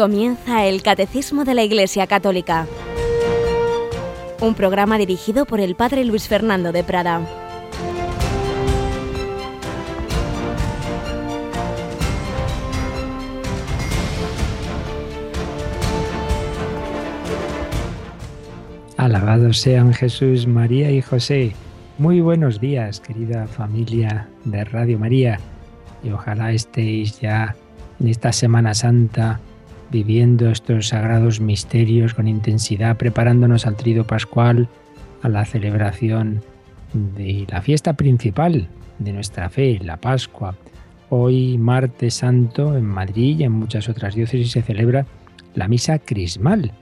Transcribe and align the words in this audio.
Comienza 0.00 0.64
el 0.64 0.82
Catecismo 0.82 1.44
de 1.44 1.52
la 1.52 1.62
Iglesia 1.62 2.06
Católica, 2.06 2.66
un 4.40 4.54
programa 4.54 4.96
dirigido 4.96 5.44
por 5.44 5.60
el 5.60 5.74
Padre 5.74 6.06
Luis 6.06 6.26
Fernando 6.26 6.72
de 6.72 6.82
Prada. 6.82 7.20
Alabados 18.96 19.58
sean 19.58 19.92
Jesús, 19.92 20.46
María 20.46 20.90
y 20.90 21.02
José. 21.02 21.52
Muy 21.98 22.22
buenos 22.22 22.58
días, 22.58 23.00
querida 23.00 23.46
familia 23.46 24.30
de 24.46 24.64
Radio 24.64 24.98
María. 24.98 25.38
Y 26.02 26.08
ojalá 26.08 26.52
estéis 26.52 27.20
ya 27.20 27.54
en 28.00 28.08
esta 28.08 28.32
Semana 28.32 28.72
Santa 28.72 29.38
viviendo 29.90 30.50
estos 30.50 30.88
sagrados 30.88 31.40
misterios 31.40 32.14
con 32.14 32.28
intensidad, 32.28 32.96
preparándonos 32.96 33.66
al 33.66 33.76
trido 33.76 34.04
pascual, 34.06 34.68
a 35.22 35.28
la 35.28 35.44
celebración 35.44 36.42
de 36.92 37.46
la 37.48 37.62
fiesta 37.62 37.94
principal 37.94 38.68
de 38.98 39.12
nuestra 39.12 39.48
fe, 39.48 39.78
la 39.82 39.96
Pascua. 39.96 40.56
Hoy, 41.08 41.58
martes 41.58 42.14
santo, 42.14 42.76
en 42.76 42.86
Madrid 42.86 43.40
y 43.40 43.44
en 43.44 43.52
muchas 43.52 43.88
otras 43.88 44.14
diócesis 44.14 44.52
se 44.52 44.62
celebra 44.62 45.06
la 45.54 45.68
misa 45.68 45.98
crismal 45.98 46.72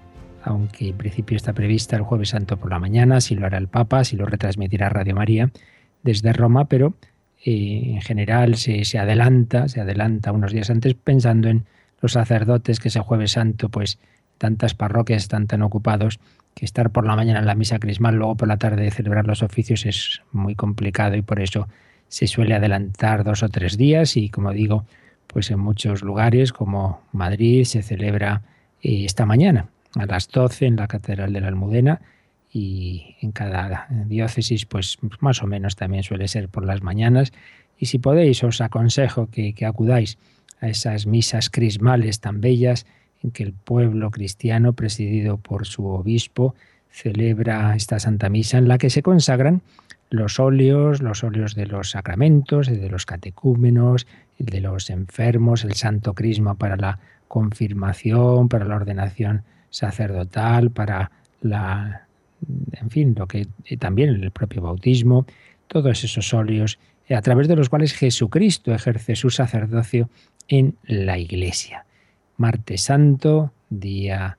aunque 0.48 0.88
en 0.88 0.96
principio 0.96 1.36
está 1.36 1.52
prevista 1.52 1.96
el 1.96 2.02
jueves 2.02 2.30
santo 2.30 2.56
por 2.56 2.70
la 2.70 2.78
mañana, 2.78 3.20
si 3.20 3.34
lo 3.34 3.46
hará 3.46 3.58
el 3.58 3.68
Papa, 3.68 4.04
si 4.04 4.16
lo 4.16 4.26
retransmitirá 4.26 4.88
Radio 4.88 5.14
María 5.14 5.50
desde 6.02 6.32
Roma, 6.32 6.68
pero 6.68 6.94
eh, 7.44 7.92
en 7.94 8.00
general 8.00 8.56
se, 8.56 8.84
se, 8.84 8.98
adelanta, 8.98 9.68
se 9.68 9.80
adelanta 9.80 10.32
unos 10.32 10.52
días 10.52 10.70
antes 10.70 10.94
pensando 10.94 11.48
en 11.48 11.64
los 12.00 12.12
sacerdotes 12.12 12.80
que 12.80 12.88
ese 12.88 13.00
jueves 13.00 13.32
santo, 13.32 13.68
pues 13.68 13.98
tantas 14.38 14.74
parroquias 14.74 15.22
están 15.22 15.46
tan 15.46 15.62
ocupados 15.62 16.20
que 16.54 16.64
estar 16.64 16.90
por 16.90 17.06
la 17.06 17.16
mañana 17.16 17.40
en 17.40 17.46
la 17.46 17.54
misa 17.54 17.78
crismal, 17.78 18.16
luego 18.16 18.36
por 18.36 18.48
la 18.48 18.56
tarde 18.56 18.90
celebrar 18.90 19.26
los 19.26 19.42
oficios 19.42 19.86
es 19.86 20.22
muy 20.32 20.54
complicado 20.54 21.16
y 21.16 21.22
por 21.22 21.40
eso 21.40 21.68
se 22.08 22.26
suele 22.26 22.54
adelantar 22.54 23.22
dos 23.22 23.42
o 23.42 23.48
tres 23.48 23.76
días. 23.76 24.16
Y 24.16 24.28
como 24.28 24.52
digo, 24.52 24.84
pues 25.26 25.50
en 25.50 25.60
muchos 25.60 26.02
lugares 26.02 26.52
como 26.52 27.02
Madrid 27.12 27.64
se 27.64 27.82
celebra 27.82 28.42
eh, 28.82 29.04
esta 29.04 29.26
mañana 29.26 29.68
a 29.94 30.06
las 30.06 30.28
12 30.28 30.66
en 30.66 30.76
la 30.76 30.88
Catedral 30.88 31.32
de 31.32 31.40
la 31.40 31.48
Almudena. 31.48 32.00
Y 32.50 33.16
en 33.20 33.30
cada 33.32 33.86
diócesis 34.06 34.64
pues 34.64 34.98
más 35.20 35.42
o 35.42 35.46
menos 35.46 35.76
también 35.76 36.02
suele 36.02 36.28
ser 36.28 36.48
por 36.48 36.64
las 36.64 36.82
mañanas. 36.82 37.32
Y 37.78 37.86
si 37.86 37.98
podéis 37.98 38.42
os 38.42 38.60
aconsejo 38.60 39.28
que, 39.30 39.52
que 39.52 39.66
acudáis 39.66 40.18
a 40.60 40.68
esas 40.68 41.06
misas 41.06 41.50
crismales 41.50 42.20
tan 42.20 42.40
bellas 42.40 42.86
en 43.22 43.30
que 43.30 43.42
el 43.42 43.52
pueblo 43.52 44.10
cristiano 44.10 44.72
presidido 44.72 45.38
por 45.38 45.66
su 45.66 45.86
obispo 45.86 46.54
celebra 46.90 47.74
esta 47.76 47.98
Santa 47.98 48.28
Misa 48.28 48.58
en 48.58 48.68
la 48.68 48.78
que 48.78 48.90
se 48.90 49.02
consagran 49.02 49.62
los 50.10 50.40
óleos, 50.40 51.02
los 51.02 51.22
óleos 51.22 51.54
de 51.54 51.66
los 51.66 51.90
sacramentos, 51.90 52.68
el 52.68 52.80
de 52.80 52.88
los 52.88 53.04
catecúmenos, 53.04 54.06
el 54.38 54.46
de 54.46 54.60
los 54.60 54.90
enfermos, 54.90 55.64
el 55.64 55.74
santo 55.74 56.14
crisma 56.14 56.54
para 56.54 56.76
la 56.76 56.98
confirmación, 57.28 58.48
para 58.48 58.64
la 58.64 58.76
ordenación 58.76 59.42
sacerdotal, 59.70 60.70
para 60.70 61.10
la, 61.42 62.06
en 62.72 62.90
fin, 62.90 63.14
lo 63.16 63.26
que 63.26 63.48
también 63.78 64.10
el 64.10 64.30
propio 64.30 64.62
bautismo, 64.62 65.26
todos 65.66 66.02
esos 66.04 66.32
óleos 66.32 66.78
eh, 67.08 67.14
a 67.14 67.22
través 67.22 67.48
de 67.48 67.56
los 67.56 67.68
cuales 67.68 67.92
Jesucristo 67.92 68.74
ejerce 68.74 69.14
su 69.16 69.30
sacerdocio 69.30 70.08
en 70.48 70.76
la 70.84 71.18
Iglesia. 71.18 71.84
Martes 72.36 72.82
Santo, 72.82 73.52
día 73.70 74.38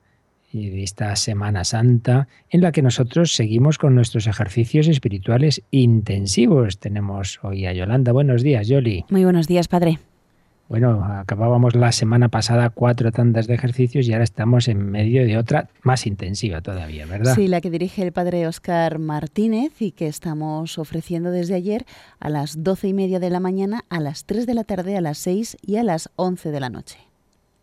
de 0.52 0.82
esta 0.82 1.14
Semana 1.16 1.64
Santa, 1.64 2.28
en 2.50 2.60
la 2.60 2.72
que 2.72 2.82
nosotros 2.82 3.32
seguimos 3.32 3.78
con 3.78 3.94
nuestros 3.94 4.26
ejercicios 4.26 4.88
espirituales 4.88 5.62
intensivos. 5.70 6.78
Tenemos 6.78 7.38
hoy 7.42 7.66
a 7.66 7.72
Yolanda. 7.72 8.12
Buenos 8.12 8.42
días, 8.42 8.66
Yoli. 8.66 9.04
Muy 9.10 9.24
buenos 9.24 9.46
días, 9.46 9.68
Padre. 9.68 9.98
Bueno, 10.70 11.04
acabábamos 11.04 11.74
la 11.74 11.90
semana 11.90 12.28
pasada 12.28 12.70
cuatro 12.70 13.10
tandas 13.10 13.48
de 13.48 13.54
ejercicios 13.54 14.06
y 14.06 14.12
ahora 14.12 14.22
estamos 14.22 14.68
en 14.68 14.88
medio 14.88 15.26
de 15.26 15.36
otra 15.36 15.68
más 15.82 16.06
intensiva 16.06 16.60
todavía, 16.60 17.06
¿verdad? 17.06 17.34
Sí, 17.34 17.48
la 17.48 17.60
que 17.60 17.70
dirige 17.70 18.02
el 18.02 18.12
padre 18.12 18.46
Oscar 18.46 19.00
Martínez 19.00 19.82
y 19.82 19.90
que 19.90 20.06
estamos 20.06 20.78
ofreciendo 20.78 21.32
desde 21.32 21.56
ayer 21.56 21.86
a 22.20 22.28
las 22.28 22.62
doce 22.62 22.86
y 22.86 22.92
media 22.92 23.18
de 23.18 23.30
la 23.30 23.40
mañana, 23.40 23.84
a 23.88 23.98
las 23.98 24.26
tres 24.26 24.46
de 24.46 24.54
la 24.54 24.62
tarde, 24.62 24.96
a 24.96 25.00
las 25.00 25.18
seis 25.18 25.56
y 25.60 25.74
a 25.74 25.82
las 25.82 26.08
once 26.14 26.52
de 26.52 26.60
la 26.60 26.70
noche. 26.70 27.00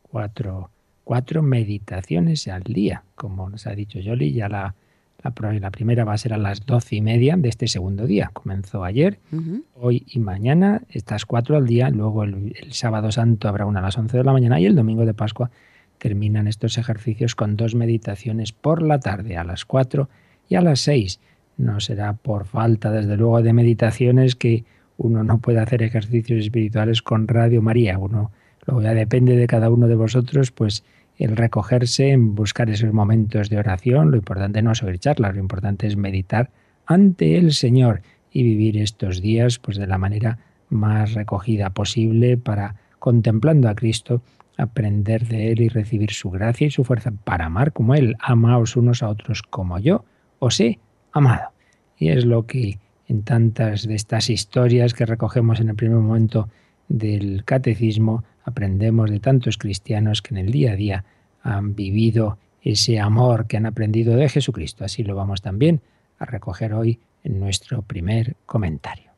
Cuatro, 0.02 0.70
cuatro 1.06 1.42
meditaciones 1.42 2.50
al 2.50 2.64
día, 2.64 3.06
como 3.16 3.50
nos 3.50 3.68
ha 3.68 3.72
dicho 3.72 4.00
Yoli, 4.02 4.34
ya 4.34 4.50
la 4.50 4.76
la, 5.60 5.72
primera 5.72 6.06
va 6.06 6.14
a 6.14 6.18
ser 6.18 6.34
a 6.34 6.38
las 6.38 6.66
doce 6.66 6.96
y 6.96 7.02
media 7.02 7.36
de 7.38 7.50
este 7.50 7.68
segundo 7.68 8.06
día. 8.06 8.32
Comenzó 8.34 8.84
ayer, 8.84 9.20
hoy 9.76 10.06
y 10.08 10.20
mañana, 10.20 10.82
estas 10.90 11.26
cuatro 11.26 11.58
al 11.58 11.66
día. 11.66 11.90
Luego 11.90 12.24
el, 12.24 12.54
sábado 12.72 13.12
santo 13.12 13.48
habrá 13.48 13.66
una 13.66 13.80
a 13.80 13.84
las 13.84 13.98
once 13.98 14.18
de 14.18 14.24
la 14.24 14.34
mañana 14.34 14.60
y 14.60 14.66
el 14.66 14.76
domingo 14.76 15.06
de 15.06 15.14
Pascua 15.14 15.52
terminan 15.98 16.48
estos 16.48 16.78
ejercicios 16.78 17.36
con 17.36 17.56
dos 17.56 17.76
meditaciones 17.76 18.52
por 18.52 18.82
la 18.82 19.00
tarde, 19.00 19.38
a 19.38 19.44
las 19.44 19.66
cuatro 19.66 20.10
y 20.50 20.56
a 20.56 20.62
las 20.62 20.80
seis. 20.80 21.20
No 21.58 21.80
será 21.80 22.14
por 22.14 22.46
falta, 22.46 22.92
desde 22.92 23.18
luego, 23.18 23.42
de 23.42 23.54
meditaciones 23.54 24.36
que 24.36 24.64
uno 24.98 25.24
no 25.24 25.40
puede 25.40 25.60
hacer 25.60 25.84
ejercicios 25.84 26.40
espirituales 26.40 27.02
con 27.02 27.28
Radio 27.28 27.62
María. 27.62 27.98
Uno, 27.98 28.32
luego 28.66 28.82
ya 28.82 28.94
depende 28.94 29.36
de 29.36 29.48
cada 29.48 29.70
uno 29.70 29.88
de 29.88 29.96
vosotros, 29.96 30.52
pues 30.52 30.84
el 31.18 31.36
recogerse, 31.36 32.12
en 32.12 32.36
buscar 32.36 32.70
esos 32.70 32.94
momentos 32.94 33.50
de 33.50 33.58
oración. 33.58 34.12
Lo 34.12 34.18
importante 34.18 34.62
no 34.62 34.72
es 34.72 34.84
oír 34.84 35.00
lo 35.18 35.40
importante 35.40 35.88
es 35.88 35.98
meditar 35.98 36.52
ante 36.86 37.38
el 37.38 37.54
Señor 37.54 38.02
y 38.32 38.44
vivir 38.44 38.78
estos 38.78 39.22
días 39.22 39.60
pues 39.60 39.78
de 39.78 39.88
la 39.88 39.98
manera 39.98 40.40
más 40.70 41.14
recogida 41.14 41.72
posible 41.72 42.38
para 42.38 42.76
contemplando 43.00 43.70
a 43.70 43.76
Cristo 43.76 44.22
aprender 44.58 45.28
de 45.28 45.52
Él 45.52 45.62
y 45.62 45.70
recibir 45.70 46.12
su 46.12 46.30
gracia 46.30 46.68
y 46.68 46.72
su 46.72 46.84
fuerza 46.84 47.12
para 47.12 47.46
amar 47.46 47.74
como 47.74 47.96
Él. 47.96 48.16
Amaos 48.20 48.76
unos 48.76 49.04
a 49.04 49.10
otros 49.10 49.44
como 49.44 49.80
yo 49.80 50.04
os 50.40 50.60
he 50.60 50.80
amado. 51.12 51.52
Y 51.98 52.10
es 52.10 52.26
lo 52.26 52.46
que 52.46 52.80
en 53.08 53.24
tantas 53.24 53.88
de 53.88 53.96
estas 53.96 54.30
historias 54.30 54.94
que 54.94 55.06
recogemos 55.06 55.60
en 55.60 55.70
el 55.70 55.76
primer 55.76 55.98
momento 55.98 56.50
del 56.88 57.44
catecismo 57.44 58.24
aprendemos 58.44 59.10
de 59.10 59.20
tantos 59.20 59.58
cristianos 59.58 60.22
que 60.22 60.34
en 60.34 60.38
el 60.38 60.52
día 60.52 60.72
a 60.72 60.76
día 60.76 61.06
han 61.44 61.76
vivido 61.76 62.38
ese 62.62 63.00
amor 63.00 63.48
que 63.48 63.58
han 63.58 63.66
aprendido 63.66 64.16
de 64.16 64.30
Jesucristo. 64.30 64.84
Así 64.84 65.04
lo 65.04 65.16
vamos 65.16 65.42
también 65.42 65.82
a 66.20 66.26
recoger 66.26 66.74
hoy 66.74 67.00
en 67.24 67.40
nuestro 67.40 67.82
primer 67.82 68.36
comentario. 68.46 69.12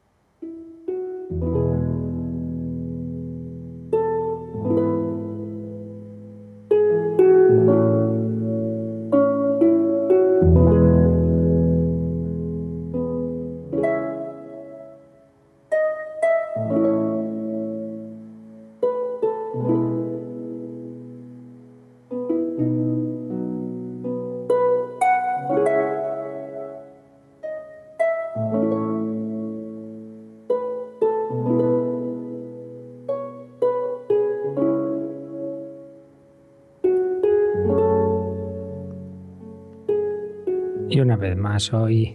Hoy 41.73 42.13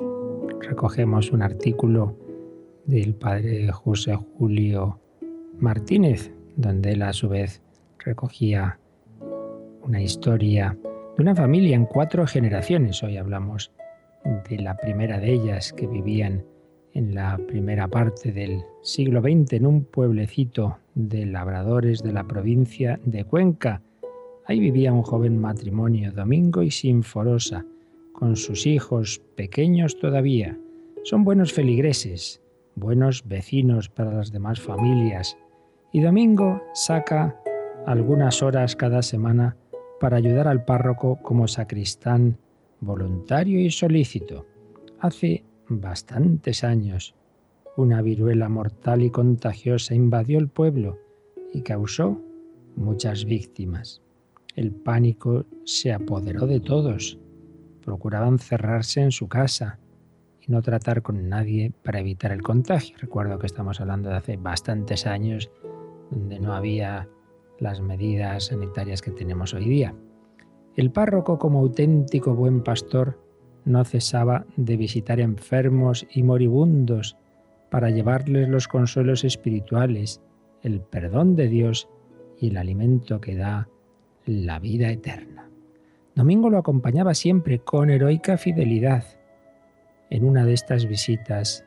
recogemos 0.60 1.30
un 1.30 1.42
artículo 1.42 2.16
del 2.86 3.14
padre 3.14 3.70
José 3.70 4.16
Julio 4.16 4.98
Martínez, 5.58 6.32
donde 6.56 6.92
él 6.92 7.02
a 7.02 7.12
su 7.12 7.28
vez 7.28 7.60
recogía 7.98 8.78
una 9.82 10.00
historia 10.00 10.78
de 11.16 11.22
una 11.22 11.34
familia 11.34 11.76
en 11.76 11.84
cuatro 11.84 12.26
generaciones. 12.26 13.02
Hoy 13.02 13.18
hablamos 13.18 13.70
de 14.48 14.58
la 14.60 14.78
primera 14.78 15.20
de 15.20 15.34
ellas 15.34 15.74
que 15.74 15.86
vivían 15.86 16.42
en 16.94 17.14
la 17.14 17.38
primera 17.46 17.86
parte 17.86 18.32
del 18.32 18.62
siglo 18.82 19.20
XX 19.20 19.52
en 19.54 19.66
un 19.66 19.84
pueblecito 19.84 20.78
de 20.94 21.26
labradores 21.26 22.02
de 22.02 22.14
la 22.14 22.24
provincia 22.24 22.98
de 23.04 23.24
Cuenca. 23.24 23.82
Ahí 24.46 24.58
vivía 24.58 24.92
un 24.92 25.02
joven 25.02 25.38
matrimonio, 25.38 26.12
Domingo 26.12 26.62
y 26.62 26.70
Sinforosa, 26.70 27.66
con 28.14 28.36
sus 28.36 28.66
hijos 28.66 29.20
pequeños 29.34 29.98
todavía. 29.98 30.58
Son 31.02 31.24
buenos 31.24 31.52
feligreses, 31.52 32.40
buenos 32.76 33.26
vecinos 33.26 33.90
para 33.90 34.14
las 34.14 34.32
demás 34.32 34.60
familias. 34.60 35.36
Y 35.92 36.00
Domingo 36.00 36.62
saca 36.72 37.38
algunas 37.86 38.42
horas 38.42 38.76
cada 38.76 39.02
semana 39.02 39.56
para 40.00 40.16
ayudar 40.16 40.48
al 40.48 40.64
párroco 40.64 41.18
como 41.22 41.48
sacristán 41.48 42.38
voluntario 42.80 43.60
y 43.60 43.70
solícito. 43.70 44.46
Hace 45.00 45.44
bastantes 45.68 46.64
años, 46.64 47.14
una 47.76 48.00
viruela 48.00 48.48
mortal 48.48 49.02
y 49.02 49.10
contagiosa 49.10 49.94
invadió 49.94 50.38
el 50.38 50.48
pueblo 50.48 50.98
y 51.52 51.62
causó 51.62 52.20
muchas 52.76 53.24
víctimas. 53.24 54.00
El 54.54 54.70
pánico 54.70 55.46
se 55.64 55.92
apoderó 55.92 56.46
de 56.46 56.60
todos. 56.60 57.18
Procuraban 57.84 58.38
cerrarse 58.38 59.00
en 59.00 59.12
su 59.12 59.28
casa 59.28 59.78
y 60.40 60.50
no 60.52 60.62
tratar 60.62 61.02
con 61.02 61.28
nadie 61.28 61.72
para 61.82 62.00
evitar 62.00 62.32
el 62.32 62.42
contagio. 62.42 62.96
Recuerdo 62.98 63.38
que 63.38 63.46
estamos 63.46 63.80
hablando 63.80 64.10
de 64.10 64.16
hace 64.16 64.36
bastantes 64.36 65.06
años 65.06 65.50
donde 66.10 66.40
no 66.40 66.54
había 66.54 67.08
las 67.58 67.80
medidas 67.80 68.46
sanitarias 68.46 69.02
que 69.02 69.10
tenemos 69.10 69.54
hoy 69.54 69.64
día. 69.64 69.94
El 70.76 70.90
párroco, 70.90 71.38
como 71.38 71.60
auténtico 71.60 72.34
buen 72.34 72.62
pastor, 72.62 73.20
no 73.64 73.84
cesaba 73.84 74.44
de 74.56 74.76
visitar 74.76 75.20
enfermos 75.20 76.06
y 76.12 76.22
moribundos 76.22 77.16
para 77.70 77.90
llevarles 77.90 78.48
los 78.48 78.68
consuelos 78.68 79.24
espirituales, 79.24 80.20
el 80.62 80.80
perdón 80.80 81.36
de 81.36 81.48
Dios 81.48 81.88
y 82.38 82.48
el 82.48 82.56
alimento 82.56 83.20
que 83.20 83.36
da 83.36 83.68
la 84.26 84.58
vida 84.58 84.90
eterna. 84.90 85.43
Domingo 86.14 86.48
lo 86.48 86.58
acompañaba 86.58 87.14
siempre 87.14 87.58
con 87.58 87.90
heroica 87.90 88.38
fidelidad. 88.38 89.04
En 90.10 90.24
una 90.24 90.44
de 90.44 90.52
estas 90.52 90.86
visitas, 90.86 91.64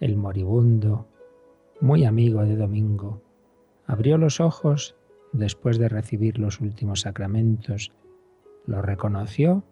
el 0.00 0.16
moribundo, 0.16 1.06
muy 1.80 2.04
amigo 2.04 2.42
de 2.42 2.56
Domingo, 2.56 3.22
abrió 3.86 4.18
los 4.18 4.40
ojos 4.40 4.96
después 5.32 5.78
de 5.78 5.88
recibir 5.88 6.38
los 6.38 6.60
últimos 6.60 7.02
sacramentos, 7.02 7.92
lo 8.66 8.82
reconoció 8.82 9.62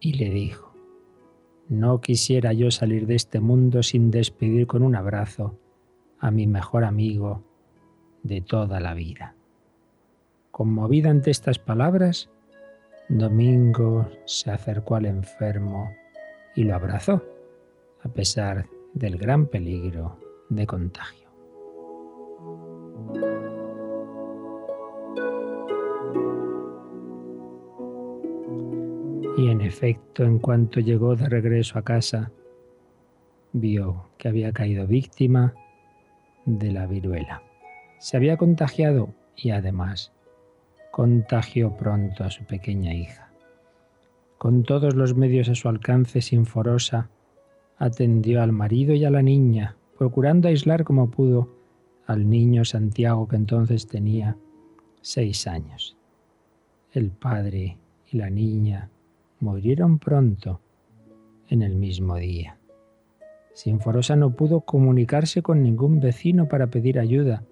y 0.00 0.14
le 0.14 0.30
dijo, 0.30 0.72
no 1.68 2.00
quisiera 2.00 2.52
yo 2.52 2.70
salir 2.70 3.06
de 3.06 3.14
este 3.14 3.38
mundo 3.38 3.84
sin 3.84 4.10
despedir 4.10 4.66
con 4.66 4.82
un 4.82 4.96
abrazo 4.96 5.58
a 6.18 6.30
mi 6.30 6.46
mejor 6.46 6.84
amigo 6.84 7.44
de 8.22 8.40
toda 8.40 8.80
la 8.80 8.94
vida. 8.94 9.36
Conmovida 10.50 11.10
ante 11.10 11.30
estas 11.30 11.58
palabras, 11.58 12.30
Domingo 13.08 14.08
se 14.24 14.50
acercó 14.50 14.96
al 14.96 15.06
enfermo 15.06 15.94
y 16.54 16.64
lo 16.64 16.74
abrazó, 16.74 17.22
a 18.02 18.08
pesar 18.08 18.66
del 18.94 19.18
gran 19.18 19.46
peligro 19.46 20.18
de 20.48 20.66
contagio. 20.66 21.28
Y 29.36 29.48
en 29.48 29.60
efecto, 29.62 30.24
en 30.24 30.38
cuanto 30.38 30.80
llegó 30.80 31.16
de 31.16 31.28
regreso 31.28 31.78
a 31.78 31.82
casa, 31.82 32.30
vio 33.52 34.10
que 34.18 34.28
había 34.28 34.52
caído 34.52 34.86
víctima 34.86 35.54
de 36.44 36.72
la 36.72 36.86
viruela. 36.86 37.42
Se 37.98 38.16
había 38.16 38.36
contagiado 38.36 39.14
y 39.36 39.50
además 39.50 40.12
contagió 40.92 41.74
pronto 41.74 42.22
a 42.22 42.30
su 42.30 42.44
pequeña 42.44 42.92
hija. 42.92 43.32
Con 44.36 44.62
todos 44.62 44.94
los 44.94 45.16
medios 45.16 45.48
a 45.48 45.54
su 45.54 45.68
alcance, 45.68 46.20
Sinforosa 46.20 47.08
atendió 47.78 48.42
al 48.42 48.52
marido 48.52 48.92
y 48.92 49.04
a 49.06 49.10
la 49.10 49.22
niña, 49.22 49.74
procurando 49.96 50.48
aislar 50.48 50.84
como 50.84 51.10
pudo 51.10 51.48
al 52.06 52.28
niño 52.28 52.66
Santiago 52.66 53.26
que 53.26 53.36
entonces 53.36 53.86
tenía 53.86 54.36
seis 55.00 55.46
años. 55.46 55.96
El 56.92 57.10
padre 57.10 57.78
y 58.10 58.18
la 58.18 58.28
niña 58.28 58.90
murieron 59.40 59.98
pronto 59.98 60.60
en 61.48 61.62
el 61.62 61.74
mismo 61.74 62.16
día. 62.16 62.58
Sinforosa 63.54 64.14
no 64.14 64.36
pudo 64.36 64.60
comunicarse 64.60 65.40
con 65.40 65.62
ningún 65.62 66.00
vecino 66.00 66.48
para 66.48 66.66
pedir 66.66 66.98
ayuda 66.98 67.44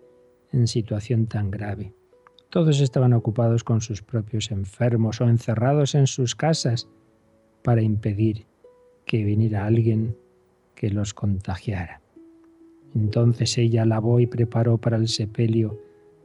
en 0.52 0.66
situación 0.66 1.26
tan 1.26 1.50
grave. 1.50 1.94
Todos 2.50 2.80
estaban 2.80 3.12
ocupados 3.12 3.62
con 3.62 3.80
sus 3.80 4.02
propios 4.02 4.50
enfermos 4.50 5.20
o 5.20 5.28
encerrados 5.28 5.94
en 5.94 6.08
sus 6.08 6.34
casas 6.34 6.88
para 7.62 7.80
impedir 7.80 8.46
que 9.06 9.22
viniera 9.24 9.66
alguien 9.66 10.16
que 10.74 10.90
los 10.90 11.14
contagiara. 11.14 12.00
Entonces 12.94 13.56
ella 13.56 13.84
lavó 13.84 14.18
y 14.18 14.26
preparó 14.26 14.78
para 14.78 14.96
el 14.96 15.06
sepelio 15.06 15.80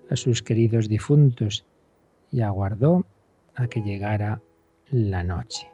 a 0.09 0.15
sus 0.15 0.41
queridos 0.41 0.89
difuntos 0.89 1.65
y 2.31 2.41
aguardó 2.41 3.05
a 3.53 3.67
que 3.67 3.81
llegara 3.81 4.41
la 4.89 5.23
noche. 5.23 5.67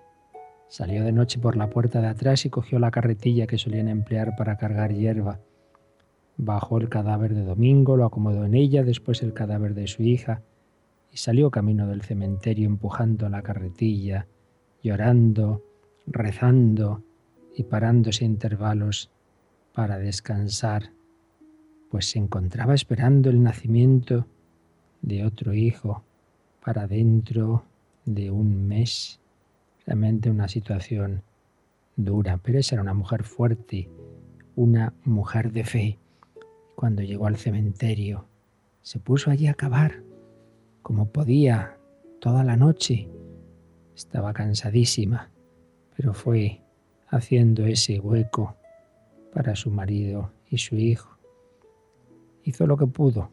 Salió 0.67 1.03
de 1.03 1.13
noche 1.13 1.39
por 1.39 1.55
la 1.55 1.69
puerta 1.69 2.01
de 2.01 2.07
atrás 2.07 2.45
y 2.45 2.49
cogió 2.49 2.77
la 2.77 2.91
carretilla 2.91 3.47
que 3.47 3.57
solían 3.57 3.87
emplear 3.87 4.35
para 4.37 4.57
cargar 4.57 4.93
hierba. 4.93 5.39
Bajó 6.43 6.79
el 6.79 6.89
cadáver 6.89 7.35
de 7.35 7.43
Domingo, 7.43 7.95
lo 7.95 8.03
acomodó 8.03 8.45
en 8.45 8.55
ella, 8.55 8.83
después 8.83 9.21
el 9.21 9.31
cadáver 9.31 9.75
de 9.75 9.85
su 9.85 10.01
hija, 10.01 10.41
y 11.11 11.17
salió 11.17 11.51
camino 11.51 11.85
del 11.85 12.01
cementerio 12.01 12.65
empujando 12.65 13.29
la 13.29 13.43
carretilla, 13.43 14.25
llorando, 14.81 15.63
rezando 16.07 17.03
y 17.55 17.61
parándose 17.61 18.25
a 18.25 18.27
intervalos 18.27 19.11
para 19.71 19.99
descansar, 19.99 20.93
pues 21.91 22.09
se 22.09 22.17
encontraba 22.17 22.73
esperando 22.73 23.29
el 23.29 23.43
nacimiento 23.43 24.25
de 25.03 25.23
otro 25.23 25.53
hijo 25.53 26.03
para 26.65 26.87
dentro 26.87 27.65
de 28.05 28.31
un 28.31 28.67
mes. 28.67 29.19
Realmente 29.85 30.31
una 30.31 30.47
situación 30.47 31.21
dura, 31.95 32.39
pero 32.41 32.57
esa 32.57 32.73
era 32.73 32.81
una 32.81 32.95
mujer 32.95 33.25
fuerte, 33.25 33.87
una 34.55 34.95
mujer 35.05 35.51
de 35.51 35.63
fe. 35.65 36.00
Cuando 36.81 37.03
llegó 37.03 37.27
al 37.27 37.37
cementerio, 37.37 38.25
se 38.81 38.97
puso 38.97 39.29
allí 39.29 39.45
a 39.45 39.53
cavar 39.53 40.01
como 40.81 41.09
podía 41.11 41.77
toda 42.19 42.43
la 42.43 42.57
noche. 42.57 43.07
Estaba 43.95 44.33
cansadísima, 44.33 45.29
pero 45.95 46.15
fue 46.15 46.59
haciendo 47.07 47.67
ese 47.67 47.99
hueco 47.99 48.55
para 49.31 49.55
su 49.55 49.69
marido 49.69 50.31
y 50.49 50.57
su 50.57 50.75
hijo. 50.75 51.19
Hizo 52.45 52.65
lo 52.65 52.77
que 52.77 52.87
pudo. 52.87 53.29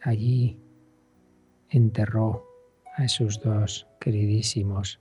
Allí 0.00 0.58
enterró 1.68 2.46
a 2.96 3.04
esos 3.04 3.42
dos 3.42 3.86
queridísimos, 4.00 4.98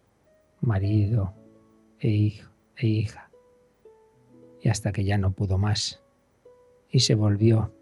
marido 0.60 1.34
e, 2.02 2.10
hijo, 2.10 2.52
e 2.76 2.88
hija. 2.88 3.32
Y 4.60 4.68
hasta 4.68 4.92
que 4.92 5.06
ya 5.06 5.18
no 5.18 5.32
pudo 5.32 5.58
más. 5.58 6.03
Y 6.94 7.00
se 7.00 7.16
volvió 7.16 7.74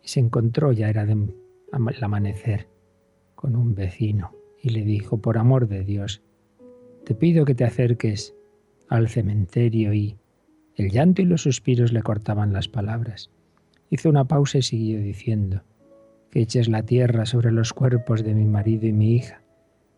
y 0.00 0.08
se 0.08 0.20
encontró, 0.20 0.72
ya 0.72 0.88
era 0.88 1.04
de, 1.04 1.12
el 1.12 2.04
amanecer, 2.04 2.68
con 3.34 3.56
un 3.56 3.74
vecino 3.74 4.32
y 4.62 4.70
le 4.70 4.82
dijo, 4.82 5.18
por 5.18 5.38
amor 5.38 5.66
de 5.66 5.82
Dios, 5.82 6.22
te 7.04 7.16
pido 7.16 7.44
que 7.44 7.56
te 7.56 7.64
acerques 7.64 8.32
al 8.88 9.08
cementerio 9.08 9.92
y 9.92 10.16
el 10.76 10.90
llanto 10.90 11.20
y 11.20 11.24
los 11.24 11.42
suspiros 11.42 11.92
le 11.92 12.02
cortaban 12.02 12.52
las 12.52 12.68
palabras. 12.68 13.30
Hizo 13.90 14.08
una 14.08 14.24
pausa 14.24 14.58
y 14.58 14.62
siguió 14.62 15.00
diciendo, 15.00 15.62
que 16.30 16.40
eches 16.40 16.68
la 16.68 16.84
tierra 16.84 17.26
sobre 17.26 17.50
los 17.50 17.72
cuerpos 17.72 18.22
de 18.22 18.34
mi 18.34 18.44
marido 18.44 18.86
y 18.86 18.92
mi 18.92 19.16
hija, 19.16 19.42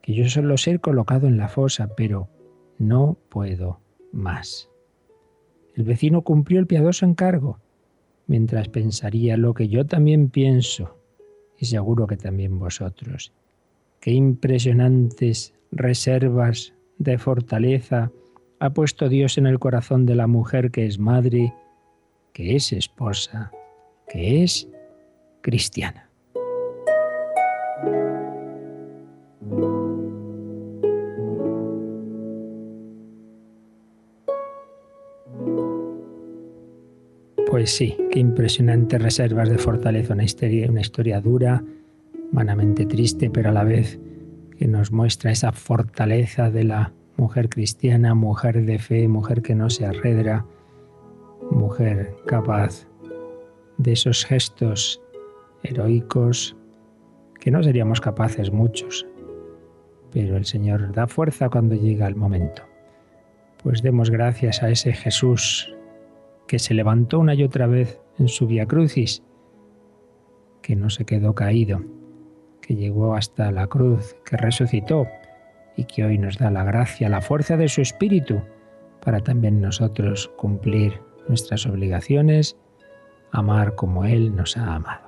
que 0.01 0.15
yo 0.15 0.29
solo 0.31 0.57
ser 0.57 0.81
colocado 0.81 1.27
en 1.29 1.37
la 1.37 1.49
fosa, 1.49 1.95
pero 1.95 2.29
no 2.79 3.19
puedo 3.29 3.81
más. 4.13 4.71
El 5.75 5.85
vecino 5.85 6.23
cumplió 6.23 6.59
el 6.59 6.67
piadoso 6.67 7.05
encargo, 7.05 7.61
mientras 8.27 8.69
pensaría 8.69 9.37
lo 9.37 9.55
que 9.55 9.69
yo 9.69 9.87
también 9.87 10.29
pienso, 10.29 10.97
y 11.59 11.67
seguro 11.67 12.07
que 12.07 12.17
también 12.17 12.59
vosotros. 12.59 13.33
Qué 14.01 14.13
impresionantes 14.13 15.55
reservas 15.73 16.75
de 16.99 17.19
fortaleza 17.19 18.11
ha 18.59 18.71
puesto 18.71 19.09
Dios 19.09 19.39
en 19.39 19.47
el 19.47 19.59
corazón 19.59 20.07
de 20.07 20.15
la 20.15 20.27
mujer 20.27 20.71
que 20.71 20.87
es 20.87 20.99
madre, 20.99 21.55
que 22.33 22.57
es 22.57 22.73
esposa, 22.73 23.53
que 24.09 24.43
es 24.43 24.69
cristiana. 25.43 26.11
Pues 37.57 37.75
sí, 37.75 37.97
qué 38.11 38.19
impresionantes 38.19 39.01
reservas 39.01 39.49
de 39.49 39.57
fortaleza, 39.57 40.13
una 40.13 40.25
historia, 40.25 41.23
dura, 41.23 41.65
humanamente 42.31 42.85
triste, 42.85 43.31
pero 43.31 43.49
a 43.49 43.53
la 43.53 43.65
vez 43.65 43.99
que 44.59 44.69
nos 44.69 44.93
muestra 44.93 45.31
esa 45.31 45.53
fortaleza 45.53 46.51
de 46.51 46.65
la 46.65 46.93
mujer 47.17 47.49
cristiana, 47.49 48.15
mujer 48.15 48.67
de 48.67 48.79
fe, 48.79 49.09
mujer 49.09 49.41
que 49.41 49.55
no 49.55 49.71
se 49.71 49.87
arredra, 49.87 50.45
mujer 51.51 52.15
capaz 52.27 52.87
de 53.79 53.93
esos 53.93 54.27
gestos 54.27 55.01
heroicos 55.63 56.59
que 57.41 57.51
no 57.51 57.63
seríamos 57.63 58.03
capaces 58.03 58.53
muchos 58.53 59.07
pero 60.13 60.37
el 60.37 60.45
Señor 60.45 60.93
da 60.93 61.07
fuerza 61.07 61.49
cuando 61.49 61.75
llega 61.75 62.07
el 62.07 62.17
momento. 62.17 62.65
Pues 63.63 63.81
demos 63.81 64.11
gracias 64.11 64.63
a 64.63 64.69
ese 64.69 64.93
Jesús 64.93 65.75
que 66.47 66.59
se 66.59 66.75
levantó 66.75 67.19
una 67.19 67.35
y 67.35 67.43
otra 67.43 67.67
vez 67.67 68.01
en 68.19 68.29
su 68.29 68.47
via 68.47 68.67
crucis, 68.67 69.23
que 70.63 70.77
no 70.77 70.91
se 70.91 71.05
quedó 71.05 71.35
caído, 71.35 71.83
que 72.61 72.75
llegó 72.75 73.15
hasta 73.15 73.51
la 73.53 73.67
cruz, 73.67 74.17
que 74.25 74.37
resucitó 74.37 75.07
y 75.77 75.85
que 75.85 76.05
hoy 76.05 76.19
nos 76.19 76.39
da 76.39 76.51
la 76.51 76.65
gracia, 76.65 77.09
la 77.09 77.21
fuerza 77.21 77.57
de 77.57 77.69
su 77.69 77.83
espíritu 77.83 78.41
para 79.05 79.21
también 79.21 79.61
nosotros 79.61 80.31
cumplir 80.37 81.01
nuestras 81.29 81.67
obligaciones, 81.67 82.57
amar 83.31 83.75
como 83.75 84.05
Él 84.05 84.35
nos 84.35 84.57
ha 84.57 84.75
amado. 84.75 85.07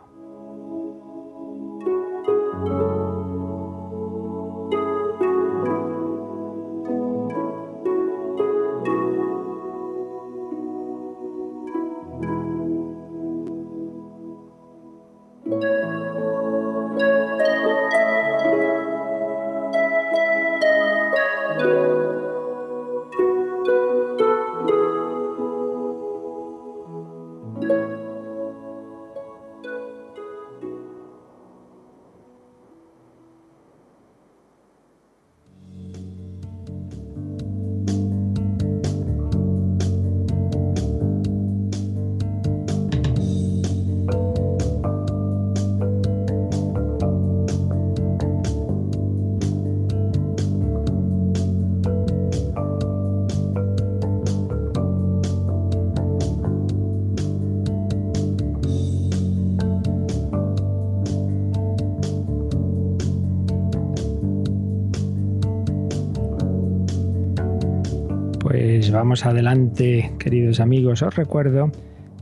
adelante, 69.08 70.12
queridos 70.18 70.60
amigos. 70.60 71.02
Os 71.02 71.16
recuerdo 71.16 71.72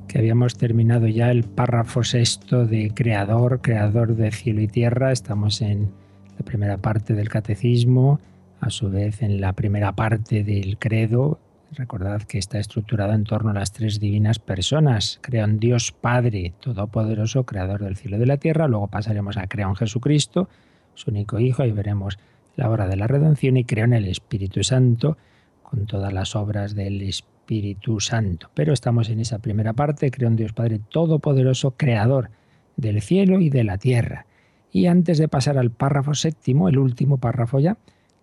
que 0.07 0.19
habíamos 0.19 0.57
terminado 0.57 1.09
ya 1.09 1.33
el 1.33 1.43
párrafo 1.43 2.05
sexto 2.05 2.65
de 2.65 2.93
Creador, 2.95 3.61
Creador 3.61 4.15
de 4.15 4.31
cielo 4.31 4.61
y 4.61 4.69
tierra. 4.69 5.11
Estamos 5.11 5.63
en 5.63 5.91
la 6.39 6.45
primera 6.45 6.77
parte 6.79 7.15
del 7.15 7.29
catecismo, 7.29 8.21
a 8.61 8.71
su 8.71 8.89
vez 8.89 9.23
en 9.23 9.41
la 9.41 9.53
primera 9.53 9.97
parte 9.97 10.45
del 10.45 10.79
credo. 10.79 11.41
Recordad 11.73 12.23
que 12.23 12.39
está 12.39 12.61
estructurado 12.61 13.15
en 13.15 13.25
torno 13.25 13.51
a 13.51 13.55
las 13.55 13.73
tres 13.73 13.99
divinas 13.99 14.39
personas. 14.39 15.19
Crea 15.23 15.45
un 15.45 15.59
Dios 15.59 15.91
Padre 15.91 16.55
Todopoderoso, 16.61 17.45
Creador 17.45 17.83
del 17.83 17.97
cielo 17.97 18.17
y 18.17 18.21
de 18.21 18.27
la 18.27 18.37
tierra. 18.37 18.69
Luego 18.69 18.87
pasaremos 18.87 19.37
a 19.37 19.49
Crea 19.49 19.67
un 19.67 19.75
Jesucristo, 19.75 20.49
su 20.95 21.11
único 21.11 21.41
Hijo, 21.41 21.65
y 21.65 21.73
veremos 21.73 22.17
la 22.55 22.71
obra 22.71 22.87
de 22.87 22.97
la 22.97 23.09
redención 23.09 23.57
y 23.57 23.65
creo 23.65 23.87
en 23.87 23.93
el 23.93 24.07
Espíritu 24.07 24.63
Santo 24.63 25.19
con 25.69 25.87
todas 25.87 26.13
las 26.13 26.37
obras 26.37 26.75
del 26.75 27.03
Espíritu 27.03 28.01
Santo. 28.01 28.51
Pero 28.55 28.73
estamos 28.73 29.09
en 29.09 29.21
esa 29.21 29.41
primera 29.41 29.73
parte, 29.73 30.11
creo 30.11 30.29
en 30.29 30.37
Dios 30.37 30.53
Padre 30.53 30.81
Todopoderoso, 30.91 31.73
Creador 31.73 32.31
del 32.77 33.03
cielo 33.03 33.41
y 33.41 33.51
de 33.51 33.65
la 33.65 33.79
tierra. 33.79 34.27
Y 34.71 34.87
antes 34.87 35.19
de 35.19 35.29
pasar 35.29 35.59
al 35.59 35.71
párrafo 35.71 36.15
séptimo, 36.15 36.69
el 36.69 36.79
último 36.79 37.19
párrafo 37.19 37.59
ya, 37.59 37.77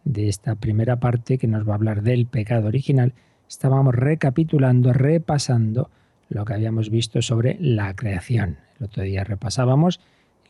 de 0.05 0.29
esta 0.29 0.55
primera 0.55 0.99
parte 0.99 1.37
que 1.37 1.47
nos 1.47 1.67
va 1.67 1.73
a 1.73 1.75
hablar 1.75 2.01
del 2.01 2.27
pecado 2.27 2.67
original, 2.67 3.13
estábamos 3.49 3.95
recapitulando, 3.95 4.93
repasando 4.93 5.89
lo 6.29 6.45
que 6.45 6.53
habíamos 6.53 6.89
visto 6.89 7.21
sobre 7.21 7.57
la 7.59 7.95
creación. 7.95 8.57
El 8.79 8.85
otro 8.85 9.03
día 9.03 9.23
repasábamos 9.23 9.99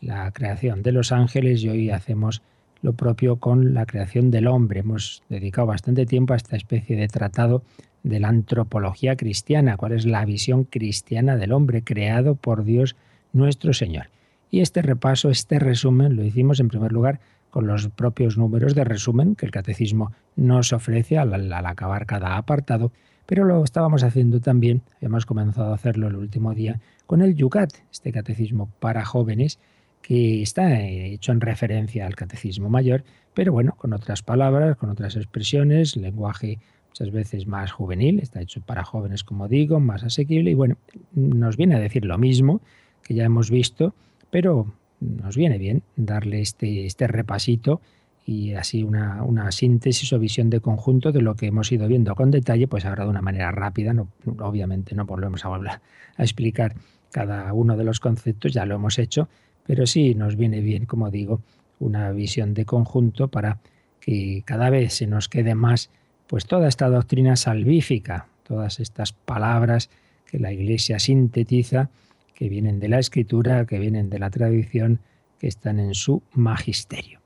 la 0.01 0.31
creación 0.31 0.83
de 0.83 0.91
los 0.91 1.11
ángeles 1.11 1.63
y 1.63 1.69
hoy 1.69 1.89
hacemos 1.89 2.41
lo 2.83 2.93
propio 2.93 3.37
con 3.37 3.73
la 3.73 3.87
creación 3.87 4.29
del 4.29 4.45
hombre. 4.45 4.81
Hemos 4.81 5.23
dedicado 5.29 5.65
bastante 5.65 6.05
tiempo 6.05 6.33
a 6.33 6.37
esta 6.37 6.55
especie 6.55 6.95
de 6.95 7.07
tratado 7.07 7.63
de 8.03 8.19
la 8.19 8.27
antropología 8.27 9.15
cristiana, 9.15 9.77
cuál 9.77 9.93
es 9.93 10.05
la 10.05 10.23
visión 10.25 10.65
cristiana 10.65 11.37
del 11.37 11.53
hombre 11.53 11.83
creado 11.83 12.35
por 12.35 12.65
Dios 12.65 12.95
nuestro 13.31 13.73
Señor. 13.73 14.09
Y 14.51 14.59
este 14.59 14.81
repaso, 14.81 15.29
este 15.29 15.57
resumen, 15.57 16.15
lo 16.15 16.23
hicimos 16.23 16.59
en 16.59 16.67
primer 16.67 16.91
lugar 16.91 17.19
con 17.49 17.67
los 17.67 17.87
propios 17.87 18.37
números 18.37 18.75
de 18.75 18.83
resumen 18.83 19.35
que 19.35 19.45
el 19.45 19.51
catecismo 19.51 20.11
nos 20.35 20.73
ofrece 20.73 21.17
al, 21.17 21.53
acabar 21.53 22.05
cada 22.05 22.35
apartado, 22.35 22.91
pero 23.25 23.45
lo 23.45 23.63
estábamos 23.63 24.03
haciendo 24.03 24.41
también, 24.41 24.81
hemos 24.99 25.25
comenzado 25.25 25.71
a 25.71 25.75
hacerlo 25.75 26.07
el 26.07 26.15
último 26.15 26.53
día, 26.53 26.81
con 27.07 27.21
el 27.21 27.35
Yucat, 27.35 27.71
este 27.91 28.11
catecismo 28.11 28.69
para 28.79 29.05
jóvenes, 29.05 29.59
que 30.03 30.43
está 30.43 30.81
hecho 30.81 31.31
en 31.31 31.41
referencia 31.41 32.05
al 32.05 32.15
catecismo 32.15 32.69
mayor, 32.69 33.03
pero 33.33 33.51
bueno, 33.51 33.73
con 33.77 33.93
otras 33.93 34.21
palabras, 34.21 34.77
con 34.77 34.89
otras 34.89 35.15
expresiones, 35.15 35.95
lenguaje 35.95 36.59
muchas 36.89 37.11
veces 37.11 37.47
más 37.47 37.71
juvenil, 37.71 38.19
está 38.19 38.41
hecho 38.41 38.61
para 38.61 38.83
jóvenes, 38.83 39.23
como 39.23 39.47
digo, 39.47 39.79
más 39.79 40.03
asequible, 40.03 40.51
y 40.51 40.53
bueno, 40.53 40.75
nos 41.13 41.57
viene 41.57 41.75
a 41.75 41.79
decir 41.79 42.05
lo 42.05 42.19
mismo 42.19 42.61
que 43.01 43.15
ya 43.15 43.23
hemos 43.23 43.49
visto, 43.49 43.95
pero 44.29 44.71
nos 44.99 45.35
viene 45.35 45.57
bien 45.57 45.83
darle 45.95 46.41
este, 46.41 46.85
este 46.85 47.07
repasito 47.07 47.81
y 48.25 48.53
así 48.53 48.83
una, 48.83 49.23
una, 49.23 49.51
síntesis 49.51 50.13
o 50.13 50.19
visión 50.19 50.49
de 50.49 50.59
conjunto 50.59 51.11
de 51.11 51.21
lo 51.21 51.35
que 51.35 51.47
hemos 51.47 51.71
ido 51.71 51.87
viendo 51.87 52.13
con 52.15 52.29
detalle, 52.29 52.67
pues 52.67 52.85
ahora 52.85 53.05
de 53.05 53.09
una 53.09 53.21
manera 53.21 53.51
rápida, 53.51 53.93
no, 53.93 54.09
obviamente 54.39 54.95
no 54.95 55.05
volvemos 55.05 55.43
a 55.45 55.49
volver 55.49 55.71
a 56.15 56.23
explicar 56.23 56.75
cada 57.11 57.51
uno 57.53 57.75
de 57.75 57.83
los 57.83 57.99
conceptos, 57.99 58.53
ya 58.53 58.65
lo 58.65 58.75
hemos 58.75 58.99
hecho, 58.99 59.27
pero 59.65 59.87
sí 59.87 60.15
nos 60.15 60.35
viene 60.35 60.61
bien, 60.61 60.85
como 60.85 61.09
digo, 61.09 61.41
una 61.79 62.11
visión 62.11 62.53
de 62.53 62.65
conjunto 62.65 63.27
para 63.27 63.59
que 63.99 64.43
cada 64.45 64.69
vez 64.69 64.93
se 64.93 65.07
nos 65.07 65.29
quede 65.29 65.55
más 65.55 65.89
pues 66.27 66.45
toda 66.45 66.67
esta 66.67 66.89
doctrina 66.89 67.35
salvífica, 67.35 68.27
todas 68.43 68.79
estas 68.79 69.13
palabras 69.13 69.89
que 70.25 70.39
la 70.39 70.51
Iglesia 70.51 70.99
sintetiza, 70.99 71.89
que 72.33 72.49
vienen 72.49 72.79
de 72.79 72.89
la 72.89 72.99
Escritura, 72.99 73.65
que 73.65 73.79
vienen 73.79 74.09
de 74.09 74.19
la 74.19 74.29
tradición, 74.29 74.99
que 75.39 75.47
están 75.47 75.79
en 75.79 75.93
su 75.93 76.23
magisterio. 76.33 77.19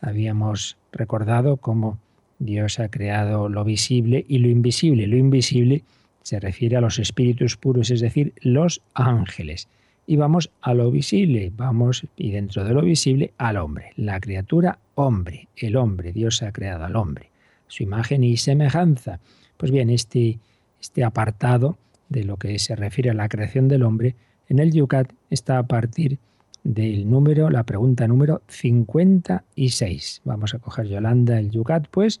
Habíamos 0.00 0.76
recordado 0.92 1.56
cómo 1.56 1.98
Dios 2.38 2.80
ha 2.80 2.88
creado 2.88 3.48
lo 3.48 3.64
visible 3.64 4.24
y 4.28 4.38
lo 4.38 4.48
invisible. 4.48 5.06
Lo 5.06 5.16
invisible 5.16 5.84
se 6.22 6.40
refiere 6.40 6.76
a 6.76 6.80
los 6.80 6.98
espíritus 6.98 7.56
puros, 7.56 7.90
es 7.90 8.00
decir, 8.00 8.34
los 8.40 8.82
ángeles 8.94 9.68
y 10.06 10.16
vamos 10.16 10.50
a 10.60 10.74
lo 10.74 10.90
visible, 10.90 11.52
vamos 11.54 12.06
y 12.16 12.30
dentro 12.32 12.64
de 12.64 12.74
lo 12.74 12.82
visible 12.82 13.32
al 13.38 13.56
hombre, 13.56 13.92
la 13.96 14.20
criatura 14.20 14.78
hombre, 14.94 15.48
el 15.56 15.76
hombre, 15.76 16.12
Dios 16.12 16.42
ha 16.42 16.52
creado 16.52 16.84
al 16.84 16.96
hombre, 16.96 17.30
su 17.68 17.82
imagen 17.82 18.24
y 18.24 18.36
semejanza. 18.36 19.20
Pues 19.56 19.70
bien, 19.70 19.90
este, 19.90 20.38
este 20.80 21.04
apartado 21.04 21.78
de 22.08 22.24
lo 22.24 22.36
que 22.36 22.58
se 22.58 22.74
refiere 22.76 23.10
a 23.10 23.14
la 23.14 23.28
creación 23.28 23.68
del 23.68 23.82
hombre 23.82 24.16
en 24.48 24.58
el 24.58 24.72
Yucat 24.72 25.12
está 25.30 25.58
a 25.58 25.62
partir 25.62 26.18
del 26.64 27.08
número, 27.08 27.50
la 27.50 27.64
pregunta 27.64 28.06
número 28.08 28.42
56. 28.48 30.22
Vamos 30.24 30.54
a 30.54 30.58
coger 30.58 30.86
Yolanda 30.86 31.38
el 31.38 31.50
Yucat, 31.50 31.86
pues, 31.90 32.20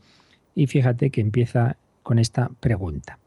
y 0.54 0.66
fíjate 0.66 1.10
que 1.10 1.20
empieza 1.20 1.76
con 2.02 2.18
esta 2.18 2.50
pregunta 2.60 3.19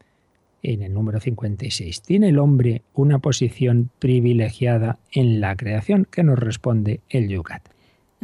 en 0.64 0.82
el 0.82 0.92
número 0.92 1.20
56. 1.20 2.02
¿Tiene 2.02 2.30
el 2.30 2.38
hombre 2.38 2.82
una 2.94 3.18
posición 3.20 3.90
privilegiada 3.98 4.98
en 5.12 5.40
la 5.40 5.54
creación? 5.54 6.06
que 6.10 6.24
nos 6.24 6.38
responde 6.38 7.00
el 7.10 7.28
Yucat? 7.28 7.62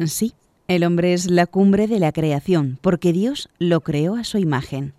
Sí, 0.07 0.33
el 0.67 0.85
hombre 0.85 1.13
es 1.13 1.31
la 1.31 1.47
cumbre 1.47 1.87
de 1.87 2.01
la 2.01 2.13
creación, 2.13 2.79
porque 2.81 3.13
Dios 3.13 3.51
lo 3.59 3.83
creó 3.83 4.17
a 4.17 4.25
su 4.25 4.39
imagen. 4.39 4.95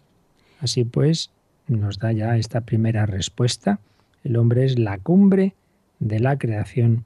Así 0.60 0.84
pues, 0.84 1.32
nos 1.68 1.98
da 1.98 2.12
ya 2.12 2.38
esta 2.38 2.62
primera 2.62 3.06
respuesta. 3.06 3.80
El 4.24 4.38
hombre 4.38 4.66
es 4.66 4.78
la 4.78 5.00
cumbre 5.00 5.56
de 6.00 6.20
la 6.20 6.38
creación, 6.38 7.06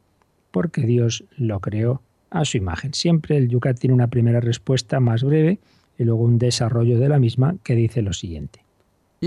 porque 0.51 0.81
Dios 0.81 1.23
lo 1.37 1.61
creó 1.61 2.01
a 2.29 2.43
su 2.43 2.57
imagen. 2.57 2.93
Siempre 2.93 3.37
el 3.37 3.47
Yucat 3.47 3.79
tiene 3.79 3.93
una 3.93 4.07
primera 4.07 4.41
respuesta 4.41 4.99
más 4.99 5.23
breve 5.23 5.59
y 5.97 6.03
luego 6.03 6.23
un 6.23 6.37
desarrollo 6.37 6.99
de 6.99 7.07
la 7.07 7.19
misma 7.19 7.55
que 7.63 7.75
dice 7.75 8.01
lo 8.01 8.11
siguiente. 8.11 8.64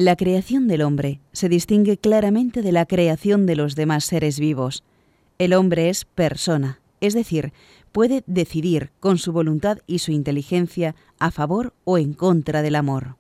La 0.01 0.15
creación 0.15 0.69
del 0.69 0.83
hombre 0.83 1.19
se 1.33 1.49
distingue 1.49 1.97
claramente 1.97 2.63
de 2.63 2.71
la 2.71 2.87
creación 2.87 3.47
de 3.47 3.57
los 3.57 3.75
demás 3.75 4.05
seres 4.05 4.39
vivos. 4.39 4.85
El 5.41 5.53
hombre 5.53 5.89
es 5.89 6.05
persona, 6.05 6.79
es 7.01 7.15
decir, 7.15 7.53
puede 7.91 8.23
decidir 8.29 8.93
con 9.01 9.19
su 9.19 9.33
voluntad 9.33 9.79
y 9.89 9.99
su 9.99 10.13
inteligencia 10.13 10.95
a 11.19 11.33
favor 11.33 11.75
o 11.83 11.99
en 11.99 12.13
contra 12.13 12.63
del 12.63 12.77
amor. 12.77 13.17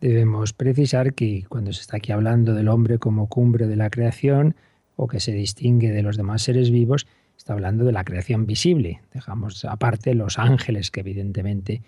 Debemos 0.00 0.52
precisar 0.52 1.14
que 1.14 1.46
cuando 1.48 1.72
se 1.72 1.80
está 1.80 1.96
aquí 1.96 2.12
hablando 2.12 2.54
del 2.54 2.68
hombre 2.68 3.00
como 3.00 3.28
cumbre 3.28 3.66
de 3.66 3.74
la 3.74 3.90
creación 3.90 4.54
o 4.94 5.08
que 5.08 5.18
se 5.18 5.32
distingue 5.32 5.90
de 5.90 6.02
los 6.02 6.16
demás 6.16 6.42
seres 6.42 6.70
vivos, 6.70 7.08
está 7.36 7.54
hablando 7.54 7.84
de 7.84 7.90
la 7.90 8.04
creación 8.04 8.46
visible. 8.46 9.00
Dejamos 9.12 9.64
aparte 9.64 10.14
los 10.14 10.38
ángeles 10.38 10.92
que 10.92 11.00
evidentemente 11.00 11.82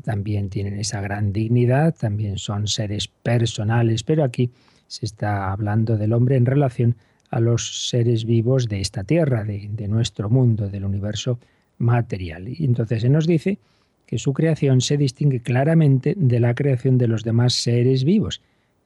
también 0.00 0.48
tienen 0.48 0.78
esa 0.78 1.00
gran 1.00 1.32
dignidad, 1.32 1.94
también 1.94 2.38
son 2.38 2.66
seres 2.66 3.08
personales, 3.08 4.02
pero 4.02 4.24
aquí 4.24 4.50
se 4.86 5.04
está 5.04 5.52
hablando 5.52 5.96
del 5.96 6.12
hombre 6.12 6.36
en 6.36 6.46
relación 6.46 6.96
a 7.30 7.40
los 7.40 7.88
seres 7.88 8.24
vivos 8.24 8.68
de 8.68 8.80
esta 8.80 9.04
tierra, 9.04 9.44
de, 9.44 9.88
nuestro 9.88 10.28
mundo, 10.28 10.68
del 10.68 10.84
universo 10.84 11.38
material. 11.78 12.48
Y 12.48 12.64
entonces 12.64 13.02
se 13.02 13.08
nos 13.08 13.26
dice 13.26 13.58
que 14.06 14.18
su 14.18 14.34
creación 14.34 14.82
se 14.82 14.98
distingue 14.98 15.40
claramente 15.40 16.14
de 16.16 16.40
la 16.40 16.54
creación 16.54 16.98
de 16.98 17.08
los 17.08 17.24
demás 17.24 17.54
seres 17.54 18.04
vivos. 18.04 18.42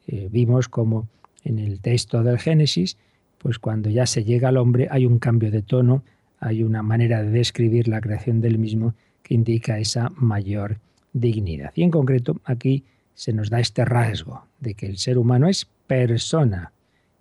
Eh, 0.07 0.29
vimos 0.31 0.69
como 0.69 1.09
en 1.45 1.59
el 1.59 1.81
texto 1.81 2.23
del 2.23 2.39
Génesis, 2.39 2.97
pues 3.39 3.59
cuando 3.59 3.91
ya 3.91 4.07
se 4.07 4.23
llega 4.23 4.49
al 4.49 4.57
hombre 4.57 4.89
hay 4.91 5.07
un 5.07 5.19
cambio 5.19 5.51
de 5.51 5.63
tono, 5.63 6.05
hay 6.39 6.63
una 6.63 6.83
manera 6.83 7.23
de 7.23 7.31
describir 7.31 7.89
la 7.89 8.01
creación 8.01 8.41
del 8.41 8.59
mismo 8.59 8.95
que 9.23 9.35
indica 9.35 9.79
esa 9.79 10.11
mayor 10.17 10.79
dignidad. 11.17 11.73
Y 11.75 11.83
en 11.83 11.91
concreto 11.91 12.41
aquí 12.45 12.85
se 13.15 13.33
nos 13.33 13.51
da 13.51 13.61
este 13.61 13.85
rasgo 13.85 14.47
de 14.61 14.75
que 14.75 14.87
el 14.87 14.99
ser 14.99 15.19
humano 15.19 15.49
es 15.49 15.67
persona 15.87 16.73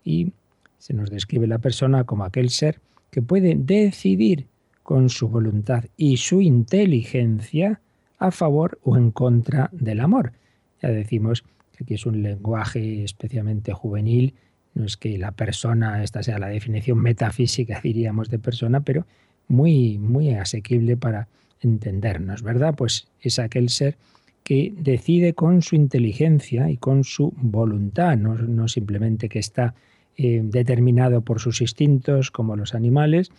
y 0.03 0.33
se 0.77 0.93
nos 0.93 1.09
describe 1.09 1.47
la 1.47 1.59
persona 1.59 2.03
como 2.03 2.25
aquel 2.25 2.49
ser 2.49 2.79
que 3.09 3.21
puede 3.21 3.55
decidir 3.55 4.47
con 4.83 5.09
su 5.09 5.29
voluntad 5.29 5.85
y 5.97 6.17
su 6.17 6.41
inteligencia 6.41 7.81
a 8.19 8.31
favor 8.31 8.77
o 8.83 8.97
en 8.97 9.11
contra 9.11 9.69
del 9.71 10.01
amor. 10.01 10.33
Ya 10.81 10.89
decimos 10.89 11.43
que 11.71 11.83
aquí 11.83 11.93
es 11.93 12.05
un 12.05 12.21
lenguaje 12.21 13.03
especialmente 13.03 13.73
juvenil, 13.73 14.35
no 14.73 14.83
es 14.83 14.97
que 14.97 15.17
la 15.17 15.31
persona, 15.31 16.03
esta 16.03 16.21
sea 16.21 16.37
la 16.37 16.49
definición 16.49 16.99
metafísica, 16.99 17.79
diríamos, 17.81 18.29
de 18.29 18.39
persona, 18.39 18.81
pero 18.81 19.07
muy, 19.47 19.97
muy 19.97 20.31
asequible 20.31 20.97
para 20.97 21.29
entendernos, 21.65 22.43
¿verdad? 22.43 22.75
Pues 22.75 23.07
es 23.19 23.39
aquel 23.39 23.69
ser 23.69 23.97
que 24.43 24.73
decide 24.77 25.33
con 25.33 25.61
su 25.61 25.75
inteligencia 25.75 26.69
y 26.69 26.77
con 26.77 27.03
su 27.03 27.33
voluntad, 27.35 28.15
no, 28.15 28.35
no 28.35 28.67
simplemente 28.67 29.27
que 29.27 29.39
está 29.39 29.73
eh, 30.17 30.41
determinado 30.43 31.21
por 31.21 31.39
sus 31.39 31.61
instintos, 31.61 32.31
como 32.31 32.55
los 32.55 32.75
animales, 32.75 33.31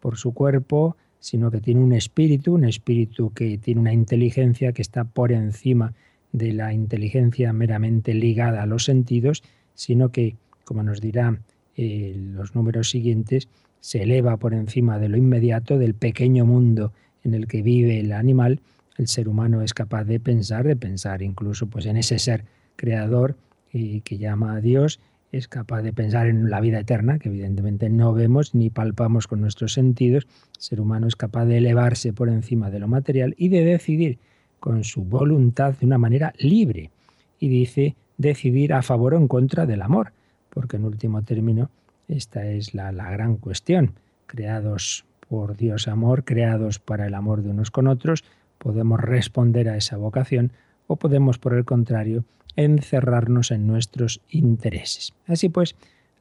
por 0.00 0.16
su 0.16 0.32
cuerpo, 0.32 0.96
sino 1.18 1.50
que 1.50 1.60
tiene 1.60 1.80
un 1.80 1.92
espíritu, 1.92 2.54
un 2.54 2.64
espíritu 2.64 3.32
que 3.32 3.58
tiene 3.58 3.80
una 3.80 3.92
inteligencia 3.92 4.72
que 4.72 4.82
está 4.82 5.04
por 5.04 5.32
encima 5.32 5.94
de 6.32 6.52
la 6.52 6.72
inteligencia 6.72 7.52
meramente 7.52 8.14
ligada 8.14 8.62
a 8.62 8.66
los 8.66 8.84
sentidos, 8.84 9.42
sino 9.74 10.10
que, 10.10 10.36
como 10.64 10.82
nos 10.82 11.00
dirán 11.00 11.40
eh, 11.76 12.14
los 12.16 12.54
números 12.54 12.90
siguientes, 12.90 13.48
se 13.80 14.02
eleva 14.02 14.36
por 14.36 14.52
encima 14.54 14.98
de 14.98 15.08
lo 15.08 15.16
inmediato, 15.16 15.78
del 15.78 15.94
pequeño 15.94 16.44
mundo 16.44 16.92
en 17.24 17.34
el 17.34 17.46
que 17.46 17.62
vive 17.62 18.00
el 18.00 18.12
animal, 18.12 18.60
el 18.96 19.08
ser 19.08 19.28
humano 19.28 19.62
es 19.62 19.74
capaz 19.74 20.04
de 20.04 20.20
pensar, 20.20 20.66
de 20.66 20.76
pensar 20.76 21.22
incluso 21.22 21.66
pues, 21.66 21.86
en 21.86 21.96
ese 21.96 22.18
ser 22.18 22.44
creador 22.76 23.36
y 23.72 24.00
que 24.00 24.18
llama 24.18 24.54
a 24.54 24.60
Dios 24.60 25.00
es 25.32 25.46
capaz 25.48 25.82
de 25.82 25.92
pensar 25.92 26.26
en 26.26 26.50
la 26.50 26.60
vida 26.60 26.80
eterna, 26.80 27.18
que 27.18 27.28
evidentemente 27.28 27.88
no 27.88 28.12
vemos 28.12 28.54
ni 28.54 28.68
palpamos 28.68 29.28
con 29.28 29.40
nuestros 29.40 29.72
sentidos. 29.72 30.26
El 30.56 30.62
ser 30.62 30.80
humano 30.80 31.06
es 31.06 31.16
capaz 31.16 31.44
de 31.46 31.58
elevarse 31.58 32.12
por 32.12 32.28
encima 32.28 32.70
de 32.70 32.80
lo 32.80 32.88
material 32.88 33.34
y 33.38 33.48
de 33.48 33.64
decidir 33.64 34.18
con 34.58 34.82
su 34.84 35.04
voluntad 35.04 35.74
de 35.78 35.86
una 35.86 35.98
manera 35.98 36.34
libre. 36.38 36.90
Y 37.38 37.48
dice 37.48 37.94
decidir 38.18 38.74
a 38.74 38.82
favor 38.82 39.14
o 39.14 39.18
en 39.18 39.28
contra 39.28 39.66
del 39.66 39.82
amor, 39.82 40.12
porque 40.50 40.76
en 40.76 40.84
último 40.84 41.22
término 41.22 41.70
esta 42.08 42.44
es 42.44 42.74
la, 42.74 42.90
la 42.90 43.10
gran 43.10 43.36
cuestión. 43.36 43.94
Creados 44.26 45.04
por 45.30 45.56
Dios 45.56 45.86
amor, 45.86 46.24
creados 46.24 46.80
para 46.80 47.06
el 47.06 47.14
amor 47.14 47.42
de 47.42 47.50
unos 47.50 47.70
con 47.70 47.86
otros, 47.86 48.24
podemos 48.58 49.00
responder 49.00 49.68
a 49.68 49.76
esa 49.76 49.96
vocación 49.96 50.50
o 50.88 50.96
podemos, 50.96 51.38
por 51.38 51.54
el 51.54 51.64
contrario, 51.64 52.24
encerrarnos 52.56 53.52
en 53.52 53.68
nuestros 53.68 54.22
intereses. 54.28 55.12
Así 55.28 55.48
pues, 55.48 55.76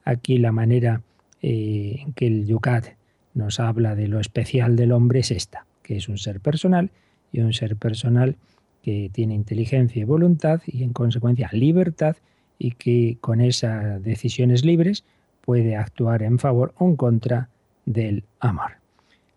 aquí 0.05 0.37
la 0.37 0.51
manera 0.51 1.01
eh, 1.41 1.95
en 2.01 2.13
que 2.13 2.27
el 2.27 2.45
Yucat 2.45 2.89
nos 3.33 3.59
habla 3.59 3.95
de 3.95 4.07
lo 4.07 4.19
especial 4.19 4.75
del 4.75 4.91
hombre 4.91 5.21
es 5.21 5.31
esta, 5.31 5.65
que 5.81 5.97
es 5.97 6.07
un 6.07 6.19
ser 6.19 6.39
personal 6.39 6.91
y 7.31 7.39
un 7.39 7.51
ser 7.51 7.77
personal 7.77 8.35
que 8.83 9.09
tiene 9.11 9.33
inteligencia 9.33 10.03
y 10.03 10.05
voluntad 10.05 10.61
y 10.67 10.83
en 10.83 10.93
consecuencia 10.93 11.49
libertad 11.51 12.15
y 12.59 12.73
que 12.73 13.17
con 13.21 13.41
esas 13.41 14.03
decisiones 14.03 14.63
libres 14.63 15.03
puede 15.41 15.75
actuar 15.77 16.21
en 16.21 16.37
favor 16.37 16.75
o 16.77 16.85
en 16.85 16.95
contra 16.95 17.49
del 17.85 18.23
amor. 18.39 18.78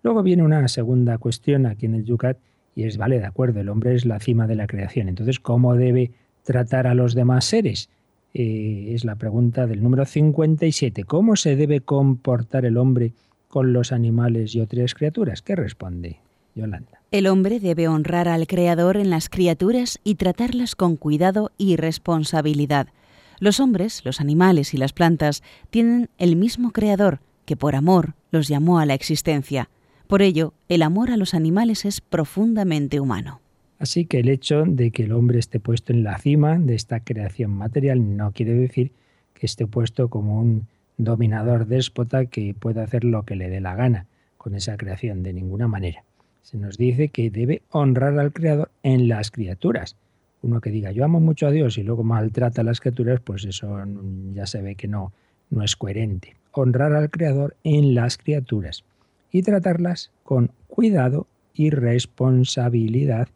Luego 0.02 0.22
viene 0.22 0.42
una 0.42 0.66
segunda 0.68 1.18
cuestión 1.18 1.66
aquí 1.66 1.86
en 1.86 1.94
el 1.94 2.04
Yucat 2.04 2.38
y 2.74 2.84
es, 2.84 2.96
vale, 2.96 3.18
de 3.18 3.26
acuerdo, 3.26 3.60
el 3.60 3.68
hombre 3.68 3.94
es 3.94 4.04
la 4.04 4.18
cima 4.18 4.46
de 4.46 4.56
la 4.56 4.66
creación. 4.66 5.08
Entonces, 5.08 5.38
¿cómo 5.38 5.74
debe 5.74 6.10
tratar 6.42 6.86
a 6.86 6.94
los 6.94 7.14
demás 7.14 7.44
seres? 7.44 7.88
Eh, 8.34 8.92
es 8.94 9.04
la 9.04 9.16
pregunta 9.16 9.66
del 9.66 9.82
número 9.82 10.04
57. 10.04 11.04
¿Cómo 11.04 11.36
se 11.36 11.54
debe 11.54 11.80
comportar 11.80 12.64
el 12.64 12.78
hombre 12.78 13.12
con 13.48 13.72
los 13.72 13.92
animales 13.92 14.54
y 14.54 14.60
otras 14.60 14.94
criaturas? 14.94 15.42
¿Qué 15.42 15.54
responde 15.54 16.18
Yolanda? 16.54 17.02
El 17.10 17.26
hombre 17.26 17.60
debe 17.60 17.88
honrar 17.88 18.26
al 18.26 18.46
Creador 18.46 18.96
en 18.96 19.10
las 19.10 19.28
criaturas 19.28 20.00
y 20.02 20.14
tratarlas 20.14 20.74
con 20.74 20.96
cuidado 20.96 21.52
y 21.58 21.76
responsabilidad. 21.76 22.88
Los 23.38 23.60
hombres, 23.60 24.02
los 24.04 24.20
animales 24.20 24.72
y 24.72 24.78
las 24.78 24.94
plantas 24.94 25.42
tienen 25.68 26.08
el 26.16 26.36
mismo 26.36 26.70
Creador 26.70 27.20
que 27.44 27.56
por 27.56 27.74
amor 27.74 28.14
los 28.30 28.48
llamó 28.48 28.78
a 28.78 28.86
la 28.86 28.94
existencia. 28.94 29.68
Por 30.06 30.22
ello, 30.22 30.54
el 30.68 30.82
amor 30.82 31.10
a 31.10 31.16
los 31.16 31.34
animales 31.34 31.84
es 31.84 32.00
profundamente 32.00 33.00
humano. 33.00 33.40
Así 33.78 34.04
que 34.04 34.20
el 34.20 34.28
hecho 34.28 34.64
de 34.64 34.92
que 34.92 35.04
el 35.04 35.12
hombre 35.12 35.38
esté 35.38 35.58
puesto 35.58 35.92
en 35.92 36.04
la 36.04 36.16
cima 36.18 36.58
de 36.58 36.74
esta 36.74 37.00
creación 37.00 37.50
material 37.50 38.16
no 38.16 38.30
quiere 38.30 38.54
decir 38.54 38.92
que 39.34 39.46
esté 39.46 39.66
puesto 39.66 40.08
como 40.08 40.38
un 40.38 40.68
dominador 40.98 41.66
déspota 41.66 42.26
que 42.26 42.54
pueda 42.54 42.84
hacer 42.84 43.02
lo 43.02 43.24
que 43.24 43.34
le 43.34 43.48
dé 43.48 43.60
la 43.60 43.74
gana 43.74 44.06
con 44.36 44.54
esa 44.54 44.76
creación, 44.76 45.22
de 45.22 45.32
ninguna 45.32 45.66
manera. 45.66 46.04
Se 46.42 46.58
nos 46.58 46.76
dice 46.76 47.08
que 47.08 47.30
debe 47.30 47.62
honrar 47.70 48.18
al 48.18 48.32
Creador 48.32 48.70
en 48.82 49.08
las 49.08 49.30
criaturas. 49.30 49.96
Uno 50.42 50.60
que 50.60 50.70
diga 50.70 50.92
yo 50.92 51.04
amo 51.04 51.20
mucho 51.20 51.46
a 51.46 51.50
Dios 51.50 51.78
y 51.78 51.82
luego 51.82 52.02
maltrata 52.04 52.60
a 52.60 52.64
las 52.64 52.80
criaturas, 52.80 53.20
pues 53.20 53.44
eso 53.44 53.78
ya 54.32 54.46
se 54.46 54.62
ve 54.62 54.74
que 54.74 54.88
no, 54.88 55.12
no 55.50 55.64
es 55.64 55.76
coherente. 55.76 56.36
Honrar 56.52 56.92
al 56.92 57.10
Creador 57.10 57.56
en 57.64 57.94
las 57.94 58.18
criaturas 58.18 58.84
y 59.32 59.42
tratarlas 59.42 60.12
con 60.22 60.52
cuidado 60.68 61.26
y 61.54 61.70
responsabilidad 61.70 63.28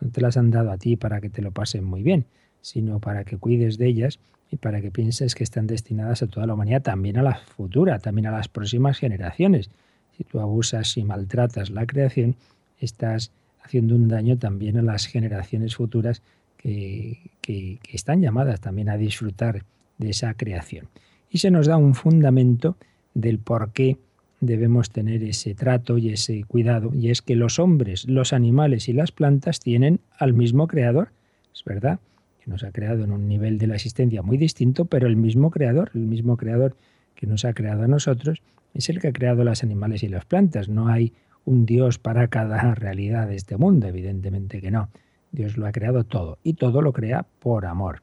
no 0.00 0.10
te 0.10 0.20
las 0.20 0.36
han 0.36 0.50
dado 0.50 0.70
a 0.70 0.76
ti 0.76 0.96
para 0.96 1.20
que 1.20 1.30
te 1.30 1.40
lo 1.40 1.52
pasen 1.52 1.84
muy 1.84 2.02
bien, 2.02 2.26
sino 2.60 3.00
para 3.00 3.24
que 3.24 3.38
cuides 3.38 3.78
de 3.78 3.86
ellas 3.86 4.18
y 4.50 4.56
para 4.56 4.80
que 4.80 4.90
pienses 4.90 5.34
que 5.34 5.44
están 5.44 5.66
destinadas 5.66 6.22
a 6.22 6.26
toda 6.26 6.46
la 6.46 6.54
humanidad, 6.54 6.82
también 6.82 7.16
a 7.16 7.22
la 7.22 7.36
futura, 7.36 7.98
también 7.98 8.26
a 8.26 8.30
las 8.30 8.48
próximas 8.48 8.98
generaciones. 8.98 9.70
Si 10.16 10.24
tú 10.24 10.40
abusas 10.40 10.96
y 10.96 11.04
maltratas 11.04 11.70
la 11.70 11.86
creación, 11.86 12.36
estás 12.78 13.32
haciendo 13.62 13.94
un 13.94 14.08
daño 14.08 14.36
también 14.36 14.78
a 14.78 14.82
las 14.82 15.06
generaciones 15.06 15.76
futuras 15.76 16.22
que, 16.56 17.30
que, 17.40 17.78
están 17.92 18.20
llamadas 18.20 18.60
también 18.60 18.88
a 18.88 18.96
disfrutar 18.96 19.64
de 19.98 20.10
esa 20.10 20.34
creación. 20.34 20.88
Y 21.30 21.38
se 21.38 21.50
nos 21.50 21.66
da 21.66 21.76
un 21.76 21.94
fundamento 21.94 22.76
del 23.14 23.38
por 23.38 23.72
qué 23.72 23.98
debemos 24.46 24.90
tener 24.90 25.22
ese 25.22 25.54
trato 25.54 25.98
y 25.98 26.10
ese 26.10 26.44
cuidado, 26.44 26.92
y 26.94 27.10
es 27.10 27.22
que 27.22 27.36
los 27.36 27.58
hombres, 27.58 28.06
los 28.08 28.32
animales 28.32 28.88
y 28.88 28.92
las 28.92 29.12
plantas 29.12 29.60
tienen 29.60 30.00
al 30.18 30.32
mismo 30.32 30.66
creador. 30.66 31.10
Es 31.54 31.64
verdad 31.64 32.00
que 32.42 32.50
nos 32.50 32.64
ha 32.64 32.70
creado 32.70 33.04
en 33.04 33.12
un 33.12 33.28
nivel 33.28 33.58
de 33.58 33.66
la 33.66 33.74
existencia 33.74 34.22
muy 34.22 34.38
distinto, 34.38 34.84
pero 34.86 35.06
el 35.06 35.16
mismo 35.16 35.50
creador, 35.50 35.90
el 35.94 36.06
mismo 36.06 36.36
creador 36.36 36.76
que 37.14 37.26
nos 37.26 37.44
ha 37.44 37.52
creado 37.52 37.82
a 37.82 37.88
nosotros, 37.88 38.42
es 38.74 38.88
el 38.88 39.00
que 39.00 39.08
ha 39.08 39.12
creado 39.12 39.44
los 39.44 39.62
animales 39.62 40.02
y 40.02 40.08
las 40.08 40.24
plantas. 40.24 40.68
No 40.68 40.88
hay 40.88 41.12
un 41.44 41.66
Dios 41.66 41.98
para 41.98 42.28
cada 42.28 42.74
realidad 42.74 43.28
de 43.28 43.36
este 43.36 43.56
mundo, 43.56 43.86
evidentemente 43.86 44.60
que 44.60 44.70
no. 44.70 44.90
Dios 45.32 45.56
lo 45.56 45.66
ha 45.66 45.72
creado 45.72 46.04
todo 46.04 46.38
y 46.42 46.54
todo 46.54 46.82
lo 46.82 46.92
crea 46.92 47.26
por 47.40 47.66
amor. 47.66 48.02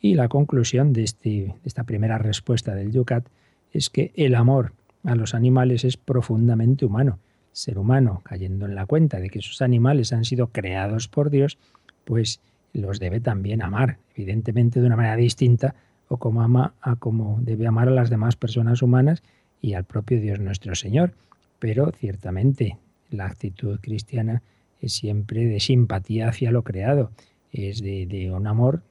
Y 0.00 0.14
la 0.14 0.28
conclusión 0.28 0.92
de, 0.92 1.02
este, 1.02 1.28
de 1.28 1.54
esta 1.64 1.84
primera 1.84 2.16
respuesta 2.16 2.74
del 2.74 2.92
Yucat 2.92 3.26
es 3.72 3.90
que 3.90 4.12
el 4.14 4.34
amor 4.34 4.72
a 5.04 5.14
los 5.14 5.34
animales 5.34 5.84
es 5.84 5.96
profundamente 5.96 6.84
humano. 6.84 7.18
ser 7.52 7.78
humano, 7.78 8.20
cayendo 8.24 8.66
en 8.66 8.76
la 8.76 8.86
cuenta 8.86 9.18
de 9.18 9.28
que 9.28 9.40
esos 9.40 9.60
animales 9.60 10.12
han 10.12 10.24
sido 10.24 10.48
creados 10.48 11.08
por 11.08 11.30
Dios, 11.30 11.58
pues 12.04 12.40
los 12.72 13.00
debe 13.00 13.20
también 13.20 13.60
amar, 13.62 13.98
evidentemente 14.14 14.80
de 14.80 14.86
una 14.86 14.96
manera 14.96 15.16
distinta 15.16 15.74
o 16.08 16.18
como 16.18 16.42
ama 16.42 16.74
a 16.80 16.96
como 16.96 17.38
debe 17.42 17.66
amar 17.66 17.88
a 17.88 17.92
las 17.92 18.08
demás 18.08 18.36
personas 18.36 18.82
humanas 18.82 19.22
y 19.60 19.74
al 19.74 19.84
propio 19.84 20.20
Dios 20.20 20.38
nuestro 20.38 20.74
Señor. 20.74 21.14
pero 21.58 21.92
ciertamente 21.92 22.78
la 23.10 23.26
actitud 23.26 23.78
cristiana 23.80 24.42
es 24.80 24.94
siempre 24.94 25.44
de 25.44 25.60
simpatía 25.60 26.28
hacia 26.28 26.50
lo 26.52 26.62
creado, 26.62 27.10
es 27.52 27.82
de, 27.82 28.30
un 28.32 28.46
amor, 28.46 28.82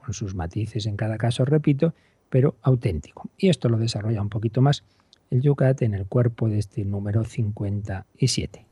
con 0.00 0.14
sus 0.14 0.34
matices 0.34 0.86
en 0.86 0.96
cada 0.96 1.18
caso, 1.18 1.44
repito, 1.44 1.94
pero 2.28 2.56
auténtico. 2.62 3.30
Y 3.36 3.48
esto 3.48 3.68
lo 3.68 3.78
desarrolla 3.78 4.22
un 4.22 4.30
poquito 4.30 4.62
más 4.62 4.82
el 5.30 5.42
Yucat 5.42 5.82
en 5.82 5.94
el 5.94 6.06
cuerpo 6.06 6.48
de 6.48 6.58
este 6.58 6.84
número 6.84 7.24
57. 7.24 8.66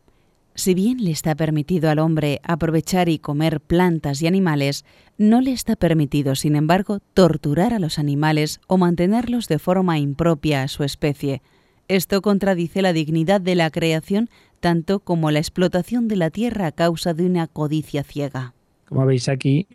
Si 0.54 0.72
bien 0.72 1.04
le 1.04 1.10
está 1.10 1.34
permitido 1.34 1.90
al 1.90 1.98
hombre 1.98 2.40
aprovechar 2.42 3.10
y 3.10 3.18
comer 3.18 3.60
plantas 3.60 4.22
y 4.22 4.26
animales, 4.26 4.86
no 5.18 5.42
le 5.42 5.52
está 5.52 5.76
permitido, 5.76 6.34
sin 6.34 6.56
embargo, 6.56 7.00
torturar 7.12 7.74
a 7.74 7.78
los 7.78 7.98
animales 7.98 8.60
o 8.66 8.78
mantenerlos 8.78 9.48
de 9.48 9.58
forma 9.58 9.98
impropia 9.98 10.62
a 10.62 10.68
su 10.68 10.82
especie. 10.82 11.42
Esto 11.88 12.22
contradice 12.22 12.80
la 12.80 12.94
dignidad 12.94 13.40
de 13.40 13.54
la 13.54 13.70
creación 13.70 14.30
tanto 14.60 15.00
como 15.00 15.30
la 15.30 15.40
explotación 15.40 16.08
de 16.08 16.16
la 16.16 16.30
tierra 16.30 16.68
a 16.68 16.72
causa 16.72 17.12
de 17.12 17.26
una 17.26 17.46
codicia 17.46 18.02
ciega. 18.02 18.54
Como 18.86 19.04
veis 19.04 19.28
aquí, 19.28 19.66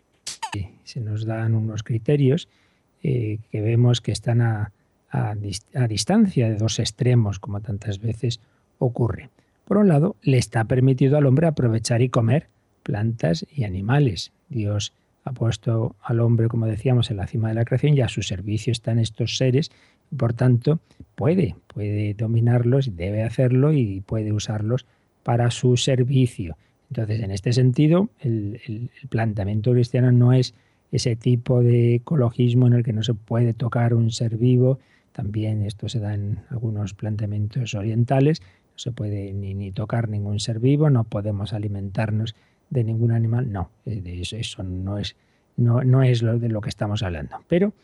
se 0.82 1.00
nos 1.00 1.24
dan 1.24 1.54
unos 1.54 1.84
criterios 1.84 2.48
eh, 3.04 3.38
que 3.50 3.60
vemos 3.60 4.00
que 4.00 4.12
están 4.12 4.40
a, 4.40 4.72
a 5.12 5.34
distancia 5.86 6.48
de 6.48 6.56
dos 6.56 6.78
extremos, 6.78 7.38
como 7.38 7.60
tantas 7.60 8.00
veces 8.00 8.40
ocurre. 8.78 9.30
Por 9.66 9.76
un 9.76 9.88
lado, 9.88 10.16
le 10.22 10.38
está 10.38 10.64
permitido 10.64 11.16
al 11.16 11.26
hombre 11.26 11.46
aprovechar 11.46 12.02
y 12.02 12.08
comer 12.08 12.48
plantas 12.82 13.46
y 13.54 13.64
animales. 13.64 14.32
Dios 14.48 14.92
ha 15.24 15.32
puesto 15.32 15.94
al 16.02 16.20
hombre, 16.20 16.48
como 16.48 16.66
decíamos, 16.66 17.10
en 17.10 17.18
la 17.18 17.26
cima 17.26 17.48
de 17.48 17.54
la 17.54 17.64
creación 17.64 17.96
y 17.96 18.00
a 18.00 18.08
su 18.08 18.22
servicio 18.22 18.72
están 18.72 18.98
estos 18.98 19.36
seres. 19.36 19.70
Por 20.16 20.34
tanto, 20.34 20.80
puede, 21.14 21.54
puede 21.68 22.14
dominarlos, 22.14 22.96
debe 22.96 23.22
hacerlo 23.22 23.72
y 23.72 24.00
puede 24.00 24.32
usarlos 24.32 24.86
para 25.22 25.50
su 25.50 25.76
servicio. 25.76 26.56
Entonces, 26.90 27.20
en 27.20 27.30
este 27.30 27.52
sentido, 27.52 28.10
el, 28.20 28.60
el, 28.66 28.90
planteamiento 29.08 29.72
cristiano 29.72 30.12
no 30.12 30.32
es 30.32 30.54
ese 30.90 31.16
tipo 31.16 31.62
de 31.62 31.94
ecologismo 31.94 32.66
en 32.66 32.74
el 32.74 32.82
que 32.82 32.92
no 32.92 33.02
se 33.02 33.14
puede 33.14 33.54
tocar 33.54 33.94
un 33.94 34.10
ser 34.10 34.36
vivo. 34.36 34.78
También 35.12 35.62
esto 35.62 35.88
se 35.88 36.00
da 36.00 36.14
en 36.14 36.40
algunos 36.50 36.94
planteamientos 36.94 37.74
orientales, 37.74 38.40
no 38.40 38.78
se 38.78 38.92
puede 38.92 39.32
ni, 39.32 39.70
tocar 39.72 40.08
ningún 40.08 40.40
ser 40.40 40.58
vivo, 40.58 40.90
no 40.90 41.04
podemos 41.04 41.52
alimentarnos 41.52 42.34
de 42.70 42.84
ningún 42.84 43.12
animal. 43.12 43.52
No, 43.52 43.70
eh, 43.86 44.02
eso, 44.20 44.36
eso 44.36 44.62
no 44.62 44.98
es, 44.98 45.16
no, 45.56 45.84
no 45.84 46.02
es 46.02 46.22
lo 46.22 46.38
de 46.38 46.48
lo 46.48 46.60
que 46.60 46.70
estamos 46.70 47.02
hablando. 47.02 47.36
Pero 47.48 47.74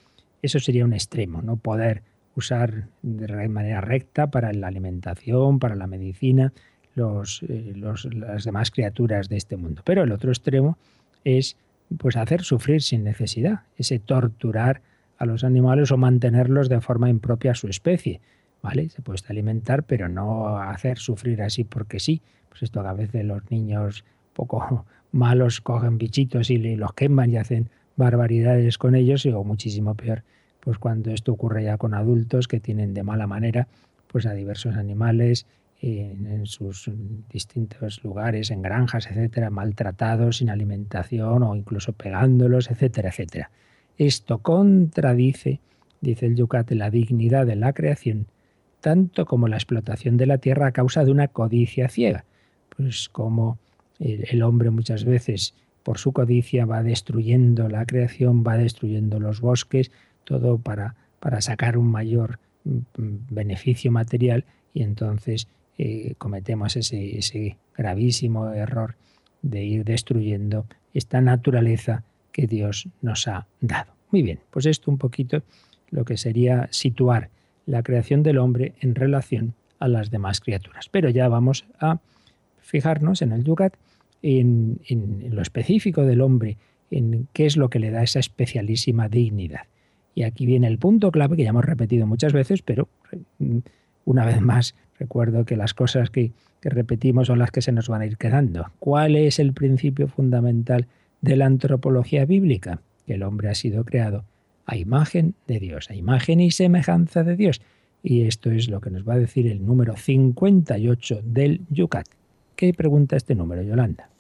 eso 0.43 0.59
sería 0.59 0.85
un 0.85 0.95
extremo, 0.95 1.43
no 1.43 1.57
poder 1.57 2.03
usar 2.35 2.89
de 3.03 3.49
manera 3.49 3.81
recta 3.81 4.31
para 4.31 4.53
la 4.53 4.69
alimentación, 4.69 5.59
para 5.59 5.75
la 5.75 5.87
medicina, 5.87 6.53
los, 6.95 7.43
eh, 7.49 7.73
los, 7.75 8.13
las 8.15 8.45
demás 8.45 8.71
criaturas 8.71 9.29
de 9.29 9.37
este 9.37 9.57
mundo. 9.57 9.83
Pero 9.85 10.05
el 10.05 10.13
otro 10.13 10.31
extremo 10.31 10.79
es 11.25 11.57
pues 11.97 12.17
hacer 12.17 12.43
sufrir 12.43 12.83
sin 12.83 13.05
necesidad, 13.05 13.63
ese 13.77 13.99
torturar 13.99 14.83
a 15.19 15.27
los 15.27 15.45
animales 15.45 15.91
o 15.91 15.97
mantenerlos 15.97 16.69
de 16.69 16.81
forma 16.81 17.11
impropia 17.11 17.53
a 17.53 17.55
su 17.55 17.69
especie. 17.69 18.21
¿vale? 18.63 18.89
Se 18.89 19.03
puede 19.03 19.21
alimentar, 19.29 19.83
pero 19.85 20.09
no 20.09 20.59
hacer 20.59 20.99
sufrir 20.99 21.43
así 21.43 21.65
porque 21.65 22.01
sí. 22.01 22.23
Pues 22.49 22.63
esto 22.63 22.83
que 22.83 22.89
a 22.89 22.93
veces 22.93 23.25
los 23.25 23.51
niños 23.51 24.05
poco 24.33 24.87
malos 25.13 25.61
cogen 25.61 25.99
bichitos 25.99 26.51
y 26.51 26.77
los 26.77 26.93
queman 26.93 27.31
y 27.31 27.37
hacen 27.37 27.71
barbaridades 27.97 28.79
con 28.79 28.95
ellos, 28.95 29.27
o 29.27 29.45
muchísimo 29.45 29.95
peor, 29.95 30.23
pues 30.61 30.79
cuando 30.79 31.11
esto 31.11 31.33
ocurre 31.33 31.65
ya 31.65 31.77
con 31.77 31.95
adultos 31.95 32.47
que 32.47 32.61
tienen 32.61 32.95
de 32.95 33.03
mala 33.03 33.27
manera 33.27 33.67
pues 34.07 34.25
a 34.25 34.33
diversos 34.33 34.77
animales 34.77 35.47
en, 35.81 36.27
en 36.27 36.47
sus 36.47 36.91
distintos 37.31 38.03
lugares, 38.03 38.51
en 38.51 38.63
granjas, 38.63 39.07
etcétera, 39.07 39.51
maltratados, 39.51 40.39
sin 40.39 40.49
alimentación 40.51 41.43
o 41.43 41.55
incluso 41.55 41.93
pegándolos, 41.93 42.71
etcétera, 42.71 43.11
etcétera. 43.11 43.51
Esto 43.99 44.39
contradice, 44.39 45.61
dice 46.01 46.27
el 46.27 46.37
Yucate, 46.37 46.75
la 46.75 46.91
dignidad 46.91 47.47
de 47.47 47.57
la 47.57 47.73
creación 47.73 48.27
tanto 48.81 49.27
como 49.27 49.49
la 49.49 49.57
explotación 49.57 50.17
de 50.17 50.27
la 50.27 50.39
tierra 50.39 50.69
a 50.69 50.73
causa 50.73 51.05
de 51.05 51.11
una 51.11 51.29
codicia 51.29 51.89
ciega. 51.89 52.25
Pues 52.77 53.09
como 53.09 53.59
el 53.99 54.43
hombre 54.43 54.71
muchas 54.71 55.05
veces 55.05 55.55
por 55.83 55.99
su 55.99 56.13
codicia 56.13 56.67
va 56.67 56.83
destruyendo 56.83 57.69
la 57.69 57.85
creación, 57.87 58.45
va 58.47 58.57
destruyendo 58.57 59.19
los 59.19 59.41
bosques, 59.41 59.91
todo 60.25 60.59
para, 60.59 60.95
para 61.19 61.41
sacar 61.41 61.79
un 61.79 61.91
mayor 61.91 62.39
mm, 62.65 62.79
beneficio 63.31 63.91
material 63.91 64.45
y 64.75 64.83
entonces 64.83 65.49
eh, 65.79 66.15
cometemos 66.19 66.77
ese 66.77 67.57
gravísimo 67.77 68.53
error 68.53 68.97
de 69.43 69.65
ir 69.65 69.85
destruyendo 69.85 70.67
esta 70.93 71.21
naturaleza 71.21 72.05
que 72.39 72.47
Dios 72.47 72.89
nos 73.03 73.27
ha 73.27 73.49
dado. 73.61 73.95
Muy 74.13 74.23
bien, 74.23 74.39
pues 74.51 74.65
esto 74.67 74.93
un 74.93 74.99
poquito 74.99 75.43
lo 75.91 76.05
que 76.05 76.17
sería 76.17 76.69
situar 76.71 77.31
la 77.67 77.83
creación 77.83 78.23
del 78.23 78.39
hombre 78.39 78.75
en 78.81 78.95
relación 78.95 79.55
a 79.81 79.89
las 79.89 80.13
demás 80.13 80.41
criaturas. 80.41 80.89
Pero 80.89 81.09
ya 81.11 81.27
vamos 81.27 81.65
a 81.81 81.99
fijarnos 82.61 83.23
en 83.23 83.33
el 83.33 83.43
Yucat, 83.43 83.75
en, 84.23 84.79
lo 85.33 85.43
específico 85.43 86.05
del 86.05 86.21
hombre, 86.21 86.59
en 86.93 87.27
qué 87.33 87.45
es 87.45 87.57
lo 87.57 87.71
que 87.71 87.81
le 87.81 87.91
da 87.91 88.05
esa 88.05 88.21
especialísima 88.21 89.09
dignidad. 89.09 89.63
Y 90.15 90.23
aquí 90.23 90.47
viene 90.47 90.69
el 90.69 90.79
punto 90.79 91.11
clave 91.11 91.37
que 91.37 91.43
ya 91.43 91.51
hemos 91.51 91.65
repetido 91.65 92.07
muchas 92.07 92.33
veces, 92.33 92.63
pero 92.63 92.89
mm, 93.41 93.59
una 94.05 94.25
vez 94.25 94.41
más 94.41 94.77
recuerdo 94.97 95.45
que 95.45 95.57
las 95.57 95.75
cosas 95.75 96.11
que, 96.11 96.31
que 96.61 96.71
repetimos 96.71 97.27
son 97.27 97.41
las 97.41 97.51
que 97.51 97.63
se 97.63 97.73
nos 97.73 97.89
van 97.89 98.03
a 98.03 98.07
ir 98.07 98.17
quedando. 98.17 98.71
¿Cuál 98.79 99.17
es 99.17 99.41
el 99.41 99.55
principio 99.55 100.07
fundamental 100.07 100.87
de 101.21 101.37
la 101.37 101.47
antropología 101.47 102.25
bíblica? 102.25 102.81
Que 103.07 103.15
el 103.15 103.23
hombre 103.23 103.49
ha 103.49 103.55
sido 103.55 103.85
creado 103.85 104.25
a 104.67 104.77
imagen 104.77 105.35
de 105.47 105.61
Dios, 105.61 105.91
a 105.91 105.95
imagen 105.95 106.41
y 106.41 106.51
semejanza 106.51 107.25
de 107.25 107.37
Dios. 107.37 107.61
Y 108.03 108.23
esto 108.23 108.51
es 108.51 108.69
lo 108.69 108.81
que 108.81 108.91
nos 108.91 109.09
va 109.09 109.15
a 109.15 109.19
decir 109.19 109.47
el 109.47 109.65
número 109.65 109.97
58 109.97 111.23
del 111.25 111.63
Yucat. 111.71 112.07
¿Qué 112.55 112.75
pregunta 112.75 113.17
este 113.17 113.35
número, 113.35 113.63
Yolanda? 113.63 114.11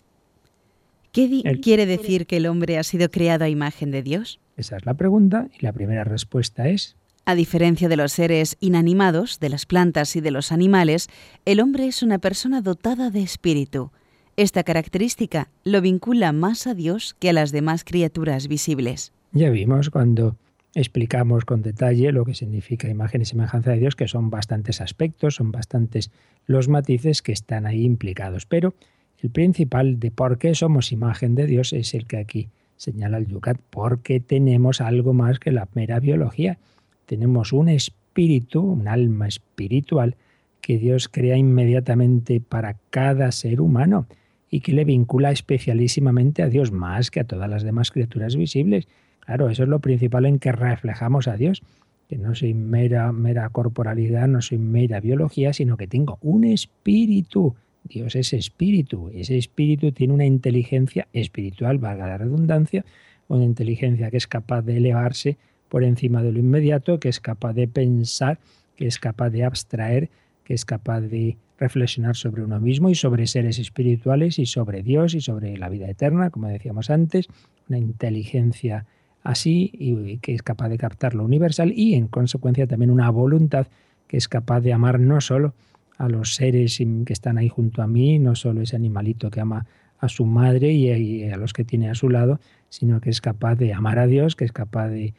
¿Qué 1.12 1.58
quiere 1.62 1.86
decir 1.86 2.26
que 2.26 2.36
el 2.36 2.46
hombre 2.46 2.78
ha 2.78 2.82
sido 2.82 3.10
creado 3.10 3.44
a 3.44 3.48
imagen 3.48 3.90
de 3.90 4.02
Dios? 4.02 4.40
Esa 4.56 4.76
es 4.76 4.86
la 4.86 4.94
pregunta 4.94 5.48
y 5.58 5.64
la 5.64 5.72
primera 5.72 6.04
respuesta 6.04 6.68
es... 6.68 6.96
A 7.24 7.34
diferencia 7.34 7.88
de 7.88 7.96
los 7.96 8.12
seres 8.12 8.56
inanimados, 8.60 9.38
de 9.40 9.50
las 9.50 9.66
plantas 9.66 10.16
y 10.16 10.20
de 10.20 10.30
los 10.30 10.50
animales, 10.50 11.08
el 11.44 11.60
hombre 11.60 11.86
es 11.86 12.02
una 12.02 12.18
persona 12.18 12.62
dotada 12.62 13.10
de 13.10 13.20
espíritu. 13.20 13.90
Esta 14.38 14.62
característica 14.62 15.48
lo 15.64 15.80
vincula 15.80 16.30
más 16.30 16.68
a 16.68 16.74
Dios 16.74 17.16
que 17.18 17.30
a 17.30 17.32
las 17.32 17.50
demás 17.50 17.82
criaturas 17.82 18.46
visibles. 18.46 19.12
Ya 19.32 19.50
vimos 19.50 19.90
cuando 19.90 20.36
explicamos 20.76 21.44
con 21.44 21.60
detalle 21.60 22.12
lo 22.12 22.24
que 22.24 22.36
significa 22.36 22.88
imagen 22.88 23.20
y 23.20 23.24
semejanza 23.24 23.72
de 23.72 23.80
Dios, 23.80 23.96
que 23.96 24.06
son 24.06 24.30
bastantes 24.30 24.80
aspectos, 24.80 25.34
son 25.34 25.50
bastantes 25.50 26.12
los 26.46 26.68
matices 26.68 27.20
que 27.20 27.32
están 27.32 27.66
ahí 27.66 27.82
implicados. 27.82 28.46
Pero 28.46 28.74
el 29.20 29.30
principal 29.30 29.98
de 29.98 30.12
por 30.12 30.38
qué 30.38 30.54
somos 30.54 30.92
imagen 30.92 31.34
de 31.34 31.46
Dios 31.46 31.72
es 31.72 31.92
el 31.94 32.06
que 32.06 32.18
aquí 32.18 32.48
señala 32.76 33.18
el 33.18 33.26
Yucat, 33.26 33.58
porque 33.70 34.20
tenemos 34.20 34.80
algo 34.80 35.14
más 35.14 35.40
que 35.40 35.50
la 35.50 35.66
mera 35.74 35.98
biología. 35.98 36.58
Tenemos 37.06 37.52
un 37.52 37.70
espíritu, 37.70 38.60
un 38.60 38.86
alma 38.86 39.26
espiritual 39.26 40.14
que 40.60 40.78
Dios 40.78 41.08
crea 41.08 41.36
inmediatamente 41.36 42.40
para 42.40 42.76
cada 42.90 43.32
ser 43.32 43.60
humano 43.60 44.06
y 44.50 44.60
que 44.60 44.72
le 44.72 44.84
vincula 44.84 45.30
especialísimamente 45.30 46.42
a 46.42 46.48
Dios 46.48 46.72
más 46.72 47.10
que 47.10 47.20
a 47.20 47.24
todas 47.24 47.48
las 47.48 47.62
demás 47.62 47.90
criaturas 47.90 48.36
visibles. 48.36 48.88
Claro, 49.20 49.50
eso 49.50 49.64
es 49.64 49.68
lo 49.68 49.80
principal 49.80 50.26
en 50.26 50.38
que 50.38 50.52
reflejamos 50.52 51.28
a 51.28 51.36
Dios, 51.36 51.62
que 52.08 52.16
no 52.16 52.34
soy 52.34 52.54
mera, 52.54 53.12
mera 53.12 53.48
corporalidad, 53.50 54.26
no 54.28 54.40
soy 54.40 54.58
mera 54.58 55.00
biología, 55.00 55.52
sino 55.52 55.76
que 55.76 55.86
tengo 55.86 56.18
un 56.22 56.44
espíritu. 56.44 57.54
Dios 57.84 58.16
es 58.16 58.32
espíritu. 58.32 59.10
Ese 59.12 59.36
espíritu 59.36 59.92
tiene 59.92 60.14
una 60.14 60.24
inteligencia 60.24 61.08
espiritual, 61.12 61.78
valga 61.78 62.06
la 62.06 62.18
redundancia, 62.18 62.84
una 63.28 63.44
inteligencia 63.44 64.10
que 64.10 64.16
es 64.16 64.26
capaz 64.26 64.62
de 64.62 64.78
elevarse 64.78 65.36
por 65.68 65.84
encima 65.84 66.22
de 66.22 66.32
lo 66.32 66.38
inmediato, 66.38 66.98
que 66.98 67.10
es 67.10 67.20
capaz 67.20 67.52
de 67.52 67.68
pensar, 67.68 68.38
que 68.76 68.86
es 68.86 68.98
capaz 68.98 69.28
de 69.30 69.44
abstraer, 69.44 70.08
que 70.44 70.54
es 70.54 70.64
capaz 70.64 71.02
de 71.02 71.36
reflexionar 71.58 72.16
sobre 72.16 72.42
uno 72.42 72.60
mismo 72.60 72.88
y 72.88 72.94
sobre 72.94 73.26
seres 73.26 73.58
espirituales 73.58 74.38
y 74.38 74.46
sobre 74.46 74.82
Dios 74.82 75.14
y 75.14 75.20
sobre 75.20 75.56
la 75.58 75.68
vida 75.68 75.88
eterna, 75.88 76.30
como 76.30 76.48
decíamos 76.48 76.90
antes, 76.90 77.28
una 77.68 77.78
inteligencia 77.78 78.86
así 79.22 79.70
y 79.74 80.18
que 80.18 80.34
es 80.34 80.42
capaz 80.42 80.68
de 80.68 80.78
captar 80.78 81.14
lo 81.14 81.24
universal 81.24 81.72
y 81.74 81.94
en 81.94 82.06
consecuencia 82.06 82.66
también 82.66 82.90
una 82.90 83.10
voluntad 83.10 83.66
que 84.06 84.16
es 84.16 84.28
capaz 84.28 84.60
de 84.60 84.72
amar 84.72 85.00
no 85.00 85.20
solo 85.20 85.54
a 85.98 86.08
los 86.08 86.36
seres 86.36 86.78
que 86.78 87.12
están 87.12 87.38
ahí 87.38 87.48
junto 87.48 87.82
a 87.82 87.86
mí, 87.86 88.18
no 88.18 88.36
solo 88.36 88.62
ese 88.62 88.76
animalito 88.76 89.30
que 89.30 89.40
ama 89.40 89.66
a 89.98 90.08
su 90.08 90.24
madre 90.24 90.72
y 90.72 91.24
a 91.30 91.36
los 91.36 91.52
que 91.52 91.64
tiene 91.64 91.90
a 91.90 91.94
su 91.94 92.08
lado, 92.08 92.40
sino 92.68 93.00
que 93.00 93.10
es 93.10 93.20
capaz 93.20 93.56
de 93.56 93.74
amar 93.74 93.98
a 93.98 94.06
Dios, 94.06 94.36
que 94.36 94.44
es 94.44 94.52
capaz 94.52 94.88
de, 94.88 95.12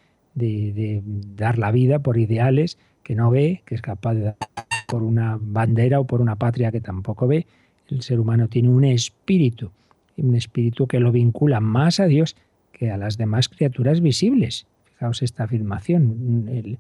dar 1.36 1.58
la 1.58 1.72
vida 1.72 2.00
por 2.00 2.18
ideales 2.18 2.78
que 3.04 3.14
no 3.14 3.30
ve, 3.30 3.62
que 3.66 3.76
es 3.76 3.82
capaz 3.82 4.14
de 4.14 4.22
dar 4.22 4.38
por 4.90 5.04
una 5.04 5.38
bandera 5.40 6.00
o 6.00 6.06
por 6.06 6.20
una 6.20 6.36
patria 6.36 6.72
que 6.72 6.82
tampoco 6.82 7.28
ve. 7.28 7.46
El 7.88 8.02
ser 8.02 8.20
humano 8.20 8.48
tiene 8.48 8.70
un 8.70 8.84
espíritu, 8.84 9.72
un 10.18 10.36
espíritu 10.36 10.88
que 10.88 11.00
lo 11.00 11.12
vincula 11.12 11.60
más 11.60 12.00
a 12.00 12.08
Dios 12.08 12.36
que 12.74 12.90
a 12.90 12.98
las 12.98 13.18
demás 13.18 13.50
criaturas 13.50 14.02
visibles. 14.02 14.66
Fijaos 14.86 15.22
esta 15.22 15.44
afirmación, 15.44 16.74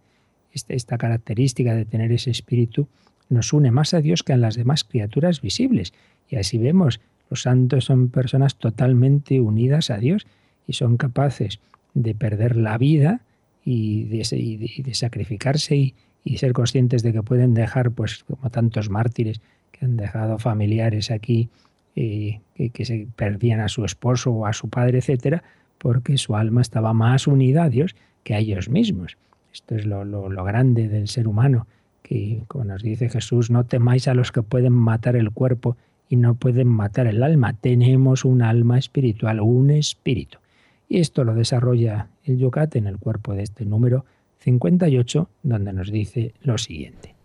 este, 0.53 0.75
esta 0.75 0.97
característica 0.97 1.75
de 1.75 1.85
tener 1.85 2.11
ese 2.11 2.31
espíritu 2.31 2.87
nos 3.29 3.53
une 3.53 3.69
más 3.69 3.93
a 3.93 4.01
Dios 4.01 4.23
que 4.23 4.33
a 4.33 4.37
las 4.37 4.55
demás 4.55 4.83
criaturas 4.83 5.41
visibles. 5.41 5.93
Y 6.29 6.37
así 6.37 6.57
vemos, 6.57 6.99
los 7.29 7.43
santos 7.43 7.85
son 7.85 8.09
personas 8.09 8.55
totalmente 8.55 9.39
unidas 9.39 9.91
a 9.91 9.97
Dios 9.97 10.25
y 10.67 10.73
son 10.73 10.97
capaces 10.97 11.59
de 11.93 12.15
perder 12.15 12.55
la 12.55 12.77
vida 12.79 13.21
y 13.63 14.05
de, 14.05 14.93
sacrificarse 14.93 15.75
y, 15.75 15.95
ser 16.37 16.53
conscientes 16.53 17.03
de 17.03 17.13
que 17.13 17.23
pueden 17.23 17.53
dejar, 17.53 17.91
pues 17.91 18.23
como 18.23 18.49
tantos 18.49 18.89
mártires 18.89 19.41
que 19.71 19.85
han 19.85 19.97
dejado 19.97 20.37
familiares 20.37 21.11
aquí, 21.11 21.49
eh, 21.95 22.41
que, 22.55 22.85
se 22.85 23.07
perdían 23.15 23.59
a 23.59 23.67
su 23.67 23.83
esposo 23.83 24.31
o 24.31 24.45
a 24.45 24.53
su 24.53 24.69
padre, 24.69 24.99
etcétera, 24.99 25.43
porque 25.77 26.17
su 26.17 26.35
alma 26.35 26.61
estaba 26.61 26.93
más 26.93 27.27
unida 27.27 27.63
a 27.63 27.69
Dios 27.69 27.95
que 28.23 28.35
a 28.35 28.39
ellos 28.39 28.69
mismos. 28.69 29.17
Esto 29.51 29.75
es 29.75 29.85
lo, 29.85 30.05
lo 30.05 30.43
grande 30.43 30.87
del 30.87 31.07
ser 31.07 31.27
humano, 31.27 31.67
que 32.03 32.43
como 32.47 32.65
nos 32.65 32.83
dice 32.83 33.09
Jesús, 33.09 33.49
no 33.49 33.65
temáis 33.65 34.07
a 34.07 34.13
los 34.13 34.31
que 34.31 34.43
pueden 34.43 34.73
matar 34.73 35.15
el 35.15 35.31
cuerpo 35.31 35.77
y 36.09 36.15
no 36.15 36.35
pueden 36.35 36.67
matar 36.67 37.07
el 37.07 37.23
alma. 37.23 37.53
Tenemos 37.53 38.25
un 38.25 38.41
alma 38.41 38.77
espiritual, 38.77 39.39
un 39.39 39.69
espíritu. 39.69 40.39
Y 40.87 40.99
esto 40.99 41.23
lo 41.23 41.35
desarrolla 41.35 42.07
el 42.23 42.39
Yucat 42.39 42.75
en 42.75 42.87
el 42.87 42.97
cuerpo 42.97 43.35
de 43.35 43.43
este 43.43 43.65
número 43.65 44.05
58, 44.39 45.29
donde 45.43 45.73
nos 45.73 45.91
dice 45.91 46.33
lo 46.41 46.57
siguiente. 46.57 47.15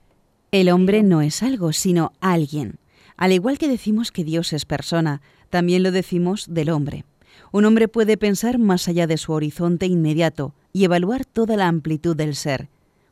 El 0.50 0.68
hombre 0.70 1.03
no 1.03 1.20
es 1.22 1.42
algo, 1.42 1.72
sino 1.72 2.12
alguien. 2.20 2.79
Al 3.16 3.33
igual 3.33 3.59
que 3.59 3.68
decimos 3.68 4.12
que 4.12 4.24
Dios 4.24 4.53
es 4.53 4.64
persona, 4.64 5.22
también 5.50 5.83
lo 5.83 5.92
decimos 5.92 6.46
del 6.53 6.70
hombre. 6.70 7.05
Un 7.53 7.64
hombre 7.64 7.88
puede 7.88 8.16
pensar 8.16 8.59
más 8.59 8.88
allá 8.88 9.07
de 9.07 9.16
su 9.16 9.33
horizonte 9.33 9.87
inmediato 9.87 10.55
y 10.72 10.85
evaluar 10.85 11.24
toda 11.24 11.57
la 11.57 11.68
amplitud 11.68 12.16
del 12.16 12.35
ser. 12.35 12.68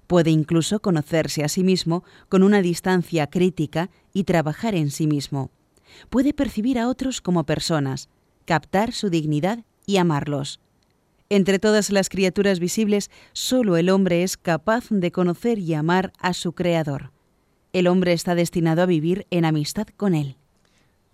Puede 0.07 0.31
incluso 0.31 0.81
conocerse 0.81 1.45
a 1.45 1.49
sí 1.49 1.65
mismo 1.65 2.05
con 2.29 2.43
una 2.43 2.61
distancia 2.61 3.29
crítica 3.29 3.91
y 4.13 4.25
trabajar 4.25 4.75
en 4.75 4.91
sí 4.91 5.07
mismo. 5.07 5.51
Puede 6.11 6.35
percibir 6.35 6.79
a 6.79 6.89
otros 6.89 7.21
como 7.21 7.45
personas, 7.45 8.09
captar 8.45 8.93
su 8.93 9.11
dignidad 9.11 9.65
y 9.87 9.99
amarlos. 9.99 10.61
Entre 11.35 11.59
todas 11.59 11.91
las 11.91 12.11
criaturas 12.11 12.61
visibles, 12.61 13.11
solo 13.33 13.79
el 13.79 13.89
hombre 13.89 14.23
es 14.23 14.37
capaz 14.37 14.91
de 14.91 15.11
conocer 15.13 15.59
y 15.59 15.73
amar 15.73 16.13
a 16.19 16.35
su 16.35 16.53
Creador. 16.53 17.11
El 17.73 17.87
hombre 17.87 18.13
está 18.13 18.35
destinado 18.35 18.83
a 18.83 18.87
vivir 18.87 19.27
en 19.31 19.47
amistad 19.47 19.87
con 19.97 20.15
Él. 20.15 20.37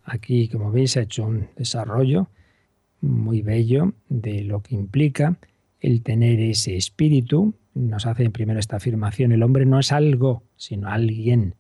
Aquí, 0.03 0.49
como 0.49 0.73
veis, 0.73 0.97
ha 0.97 1.03
hecho 1.03 1.25
un 1.25 1.47
desarrollo 1.55 2.27
muy 3.01 3.43
bello 3.43 3.93
de 4.09 4.43
lo 4.43 4.61
que 4.61 4.75
implica 4.75 5.39
el 5.79 6.03
tener 6.03 6.41
ese 6.41 6.77
espíritu. 6.77 7.55
Nos 7.75 8.05
hace 8.05 8.29
primero 8.29 8.59
esta 8.59 8.79
afirmación, 8.79 9.31
el 9.31 9.45
hombre 9.45 9.67
no 9.67 9.79
es 9.79 9.93
algo, 9.93 10.43
sino 10.57 10.89
alguien. 10.89 11.55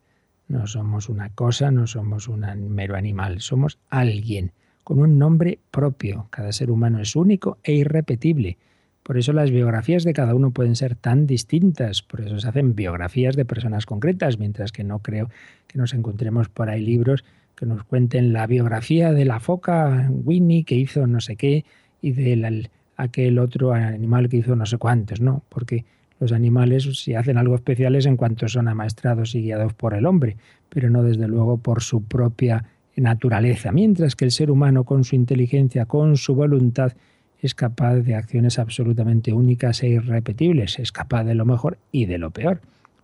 No 0.48 0.66
somos 0.66 1.08
una 1.08 1.32
cosa, 1.32 1.70
no 1.70 1.86
somos 1.86 2.26
un 2.26 2.40
mero 2.70 2.96
animal, 2.96 3.40
somos 3.40 3.78
alguien 3.88 4.50
con 4.88 5.00
un 5.00 5.18
nombre 5.18 5.58
propio. 5.70 6.28
Cada 6.30 6.50
ser 6.50 6.70
humano 6.70 6.98
es 6.98 7.14
único 7.14 7.58
e 7.62 7.74
irrepetible. 7.74 8.56
Por 9.02 9.18
eso 9.18 9.34
las 9.34 9.50
biografías 9.50 10.02
de 10.02 10.14
cada 10.14 10.34
uno 10.34 10.50
pueden 10.50 10.76
ser 10.76 10.94
tan 10.94 11.26
distintas, 11.26 12.00
por 12.00 12.22
eso 12.22 12.40
se 12.40 12.48
hacen 12.48 12.74
biografías 12.74 13.36
de 13.36 13.44
personas 13.44 13.84
concretas, 13.84 14.38
mientras 14.38 14.72
que 14.72 14.84
no 14.84 15.00
creo 15.00 15.28
que 15.66 15.76
nos 15.76 15.92
encontremos 15.92 16.48
por 16.48 16.70
ahí 16.70 16.80
libros 16.80 17.22
que 17.54 17.66
nos 17.66 17.84
cuenten 17.84 18.32
la 18.32 18.46
biografía 18.46 19.12
de 19.12 19.26
la 19.26 19.40
foca 19.40 20.08
Winnie 20.10 20.64
que 20.64 20.76
hizo 20.76 21.06
no 21.06 21.20
sé 21.20 21.36
qué 21.36 21.66
y 22.00 22.12
de 22.12 22.70
aquel 22.96 23.40
otro 23.40 23.74
animal 23.74 24.30
que 24.30 24.38
hizo 24.38 24.56
no 24.56 24.64
sé 24.64 24.78
cuántos, 24.78 25.20
no, 25.20 25.42
porque 25.50 25.84
los 26.18 26.32
animales 26.32 26.84
si 26.98 27.14
hacen 27.14 27.36
algo 27.36 27.56
especial 27.56 27.94
es 27.94 28.06
en 28.06 28.16
cuanto 28.16 28.48
son 28.48 28.68
amaestrados 28.68 29.34
y 29.34 29.42
guiados 29.42 29.74
por 29.74 29.92
el 29.92 30.06
hombre, 30.06 30.38
pero 30.70 30.88
no 30.88 31.02
desde 31.02 31.28
luego 31.28 31.58
por 31.58 31.82
su 31.82 32.04
propia 32.04 32.64
naturaleza, 33.00 33.72
mientras 33.72 34.16
que 34.16 34.24
el 34.24 34.30
ser 34.30 34.50
humano 34.50 34.84
con 34.84 35.04
su 35.04 35.16
inteligencia, 35.16 35.86
con 35.86 36.16
su 36.16 36.34
voluntad, 36.34 36.92
es 37.40 37.54
capaz 37.54 37.96
de 37.96 38.14
acciones 38.14 38.58
absolutamente 38.58 39.32
únicas 39.32 39.82
e 39.82 39.88
irrepetibles, 39.88 40.78
es 40.78 40.90
capaz 40.92 41.24
de 41.24 41.34
lo 41.34 41.44
mejor 41.44 41.78
y 41.92 42.06
de 42.06 42.18
lo 42.18 42.30
peor. 42.30 42.60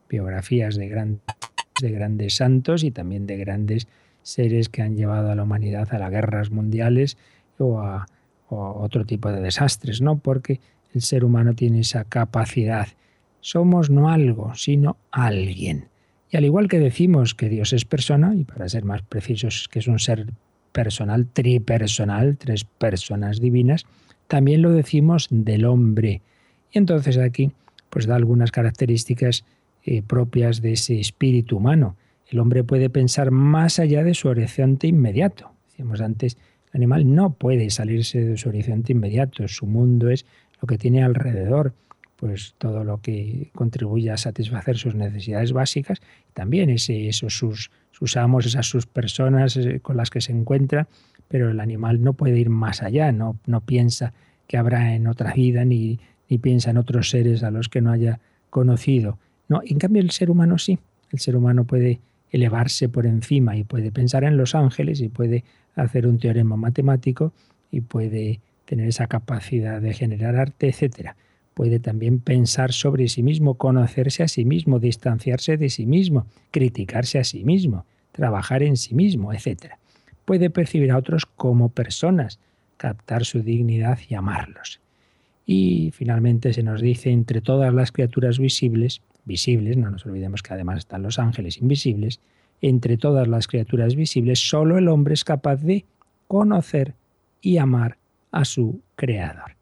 Biografías 0.09 0.77
de, 0.77 1.19
de 1.81 1.91
grandes 1.91 2.37
santos 2.37 2.83
y 2.83 2.91
también 2.91 3.27
de 3.27 3.37
grandes 3.37 3.87
seres 4.23 4.69
que 4.69 4.83
han 4.83 4.97
llevado 4.97 5.31
a 5.31 5.35
la 5.35 5.45
humanidad 5.45 5.89
a 5.93 5.99
las 5.99 6.11
guerras 6.11 6.51
mundiales 6.51 7.17
o 7.59 7.81
a, 7.81 8.07
o 8.49 8.65
a 8.65 8.73
otro 8.73 9.05
tipo 9.05 9.31
de 9.31 9.41
desastres, 9.41 10.01
¿no? 10.01 10.19
Porque 10.19 10.61
el 10.93 11.03
ser 11.03 11.25
humano 11.25 11.55
tiene 11.55 11.81
esa 11.81 12.05
capacidad. 12.05 12.89
Somos 13.41 13.91
no 13.91 14.09
algo, 14.09 14.55
sino 14.55 14.97
alguien. 15.11 15.89
Y 16.35 16.37
al 16.37 16.45
igual 16.45 16.67
que 16.67 16.81
decimos 16.81 17.37
que 17.37 17.49
Dios 17.49 17.73
es 17.73 17.85
persona, 17.85 18.35
y 18.35 18.43
para 18.43 18.69
ser 18.69 18.85
más 18.85 19.03
precisos 19.03 19.69
que 19.71 19.79
es 19.79 19.87
un 19.87 20.01
ser 20.01 20.27
personal, 20.73 21.29
tripersonal, 21.29 22.39
tres 22.39 22.65
personas 22.65 23.41
divinas, 23.41 23.85
también 24.27 24.61
lo 24.61 24.73
decimos 24.73 25.29
del 25.31 25.65
hombre. 25.65 26.23
Y 26.73 26.79
entonces 26.79 27.19
aquí 27.19 27.53
pues 27.89 28.07
da 28.07 28.17
algunas 28.17 28.51
características 28.51 29.45
eh, 29.85 30.03
propias 30.03 30.61
de 30.61 30.73
ese 30.73 30.99
espíritu 30.99 31.59
humano. 31.59 31.95
El 32.27 32.41
hombre 32.41 32.65
puede 32.65 32.91
pensar 32.91 33.31
más 33.31 33.79
allá 33.79 34.03
de 34.03 34.15
su 34.15 34.27
horizonte 34.27 34.89
inmediato. 34.89 35.53
Decíamos 35.69 36.01
antes, 36.01 36.37
el 36.73 36.79
animal 36.79 37.15
no 37.15 37.35
puede 37.35 37.71
salirse 37.71 38.25
de 38.25 38.37
su 38.37 38.49
horizonte 38.49 38.91
inmediato, 38.91 39.47
su 39.47 39.67
mundo 39.67 40.11
es 40.11 40.27
lo 40.61 40.67
que 40.67 40.79
tiene 40.79 41.05
alrededor 41.05 41.75
pues 42.25 42.55
todo 42.57 42.85
lo 42.85 43.03
que 43.03 43.51
contribuye 43.55 44.11
a 44.11 44.17
satisfacer 44.17 44.79
sus 44.79 44.95
necesidades 44.95 45.53
básicas, 45.53 46.01
también 46.33 46.71
esos 46.71 47.37
sus, 47.37 47.71
sus 47.91 48.17
amos, 48.17 48.47
esas 48.47 48.65
sus 48.65 48.87
personas 48.87 49.59
eh, 49.59 49.81
con 49.81 49.99
las 49.99 50.09
que 50.09 50.23
se 50.23 50.33
encuentra, 50.33 50.89
pero 51.29 51.51
el 51.51 51.61
animal 51.61 52.03
no 52.03 52.15
puede 52.15 52.39
ir 52.39 52.49
más 52.49 52.83
allá, 52.83 53.13
no, 53.13 53.39
no 53.45 53.61
piensa 53.61 54.15
que 54.47 54.57
habrá 54.57 54.95
en 54.95 55.07
otra 55.07 55.35
vida, 55.35 55.67
ni, 55.67 56.01
ni 56.31 56.39
piensa 56.39 56.71
en 56.71 56.79
otros 56.79 57.11
seres 57.11 57.43
a 57.43 57.51
los 57.51 57.69
que 57.69 57.83
no 57.83 57.91
haya 57.91 58.21
conocido. 58.49 59.19
No, 59.47 59.61
en 59.63 59.79
cambio 59.79 60.01
el 60.01 60.11
ser 60.11 60.31
humano 60.31 60.57
sí, 60.57 60.79
el 61.11 61.19
ser 61.19 61.37
humano 61.37 61.65
puede 61.65 62.01
elevarse 62.31 62.89
por 62.89 63.05
encima 63.05 63.55
y 63.59 63.65
puede 63.65 63.93
pensar 63.93 64.25
en 64.25 64.39
los 64.39 64.55
ángeles 64.55 65.03
y 65.03 65.11
puede 65.11 65.45
hacer 65.75 66.07
un 66.07 66.19
teorema 66.19 66.57
matemático 66.57 67.35
y 67.71 67.83
puede 67.83 68.41
tener 68.65 68.89
esa 68.89 69.09
capacidad 69.09 69.83
de 69.83 69.93
generar 69.93 70.37
arte, 70.37 70.69
etcétera 70.69 71.17
puede 71.55 71.79
también 71.79 72.21
pensar 72.21 72.73
sobre 72.73 73.09
sí 73.09 73.23
mismo, 73.23 73.55
conocerse 73.55 74.23
a 74.23 74.29
sí 74.29 74.45
mismo, 74.45 74.81
distanciarse 74.81 75.57
de 75.57 75.71
sí 75.71 75.87
mismo, 75.87 76.27
criticarse 76.51 77.19
a 77.19 77.25
sí 77.25 77.45
mismo, 77.45 77.87
trabajar 78.13 78.63
en 78.63 78.77
sí 78.77 78.95
mismo, 78.95 79.33
etc. 79.33 79.75
Puede 80.25 80.51
percibir 80.51 80.91
a 80.91 80.99
otros 80.99 81.27
como 81.27 81.71
personas, 81.71 82.41
captar 82.77 83.25
su 83.25 83.43
dignidad 83.43 83.99
y 84.09 84.15
amarlos. 84.15 84.81
Y 85.47 85.91
finalmente 85.93 86.53
se 86.53 86.63
nos 86.63 86.81
dice, 86.81 87.11
entre 87.11 87.41
todas 87.41 87.73
las 87.73 87.93
criaturas 87.93 88.39
visibles, 88.39 89.03
visibles, 89.25 89.77
no 89.77 89.91
nos 89.91 90.07
olvidemos 90.07 90.43
que 90.43 90.55
además 90.55 90.79
están 90.79 91.03
los 91.03 91.19
ángeles 91.19 91.59
invisibles, 91.59 92.21
entre 92.61 92.97
todas 92.97 93.29
las 93.29 93.47
criaturas 93.47 93.95
visibles, 93.95 94.49
solo 94.49 94.79
el 94.79 94.89
hombre 94.89 95.15
es 95.15 95.25
capaz 95.25 95.57
de 95.57 95.85
conocer 96.27 96.95
y 97.43 97.59
amar 97.59 97.99
a 98.33 98.45
su 98.45 98.81
Creador. 98.97 99.57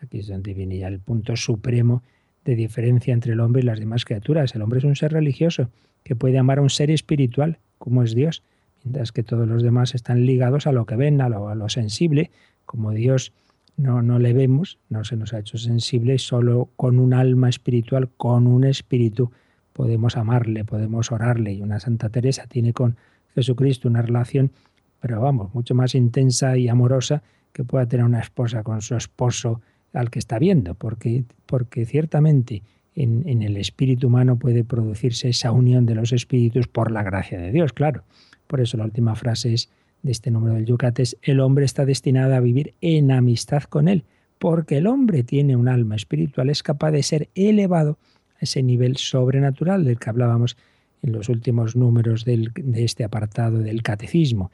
Aquí 0.00 0.18
es 0.18 0.28
donde 0.28 0.54
viene 0.54 0.82
el 0.82 1.00
punto 1.00 1.36
supremo 1.36 2.02
de 2.44 2.54
diferencia 2.54 3.12
entre 3.12 3.32
el 3.32 3.40
hombre 3.40 3.62
y 3.62 3.64
las 3.64 3.80
demás 3.80 4.04
criaturas. 4.04 4.54
El 4.54 4.62
hombre 4.62 4.78
es 4.78 4.84
un 4.84 4.96
ser 4.96 5.12
religioso 5.12 5.70
que 6.04 6.14
puede 6.14 6.38
amar 6.38 6.58
a 6.58 6.62
un 6.62 6.70
ser 6.70 6.90
espiritual, 6.90 7.58
como 7.78 8.02
es 8.02 8.14
Dios, 8.14 8.42
mientras 8.84 9.10
que 9.10 9.22
todos 9.22 9.48
los 9.48 9.62
demás 9.62 9.94
están 9.94 10.24
ligados 10.24 10.66
a 10.66 10.72
lo 10.72 10.86
que 10.86 10.96
ven, 10.96 11.20
a 11.20 11.28
lo, 11.28 11.68
sensible. 11.68 12.30
Como 12.64 12.92
Dios 12.92 13.32
no, 13.76 14.02
no 14.02 14.18
le 14.18 14.32
vemos, 14.32 14.78
no 14.88 15.04
se 15.04 15.16
nos 15.16 15.34
ha 15.34 15.40
hecho 15.40 15.58
sensible, 15.58 16.18
solo 16.18 16.70
con 16.76 17.00
un 17.00 17.12
alma 17.12 17.48
espiritual, 17.48 18.10
con 18.16 18.46
un 18.46 18.64
espíritu, 18.64 19.32
podemos 19.72 20.16
amarle, 20.16 20.64
podemos 20.64 21.10
orarle. 21.10 21.54
Y 21.54 21.62
una 21.62 21.80
Santa 21.80 22.08
Teresa 22.08 22.46
tiene 22.46 22.72
con 22.72 22.96
Jesucristo 23.34 23.88
una 23.88 24.02
relación, 24.02 24.52
pero 25.00 25.20
vamos, 25.20 25.52
mucho 25.52 25.74
más 25.74 25.94
intensa 25.94 26.56
y 26.56 26.68
amorosa 26.68 27.22
que 27.52 27.64
pueda 27.64 27.86
tener 27.86 28.06
una 28.06 28.20
esposa 28.20 28.62
con 28.62 28.82
su 28.82 28.94
esposo 28.94 29.60
al 29.96 30.10
que 30.10 30.18
está 30.18 30.38
viendo, 30.38 30.74
porque, 30.74 31.24
porque 31.46 31.86
ciertamente 31.86 32.62
en, 32.94 33.22
en, 33.26 33.42
el 33.42 33.56
espíritu 33.56 34.06
humano 34.06 34.38
puede 34.38 34.64
producirse 34.64 35.28
esa 35.28 35.52
unión 35.52 35.86
de 35.86 35.94
los 35.94 36.12
espíritus 36.12 36.66
por 36.68 36.90
la 36.90 37.02
gracia 37.02 37.38
de 37.38 37.52
Dios, 37.52 37.72
claro. 37.72 38.04
Por 38.46 38.60
eso 38.60 38.76
la 38.76 38.84
última 38.84 39.14
frase 39.14 39.54
es 39.54 39.68
de 40.02 40.12
este 40.12 40.30
número 40.30 40.54
del 40.54 40.66
Yucates, 40.66 41.16
el 41.22 41.40
hombre 41.40 41.64
está 41.64 41.84
destinado 41.84 42.34
a 42.34 42.40
vivir 42.40 42.74
en 42.80 43.10
amistad 43.10 43.64
con 43.64 43.88
él, 43.88 44.04
porque 44.38 44.78
el 44.78 44.86
hombre 44.86 45.22
tiene 45.24 45.56
un 45.56 45.68
alma 45.68 45.96
espiritual, 45.96 46.48
es 46.50 46.62
capaz 46.62 46.92
de 46.92 47.02
ser 47.02 47.28
elevado 47.34 47.98
a 48.36 48.38
ese 48.40 48.62
nivel 48.62 48.96
sobrenatural 48.96 49.84
del 49.84 49.98
que 49.98 50.10
hablábamos 50.10 50.56
en 51.02 51.12
los 51.12 51.28
últimos 51.28 51.76
números 51.76 52.24
de 52.24 52.50
este 52.74 53.04
apartado 53.04 53.58
del 53.58 53.82
catecismo. 53.82 54.50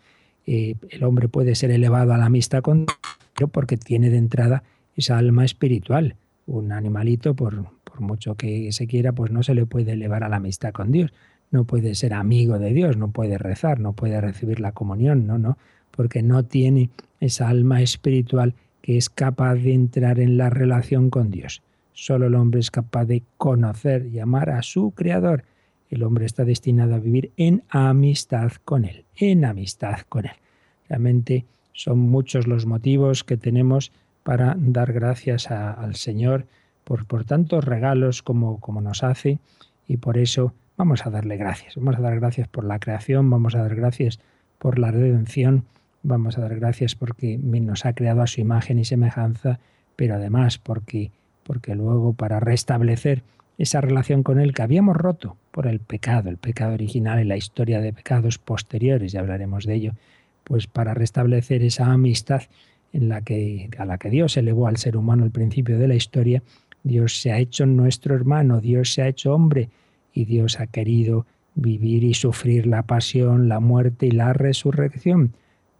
Eh, 0.46 0.74
el 0.90 1.05
hombre 1.05 1.28
puede 1.28 1.55
ser 1.55 1.70
elevado 1.70 2.12
a 2.12 2.18
la 2.18 2.26
amistad 2.26 2.62
con 2.62 2.87
Dios 3.37 3.50
porque 3.50 3.76
tiene 3.76 4.11
de 4.11 4.18
entrada 4.18 4.64
esa 4.96 5.18
alma 5.18 5.44
espiritual. 5.44 6.16
Un 6.46 6.72
animalito, 6.72 7.35
por, 7.35 7.66
por 7.85 8.00
mucho 8.00 8.35
que 8.35 8.72
se 8.72 8.87
quiera, 8.87 9.12
pues 9.12 9.31
no 9.31 9.42
se 9.42 9.55
le 9.55 9.66
puede 9.66 9.92
elevar 9.92 10.24
a 10.24 10.28
la 10.28 10.37
amistad 10.37 10.72
con 10.72 10.90
Dios. 10.90 11.12
No 11.50 11.64
puede 11.64 11.94
ser 11.94 12.14
amigo 12.14 12.59
de 12.59 12.72
Dios, 12.72 12.96
no 12.96 13.11
puede 13.11 13.38
rezar, 13.38 13.78
no 13.78 13.92
puede 13.92 14.20
recibir 14.20 14.59
la 14.59 14.72
comunión, 14.72 15.26
no, 15.26 15.38
no, 15.38 15.59
porque 15.90 16.22
no 16.22 16.44
tiene 16.44 16.90
esa 17.20 17.48
alma 17.48 17.83
espiritual 17.83 18.55
que 18.81 18.96
es 18.96 19.09
capaz 19.09 19.57
de 19.57 19.74
entrar 19.74 20.18
en 20.18 20.37
la 20.37 20.50
relación 20.50 21.11
con 21.11 21.31
Dios. 21.31 21.62
Solo 21.92 22.26
el 22.26 22.35
hombre 22.35 22.61
es 22.61 22.70
capaz 22.70 23.05
de 23.05 23.22
conocer 23.37 24.07
y 24.07 24.18
amar 24.18 24.50
a 24.50 24.62
su 24.62 24.92
Creador. 24.92 25.44
El 25.90 26.02
hombre 26.02 26.24
está 26.24 26.44
destinado 26.44 26.94
a 26.94 26.98
vivir 26.98 27.31
en 27.37 27.62
amistad 27.68 28.52
con 28.64 28.85
Él, 28.85 29.05
en 29.14 29.44
amistad 29.44 30.00
con 30.09 30.24
Él. 30.24 30.33
Realmente 30.88 31.44
son 31.74 31.98
muchos 31.98 32.46
los 32.46 32.66
motivos 32.66 33.24
que 33.24 33.37
tenemos 33.37 33.92
para 34.23 34.55
dar 34.59 34.93
gracias 34.93 35.51
al 35.51 35.95
Señor 35.97 36.47
por, 36.85 37.25
tantos 37.25 37.65
regalos 37.65 38.23
como, 38.23 38.61
como 38.61 38.81
nos 38.81 39.03
hace 39.03 39.39
y 39.87 39.97
por 39.97 40.19
eso 40.19 40.55
vamos 40.77 41.07
a 41.07 41.11
darle 41.11 41.37
gracias. 41.37 41.77
Vamos 41.77 41.97
a 41.97 42.03
dar 42.03 42.19
gracias 42.19 42.49
por 42.49 42.65
la 42.65 42.79
creación, 42.79 43.31
vamos 43.31 43.55
a 43.55 43.63
dar 43.63 43.75
gracias 43.75 44.21
por 44.59 44.79
la 44.79 44.91
redención, 44.91 45.65
vamos 46.03 46.39
a 46.39 46.43
dar 46.43 46.57
gracias 46.57 46.95
porque 46.95 47.39
nos 47.39 47.85
ha 47.87 47.93
creado 47.93 48.23
a 48.23 48.27
su 48.27 48.41
imagen 48.41 48.79
y 48.79 48.85
semejanza, 48.85 49.59
pero 49.97 50.15
además 50.15 50.59
porque 50.59 51.11
porque 51.43 51.75
luego 51.75 52.13
para 52.13 52.41
restablecer 52.41 53.23
esa 53.59 53.81
relación 53.81 54.23
con 54.23 54.41
Él 54.41 54.55
que 54.55 54.63
habíamos 54.63 54.97
roto 54.97 55.37
por 55.51 55.67
el 55.67 55.81
pecado, 55.81 56.31
el 56.31 56.39
pecado 56.39 56.75
original 56.75 57.21
y 57.21 57.25
la 57.25 57.37
historia 57.37 57.81
de 57.81 57.93
pecados 57.93 58.39
posteriores, 58.39 59.13
ya 59.13 59.21
hablaremos 59.21 59.67
de 59.67 59.75
ello, 59.75 59.93
pues 60.45 60.67
para 60.67 60.95
restablecer 60.95 61.63
esa 61.63 61.93
amistad 61.93 62.43
en 62.92 63.09
la 63.09 63.22
que, 63.22 63.70
a 63.78 63.85
la 63.85 63.98
que 63.98 64.11
Dios 64.11 64.37
elevó 64.37 64.66
al 64.66 64.76
ser 64.76 64.96
humano 64.96 65.24
al 65.24 65.31
principio 65.31 65.78
de 65.78 65.88
la 65.88 65.94
historia, 65.94 66.42
Dios 66.85 67.20
se 67.20 67.33
ha 67.33 67.38
hecho 67.38 67.66
nuestro 67.66 68.14
hermano, 68.14 68.61
Dios 68.61 68.92
se 68.92 69.02
ha 69.02 69.09
hecho 69.09 69.35
hombre 69.35 69.70
y 70.12 70.24
Dios 70.24 70.61
ha 70.61 70.66
querido 70.66 71.26
vivir 71.55 72.05
y 72.05 72.14
sufrir 72.14 72.66
la 72.66 72.83
pasión, 72.83 73.48
la 73.48 73.61
muerte 73.61 74.07
y 74.07 74.11
la 74.11 74.33
resurrección 74.33 75.35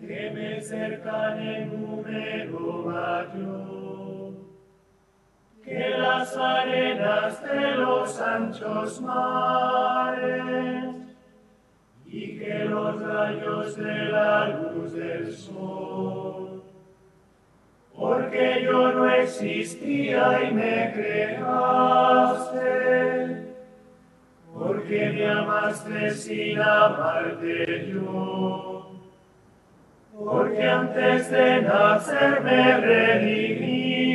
que 0.00 0.30
me 0.30 0.58
cercan 0.62 1.38
en 1.38 1.82
número 1.82 2.86
mayor 2.86 4.32
que 5.62 5.90
las 5.98 6.34
arenas 6.34 7.42
de 7.42 7.76
los 7.76 8.18
anchos 8.20 9.02
mares 9.02 11.01
y 12.12 12.38
que 12.38 12.66
los 12.66 13.00
rayos 13.00 13.74
de 13.76 14.04
la 14.10 14.48
luz 14.48 14.92
del 14.92 15.32
sol. 15.32 16.62
Porque 17.96 18.62
yo 18.64 18.92
no 18.92 19.08
existía 19.10 20.42
y 20.42 20.52
me 20.52 20.92
creaste, 20.92 21.46
porque 24.52 25.10
me 25.10 25.26
amaste 25.26 26.10
sin 26.10 26.60
amarte 26.60 27.90
yo. 27.94 28.90
Porque 30.18 30.62
antes 30.62 31.30
de 31.30 31.62
nacer 31.62 32.42
me 32.42 32.76
redimiste 32.78 34.12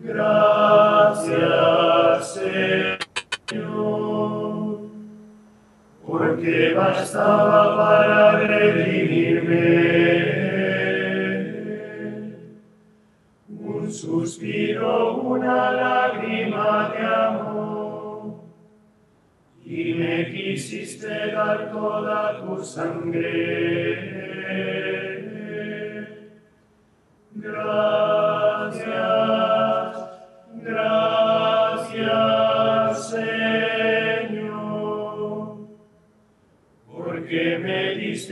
Gracias, 0.00 0.37
porque 6.38 6.72
bastaba 6.72 7.76
para 7.76 8.38
redimirme 8.46 9.64
un 13.48 13.90
suspiro, 13.90 15.16
una 15.16 15.72
lágrima 15.72 16.94
de 16.94 17.06
amor, 17.06 18.34
y 19.64 19.94
me 19.94 20.30
quisiste 20.30 21.32
dar 21.32 21.72
toda 21.72 22.40
tu 22.40 22.62
sangre. 22.64 23.77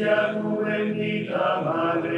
A 0.04 0.40
tu 0.40 0.56
bendita 0.62 1.60
madre 1.64 2.16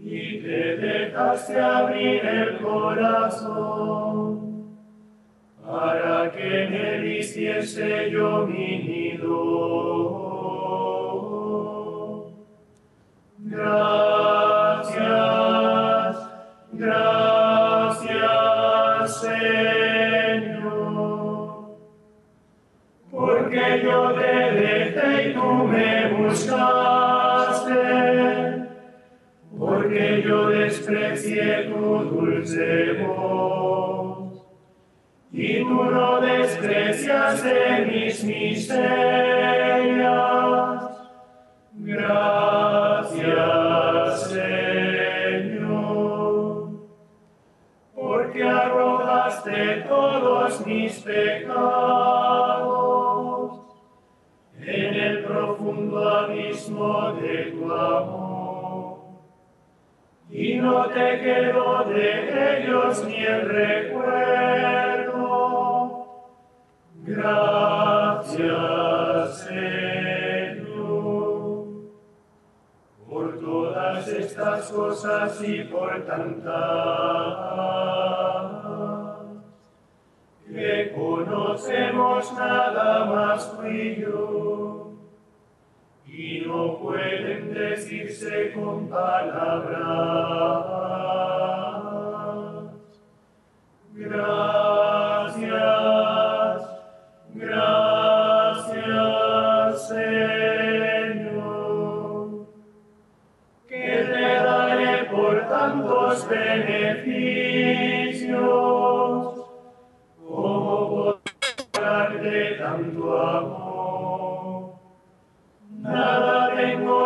y 0.00 0.40
te 0.40 0.76
dejaste 0.76 1.60
abrir 1.60 2.24
el 2.24 2.56
corazón 2.58 3.84
para 5.64 6.30
que 6.32 6.68
me 6.70 7.06
hiciese 7.18 8.10
yo 8.10 8.46
mi 8.46 8.78
nido. 8.82 9.84
Gracias, 13.38 14.03
y 35.32 35.58
tú 35.60 35.84
no 35.84 36.20
desprecias 36.20 37.42
de 37.42 37.86
mis 37.86 38.22
miserias. 38.24 39.63
No 60.64 60.88
te 60.88 61.20
quedó 61.20 61.84
de 61.84 62.58
ellos 62.58 63.04
ni 63.06 63.22
el 63.24 63.48
recuerdo. 63.48 65.14
Gracias, 67.06 68.38
Señor, 69.46 70.64
por 73.08 73.38
todas 73.40 74.08
estas 74.08 74.72
cosas 74.72 75.42
y 75.42 75.64
por 75.64 76.06
tantas 76.06 76.54
que 80.54 80.92
conocemos 80.94 82.32
nada 82.32 83.04
más 83.06 83.52
y 83.66 84.00
yo, 84.00 84.73
y 86.16 86.44
no 86.46 86.78
pueden 86.78 87.52
decirse 87.52 88.52
con 88.52 88.88
palabras. 88.88 89.74
Gracias, 93.94 94.43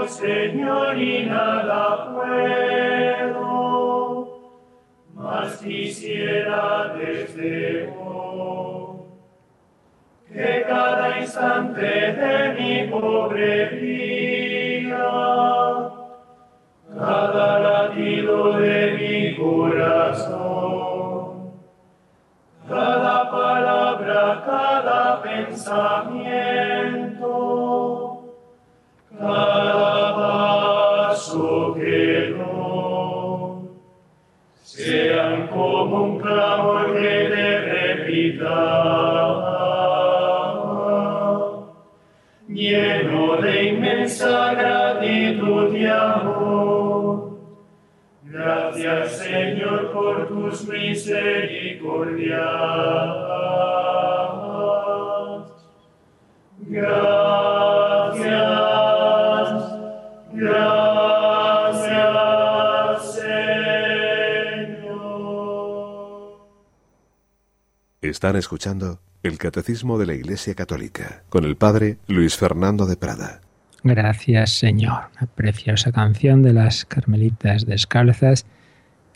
Señor, 0.09 0.96
y 0.98 1.26
nada 1.26 2.12
puedo, 2.12 3.44
mas 5.14 5.59
quisiera 5.59 6.94
desde 6.94 7.92
hoy. 7.94 8.96
Que 10.32 10.64
cada 10.66 11.20
instante 11.20 11.82
de 11.82 12.54
mi 12.59 12.88
pobre 12.90 13.66
vida, 13.66 15.11
cada 16.96 17.59
latido 17.61 18.52
de 18.54 18.92
mi 18.92 19.36
corazón, 19.36 20.40
cada 22.66 23.30
palabra, 23.30 24.42
cada 24.44 25.22
pensamiento, 25.22 26.28
tus 50.49 50.66
misericordias. 50.66 52.38
Gracias, 56.70 58.28
gracias 60.32 61.84
Señor. 63.14 64.88
Están 68.01 68.36
escuchando 68.36 69.01
el 69.22 69.38
Catecismo 69.38 69.99
de 69.99 70.07
la 70.07 70.14
Iglesia 70.14 70.55
Católica 70.55 71.22
con 71.28 71.44
el 71.44 71.57
Padre 71.57 71.99
Luis 72.07 72.36
Fernando 72.36 72.86
de 72.86 72.96
Prada. 72.96 73.40
Gracias 73.82 74.53
Señor. 74.53 75.09
Una 75.16 75.26
preciosa 75.34 75.92
canción 75.92 76.42
de 76.42 76.53
las 76.53 76.84
Carmelitas 76.84 77.64
Descalzas 77.66 78.44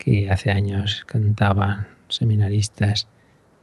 que 0.03 0.29
hace 0.29 0.51
años 0.51 1.03
cantaban 1.05 1.87
seminaristas 2.09 3.07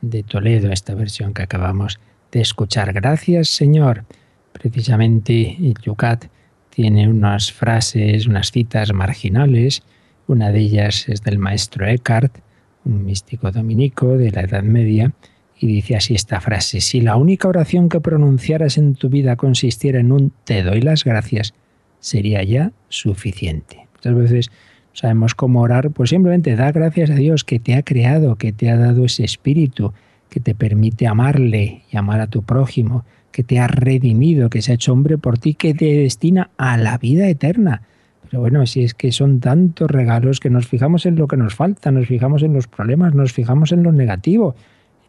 de 0.00 0.22
Toledo, 0.22 0.72
esta 0.72 0.94
versión 0.94 1.34
que 1.34 1.42
acabamos 1.42 2.00
de 2.32 2.40
escuchar. 2.40 2.92
Gracias 2.92 3.48
Señor. 3.48 4.04
Precisamente 4.52 5.56
Yucat 5.82 6.26
tiene 6.70 7.08
unas 7.08 7.52
frases, 7.52 8.26
unas 8.26 8.50
citas 8.50 8.92
marginales. 8.92 9.82
Una 10.26 10.50
de 10.50 10.60
ellas 10.60 11.08
es 11.08 11.22
del 11.22 11.38
maestro 11.38 11.86
Eckhart, 11.86 12.38
un 12.84 13.04
místico 13.04 13.50
dominico 13.50 14.16
de 14.16 14.30
la 14.30 14.42
Edad 14.42 14.62
Media, 14.62 15.12
y 15.58 15.66
dice 15.66 15.96
así 15.96 16.14
esta 16.14 16.40
frase, 16.40 16.80
si 16.80 17.02
la 17.02 17.16
única 17.16 17.46
oración 17.46 17.90
que 17.90 18.00
pronunciaras 18.00 18.78
en 18.78 18.94
tu 18.94 19.10
vida 19.10 19.36
consistiera 19.36 20.00
en 20.00 20.10
un 20.10 20.32
te 20.44 20.62
doy 20.62 20.80
las 20.80 21.04
gracias, 21.04 21.52
sería 21.98 22.42
ya 22.42 22.72
suficiente. 22.88 23.86
Muchas 23.96 24.14
veces 24.14 24.50
sabemos 24.92 25.34
cómo 25.34 25.60
orar, 25.60 25.90
pues 25.90 26.10
simplemente 26.10 26.56
da 26.56 26.72
gracias 26.72 27.10
a 27.10 27.14
Dios 27.14 27.44
que 27.44 27.58
te 27.58 27.74
ha 27.74 27.82
creado, 27.82 28.36
que 28.36 28.52
te 28.52 28.70
ha 28.70 28.76
dado 28.76 29.04
ese 29.04 29.24
espíritu, 29.24 29.92
que 30.28 30.40
te 30.40 30.54
permite 30.54 31.06
amarle 31.06 31.82
y 31.90 31.96
amar 31.96 32.20
a 32.20 32.26
tu 32.26 32.42
prójimo, 32.42 33.04
que 33.32 33.42
te 33.42 33.58
ha 33.58 33.66
redimido, 33.66 34.50
que 34.50 34.62
se 34.62 34.72
ha 34.72 34.74
hecho 34.74 34.92
hombre 34.92 35.18
por 35.18 35.38
ti, 35.38 35.54
que 35.54 35.74
te 35.74 35.86
destina 35.96 36.50
a 36.56 36.76
la 36.76 36.98
vida 36.98 37.28
eterna. 37.28 37.82
Pero 38.28 38.40
bueno, 38.40 38.66
si 38.66 38.82
es 38.84 38.94
que 38.94 39.10
son 39.12 39.40
tantos 39.40 39.90
regalos 39.90 40.38
que 40.38 40.50
nos 40.50 40.68
fijamos 40.68 41.06
en 41.06 41.16
lo 41.16 41.26
que 41.26 41.36
nos 41.36 41.54
falta, 41.54 41.90
nos 41.90 42.06
fijamos 42.06 42.42
en 42.42 42.52
los 42.52 42.68
problemas, 42.68 43.14
nos 43.14 43.32
fijamos 43.32 43.72
en 43.72 43.82
lo 43.82 43.92
negativo 43.92 44.54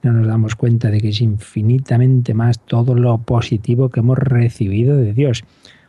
no 0.03 0.13
nos 0.13 0.27
damos 0.27 0.55
cuenta 0.55 0.89
de 0.89 0.99
que 0.99 1.09
es 1.09 1.21
infinitamente 1.21 2.33
más 2.33 2.59
todo 2.59 2.95
lo 2.95 3.19
positivo 3.19 3.89
que 3.89 3.99
hemos 3.99 4.17
recibido 4.17 4.97
de 4.97 5.13
Dios. 5.13 5.43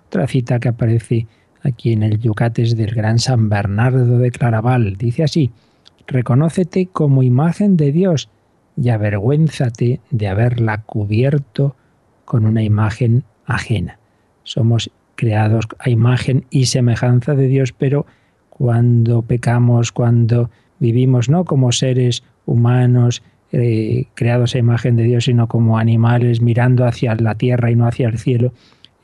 Otra 0.07 0.27
cita 0.27 0.61
que 0.61 0.69
aparece 0.69 1.27
aquí 1.63 1.93
en 1.93 2.03
el 2.03 2.19
Yucates 2.19 2.77
del 2.77 2.95
gran 2.95 3.19
San 3.19 3.49
Bernardo 3.49 4.19
de 4.19 4.31
Claraval 4.31 4.97
dice 4.97 5.25
así, 5.25 5.51
reconócete 6.07 6.87
como 6.87 7.23
imagen 7.23 7.77
de 7.77 7.93
Dios 7.93 8.29
y 8.77 8.89
avergüénzate 8.89 10.01
de 10.11 10.29
haberla 10.29 10.79
cubierto 10.79 11.77
con 12.25 12.47
una 12.47 12.63
imagen 12.63 13.25
ajena. 13.47 13.99
Somos 14.43 14.91
creados 15.15 15.67
a 15.79 15.91
imagen 15.91 16.47
y 16.51 16.67
semejanza 16.67 17.35
de 17.35 17.47
Dios, 17.47 17.73
pero 17.73 18.07
cuando 18.49 19.23
pecamos, 19.23 19.93
cuando 19.93 20.51
vivimos 20.79 21.29
no 21.29 21.45
como 21.45 21.73
seres 21.73 22.25
humanos 22.47 23.23
eh, 23.53 24.07
creados 24.15 24.55
a 24.55 24.59
imagen 24.59 24.97
de 24.97 25.05
Dios, 25.05 25.25
sino 25.25 25.47
como 25.47 25.79
animales 25.79 26.41
mirando 26.41 26.87
hacia 26.87 27.15
la 27.15 27.35
tierra 27.35 27.71
y 27.71 27.77
no 27.77 27.87
hacia 27.87 28.09
el 28.09 28.19
cielo. 28.19 28.53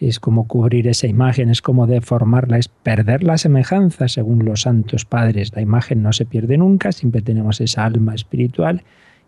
Es 0.01 0.21
como 0.21 0.47
cubrir 0.47 0.87
esa 0.87 1.07
imagen, 1.07 1.51
es 1.51 1.61
como 1.61 1.87
deformarla, 1.87 2.59
es 2.59 2.69
perder 2.69 3.25
la 3.25 3.37
semejanza, 3.37 4.09
según 4.09 4.45
los 4.45 4.63
santos 4.63 5.05
padres. 5.05 5.53
La 5.55 5.63
imagen 5.63 6.03
no 6.03 6.13
se 6.13 6.25
pierde 6.25 6.57
nunca, 6.57 6.93
siempre 6.93 7.21
tenemos 7.21 7.61
esa 7.61 7.85
alma 7.85 8.15
espiritual 8.15 8.85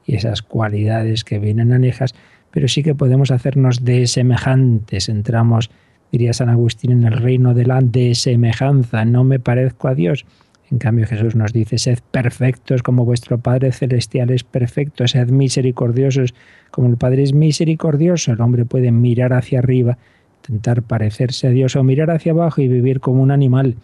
y 0.06 0.14
esas 0.14 0.42
cualidades 0.42 1.24
que 1.24 1.38
vienen 1.38 1.72
anejas, 1.72 2.14
pero 2.50 2.68
sí 2.68 2.82
que 2.82 2.94
podemos 2.94 3.30
hacernos 3.30 3.84
de 3.84 4.06
semejantes. 4.06 5.08
Entramos, 5.08 5.70
diría 6.12 6.32
San 6.32 6.48
Agustín, 6.48 6.92
en 6.92 7.04
el 7.04 7.14
reino 7.14 7.52
de 7.52 7.66
la 7.66 7.80
desemejanza. 7.80 9.04
No 9.04 9.24
me 9.24 9.40
parezco 9.40 9.88
a 9.88 9.94
Dios 9.94 10.24
en 10.70 10.78
cambio 10.78 11.06
Jesús 11.06 11.34
nos 11.34 11.52
dice, 11.52 11.78
sed 11.78 11.98
perfectos 12.12 12.82
como 12.82 13.04
vuestro 13.04 13.38
Padre 13.38 13.72
Celestial 13.72 14.30
es 14.30 14.44
perfecto, 14.44 15.06
sed 15.08 15.30
misericordiosos 15.30 16.32
como 16.70 16.88
el 16.88 16.96
Padre 16.96 17.24
es 17.24 17.32
misericordioso. 17.32 18.32
El 18.32 18.40
hombre 18.40 18.64
puede 18.64 18.92
mirar 18.92 19.32
hacia 19.32 19.58
arriba, 19.58 19.98
intentar 20.42 20.82
parecerse 20.82 21.48
a 21.48 21.50
Dios 21.50 21.76
o 21.76 21.84
mirar 21.84 22.10
hacia 22.10 22.32
abajo 22.32 22.60
y 22.60 22.68
vivir 22.68 23.00
como 23.00 23.22
un 23.22 23.30
animal. 23.30 23.76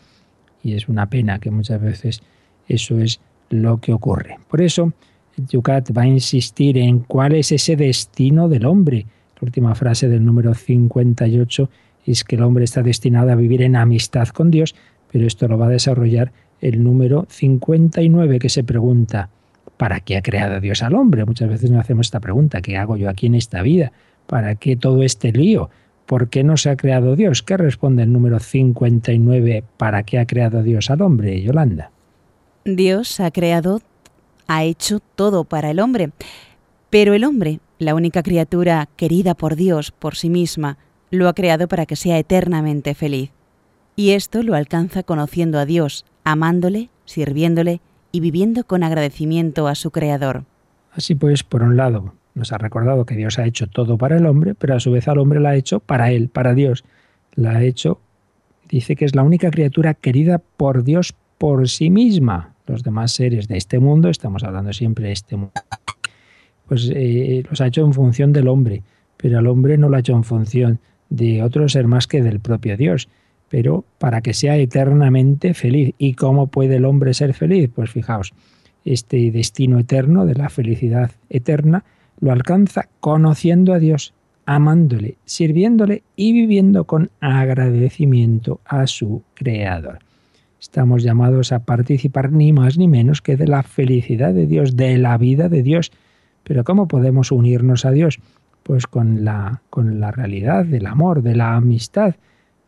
Y 0.63 0.75
es 0.75 0.89
una 0.89 1.09
pena 1.09 1.39
que 1.39 1.51
muchas 1.51 1.81
veces 1.81 2.23
eso 2.69 2.99
es 2.99 3.21
lo 3.51 3.79
que 3.79 3.93
ocurre. 3.93 4.39
Por 4.49 4.61
eso, 4.61 4.93
Yucat 5.37 5.97
va 5.97 6.03
a 6.03 6.07
insistir 6.07 6.79
en 6.79 7.01
cuál 7.01 7.35
es 7.35 7.53
ese 7.53 7.77
destino 7.77 8.49
del 8.49 8.67
hombre. 8.67 9.07
La 9.37 9.47
última 9.47 9.75
frase 9.75 10.09
del 10.09 10.25
número 10.25 10.55
58 10.55 11.71
es 12.07 12.25
que 12.25 12.37
el 12.37 12.43
hombre 12.43 12.65
está 12.65 12.83
destinado 12.83 13.31
a 13.31 13.35
vivir 13.35 13.63
en 13.63 13.77
amistad 13.77 14.29
con 14.29 14.51
Dios, 14.51 14.75
pero 15.13 15.27
esto 15.27 15.47
lo 15.49 15.59
va 15.59 15.67
a 15.67 15.71
desarrollar 15.71 16.33
el 16.61 16.83
número 16.83 17.27
59 17.29 18.39
que 18.39 18.49
se 18.49 18.65
pregunta, 18.65 19.29
¿para 19.77 20.01
qué 20.01 20.17
ha 20.17 20.23
creado 20.23 20.61
Dios 20.61 20.83
al 20.83 20.95
hombre? 20.95 21.25
Muchas 21.25 21.49
veces 21.49 21.71
nos 21.71 21.81
hacemos 21.81 22.07
esta 22.07 22.21
pregunta, 22.21 22.63
¿qué 22.63 22.77
hago 22.77 22.97
yo 22.97 23.09
aquí 23.11 23.27
en 23.27 23.35
esta 23.35 23.63
vida? 23.63 23.93
¿Para 24.27 24.55
qué 24.55 24.77
todo 24.77 25.03
este 25.03 25.33
lío? 25.33 25.71
¿Por 26.07 26.29
qué 26.29 26.45
no 26.45 26.57
se 26.57 26.71
ha 26.71 26.77
creado 26.77 27.17
Dios? 27.17 27.43
¿Qué 27.43 27.57
responde 27.57 28.05
el 28.05 28.13
número 28.13 28.39
59? 28.39 29.65
¿Para 29.77 30.05
qué 30.05 30.19
ha 30.21 30.27
creado 30.27 30.63
Dios 30.63 30.91
al 30.91 31.03
hombre, 31.03 31.43
Yolanda? 31.43 31.91
Dios 32.65 33.21
ha 33.21 33.31
creado, 33.33 33.81
ha 34.47 34.65
hecho 34.65 35.01
todo 35.01 35.45
para 35.45 35.71
el 35.71 35.81
hombre. 35.81 36.11
Pero 36.91 37.15
el 37.15 37.25
hombre, 37.25 37.59
la 37.79 37.95
única 37.95 38.23
criatura 38.23 38.89
querida 38.97 39.35
por 39.35 39.57
Dios 39.57 39.91
por 39.91 40.15
sí 40.15 40.31
misma, 40.31 40.79
lo 41.11 41.29
ha 41.29 41.35
creado 41.35 41.67
para 41.67 41.87
que 41.87 41.97
sea 41.97 42.19
eternamente 42.19 42.95
feliz. 42.95 43.31
Y 43.97 44.11
esto 44.11 44.43
lo 44.43 44.55
alcanza 44.55 45.03
conociendo 45.03 45.59
a 45.59 45.67
Dios, 45.67 46.05
amándole, 46.23 46.91
sirviéndole 47.05 47.81
y 48.13 48.21
viviendo 48.21 48.65
con 48.65 48.83
agradecimiento 48.83 49.67
a 49.67 49.75
su 49.75 49.91
Creador. 49.91 50.45
Así 50.93 51.15
pues, 51.15 51.43
por 51.43 51.63
un 51.63 51.77
lado, 51.77 52.15
nos 52.37 52.53
ha 52.53 52.59
recordado 52.59 53.05
que 53.05 53.17
Dios 53.17 53.39
ha 53.39 53.47
hecho 53.47 53.67
todo 53.67 53.99
para 53.99 54.17
el 54.17 54.27
hombre, 54.27 54.55
pero 54.55 54.75
a 54.75 54.81
su 54.81 54.93
vez 54.93 55.09
al 55.09 55.19
hombre 55.19 55.41
la 55.41 55.51
ha 55.51 55.57
hecho 55.57 55.81
para 55.81 56.13
Él, 56.13 56.29
para 56.29 56.55
Dios. 56.55 56.85
La 57.35 57.53
ha 57.53 57.63
hecho, 57.63 57.99
dice 58.69 58.95
que 58.95 59.05
es 59.05 59.15
la 59.15 59.23
única 59.23 59.51
criatura 59.51 59.95
querida 59.95 60.41
por 60.57 60.85
Dios 60.85 61.15
por 61.39 61.69
sí 61.69 61.91
misma. 61.91 62.55
Los 62.67 62.83
demás 62.83 63.13
seres 63.13 63.49
de 63.49 63.57
este 63.57 63.79
mundo, 63.79 64.09
estamos 64.09 64.45
hablando 64.45 64.73
siempre 64.73 65.07
de 65.07 65.13
este 65.13 65.37
mundo, 65.37 65.53
pues 66.69 66.91
eh, 66.95 67.43
los 67.49 67.61
ha 67.61 67.67
hecho 67.67 67.85
en 67.85 67.93
función 67.93 68.33
del 68.33 68.49
hombre, 68.49 68.83
pero 69.17 69.39
al 69.39 69.47
hombre 69.47 69.79
no 69.79 69.89
lo 69.89 69.97
ha 69.97 70.01
hecho 70.01 70.15
en 70.15 70.25
función 70.25 70.79
de 71.09 71.43
otro 71.43 71.69
ser 71.69 71.87
más 71.87 72.07
que 72.07 72.23
del 72.23 72.41
propio 72.41 72.77
Dios 72.77 73.09
pero 73.49 73.85
para 73.99 74.23
que 74.23 74.35
sea 74.35 74.57
eternamente 74.57 75.55
feliz. 75.55 75.95
¿Y 75.99 76.15
cómo 76.15 76.49
puede 76.49 76.77
el 76.77 76.85
hombre 76.85 77.15
ser 77.15 77.35
feliz? 77.35 77.71
Pues 77.75 77.91
fijaos, 77.91 78.35
este 78.85 79.31
destino 79.31 79.79
eterno 79.79 80.27
de 80.27 80.35
la 80.35 80.49
felicidad 80.49 81.13
eterna 81.29 81.85
lo 82.21 82.33
alcanza 82.33 82.89
conociendo 83.01 83.73
a 83.73 83.79
Dios, 83.79 84.15
amándole, 84.45 85.17
sirviéndole 85.25 86.03
y 86.15 86.33
viviendo 86.33 86.85
con 86.85 87.11
agradecimiento 87.21 88.61
a 88.65 88.87
su 88.87 89.23
Creador. 89.35 89.99
Estamos 90.61 91.03
llamados 91.03 91.53
a 91.53 91.61
participar 91.61 92.33
ni 92.33 92.53
más 92.53 92.79
ni 92.79 92.89
menos 92.89 93.23
que 93.23 93.37
de 93.37 93.47
la 93.47 93.63
felicidad 93.63 94.33
de 94.33 94.47
Dios, 94.47 94.77
de 94.77 94.99
la 94.99 95.19
vida 95.19 95.49
de 95.49 95.63
Dios. 95.63 95.93
Pero 96.45 96.65
¿cómo 96.65 96.89
podemos 96.89 97.33
unirnos 97.33 97.85
a 97.85 97.91
Dios? 97.91 98.21
pues 98.67 98.89
con 98.89 99.25
la, 99.25 99.63
con 99.71 100.01
la 100.01 100.11
realidad 100.11 100.65
del 100.65 100.87
amor, 100.87 101.23
de 101.23 101.37
la 101.37 101.55
amistad. 101.55 102.17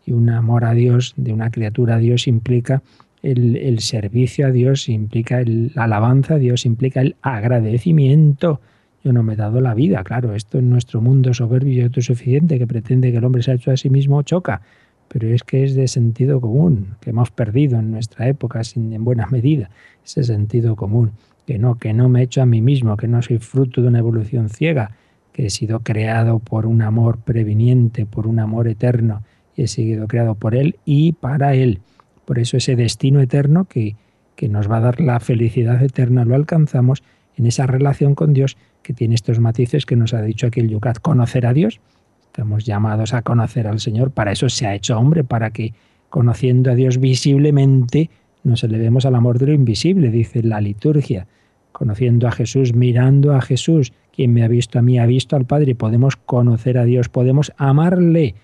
Y 0.06 0.12
un 0.12 0.30
amor 0.30 0.64
a 0.64 0.72
Dios, 0.72 1.12
de 1.16 1.32
una 1.32 1.50
criatura 1.50 1.96
a 1.96 1.98
Dios, 1.98 2.28
implica 2.28 2.82
el, 3.20 3.80
servicio 3.80 4.46
a 4.46 4.52
Dios, 4.52 4.88
implica 4.88 5.40
el, 5.40 5.72
la 5.74 5.84
alabanza 5.84 6.34
a 6.34 6.38
Dios, 6.38 6.66
implica 6.66 7.00
el 7.00 7.16
agradecimiento. 7.20 8.60
Yo 9.04 9.12
no 9.12 9.22
me 9.22 9.34
he 9.34 9.36
dado 9.36 9.60
la 9.60 9.74
vida, 9.74 10.02
claro, 10.02 10.34
esto 10.34 10.58
en 10.58 10.70
nuestro 10.70 11.00
mundo 11.00 11.32
soberbio 11.32 11.74
y 11.74 11.80
autosuficiente 11.82 12.58
que 12.58 12.66
pretende 12.66 13.12
que 13.12 13.18
el 13.18 13.24
hombre 13.24 13.42
se 13.42 13.52
ha 13.52 13.54
hecho 13.54 13.70
a 13.70 13.76
sí 13.76 13.90
mismo 13.90 14.22
choca, 14.22 14.62
pero 15.08 15.28
es 15.28 15.42
que 15.42 15.64
es 15.64 15.74
de 15.74 15.88
sentido 15.88 16.40
común, 16.40 16.96
que 17.00 17.10
hemos 17.10 17.30
perdido 17.30 17.78
en 17.78 17.90
nuestra 17.90 18.28
época 18.28 18.64
sin, 18.64 18.92
en 18.92 19.04
buena 19.04 19.26
medida, 19.30 19.70
ese 20.04 20.24
sentido 20.24 20.76
común, 20.76 21.12
que 21.46 21.58
no, 21.58 21.76
que 21.76 21.94
no 21.94 22.08
me 22.08 22.20
he 22.20 22.24
hecho 22.24 22.42
a 22.42 22.46
mí 22.46 22.60
mismo, 22.60 22.96
que 22.96 23.08
no 23.08 23.22
soy 23.22 23.38
fruto 23.38 23.82
de 23.82 23.88
una 23.88 24.00
evolución 24.00 24.48
ciega, 24.48 24.92
que 25.32 25.46
he 25.46 25.50
sido 25.50 25.80
creado 25.80 26.40
por 26.40 26.66
un 26.66 26.82
amor 26.82 27.18
previniente, 27.18 28.04
por 28.04 28.26
un 28.26 28.40
amor 28.40 28.68
eterno, 28.68 29.22
y 29.56 29.62
he 29.62 29.68
sido 29.68 30.08
creado 30.08 30.34
por 30.34 30.54
Él 30.54 30.76
y 30.84 31.12
para 31.12 31.54
Él. 31.54 31.80
Por 32.24 32.38
eso 32.38 32.56
ese 32.56 32.76
destino 32.76 33.20
eterno 33.20 33.64
que, 33.64 33.96
que 34.34 34.48
nos 34.48 34.70
va 34.70 34.78
a 34.78 34.80
dar 34.80 35.00
la 35.00 35.20
felicidad 35.20 35.82
eterna 35.82 36.24
lo 36.24 36.34
alcanzamos 36.34 37.02
en 37.36 37.46
esa 37.46 37.66
relación 37.66 38.14
con 38.14 38.34
Dios 38.34 38.56
que 38.88 38.94
tiene 38.94 39.16
estos 39.16 39.38
matices 39.38 39.84
que 39.84 39.96
nos 39.96 40.14
ha 40.14 40.22
dicho 40.22 40.46
aquí 40.46 40.60
el 40.60 40.70
Yucat. 40.70 41.00
Conocer 41.00 41.44
a 41.44 41.52
Dios, 41.52 41.78
estamos 42.24 42.64
llamados 42.64 43.12
a 43.12 43.20
conocer 43.20 43.66
al 43.66 43.80
Señor, 43.80 44.12
para 44.12 44.32
eso 44.32 44.48
se 44.48 44.66
ha 44.66 44.74
hecho 44.74 44.98
hombre, 44.98 45.24
para 45.24 45.50
que 45.50 45.74
conociendo 46.08 46.70
a 46.70 46.74
Dios 46.74 46.96
visiblemente 46.96 48.08
nos 48.44 48.64
elevemos 48.64 49.04
al 49.04 49.14
amor 49.14 49.38
de 49.38 49.48
lo 49.48 49.52
invisible, 49.52 50.08
dice 50.10 50.42
la 50.42 50.62
liturgia. 50.62 51.26
Conociendo 51.70 52.28
a 52.28 52.32
Jesús, 52.32 52.72
mirando 52.72 53.34
a 53.34 53.42
Jesús, 53.42 53.92
quien 54.10 54.32
me 54.32 54.42
ha 54.42 54.48
visto 54.48 54.78
a 54.78 54.82
mí 54.82 54.98
ha 54.98 55.04
visto 55.04 55.36
al 55.36 55.44
Padre. 55.44 55.74
Podemos 55.74 56.16
conocer 56.16 56.78
a 56.78 56.84
Dios, 56.84 57.10
podemos 57.10 57.52
amarle. 57.58 58.36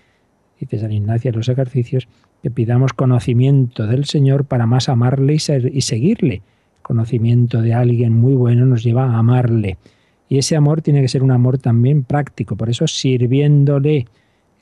Dice 0.59 0.77
San 0.77 0.91
Ignacio 0.91 1.31
en 1.31 1.37
los 1.37 1.49
ejercicios 1.49 2.07
que 2.43 2.51
pidamos 2.51 2.93
conocimiento 2.93 3.87
del 3.87 4.05
Señor 4.05 4.45
para 4.45 4.67
más 4.67 4.89
amarle 4.89 5.33
y, 5.33 5.39
ser, 5.39 5.75
y 5.75 5.81
seguirle. 5.81 6.43
Conocimiento 6.83 7.63
de 7.63 7.73
alguien 7.73 8.13
muy 8.13 8.35
bueno 8.35 8.67
nos 8.67 8.83
lleva 8.83 9.05
a 9.05 9.17
amarle. 9.17 9.79
Y 10.27 10.37
ese 10.37 10.55
amor 10.55 10.81
tiene 10.81 11.01
que 11.01 11.07
ser 11.07 11.23
un 11.23 11.31
amor 11.31 11.57
también 11.57 12.03
práctico, 12.03 12.55
por 12.55 12.69
eso 12.69 12.87
sirviéndole. 12.87 14.07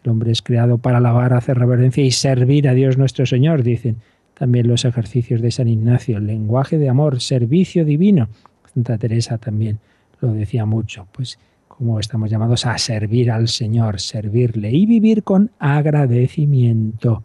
El 0.03 0.11
hombre 0.11 0.31
es 0.31 0.41
creado 0.41 0.77
para 0.77 0.97
alabar, 0.97 1.33
hacer 1.33 1.57
reverencia 1.57 2.03
y 2.03 2.11
servir 2.11 2.67
a 2.67 2.73
Dios 2.73 2.97
nuestro 2.97 3.25
Señor, 3.25 3.63
dicen 3.63 3.97
también 4.33 4.67
los 4.67 4.83
ejercicios 4.83 5.41
de 5.41 5.51
San 5.51 5.67
Ignacio. 5.67 6.19
Lenguaje 6.19 6.77
de 6.77 6.89
amor, 6.89 7.21
servicio 7.21 7.85
divino. 7.85 8.27
Santa 8.73 8.97
Teresa 8.97 9.37
también 9.37 9.79
lo 10.19 10.33
decía 10.33 10.65
mucho, 10.65 11.07
pues 11.11 11.37
como 11.67 11.99
estamos 11.99 12.29
llamados 12.29 12.65
a 12.65 12.77
servir 12.77 13.31
al 13.31 13.47
Señor, 13.47 13.99
servirle 13.99 14.71
y 14.71 14.85
vivir 14.85 15.23
con 15.23 15.51
agradecimiento. 15.59 17.23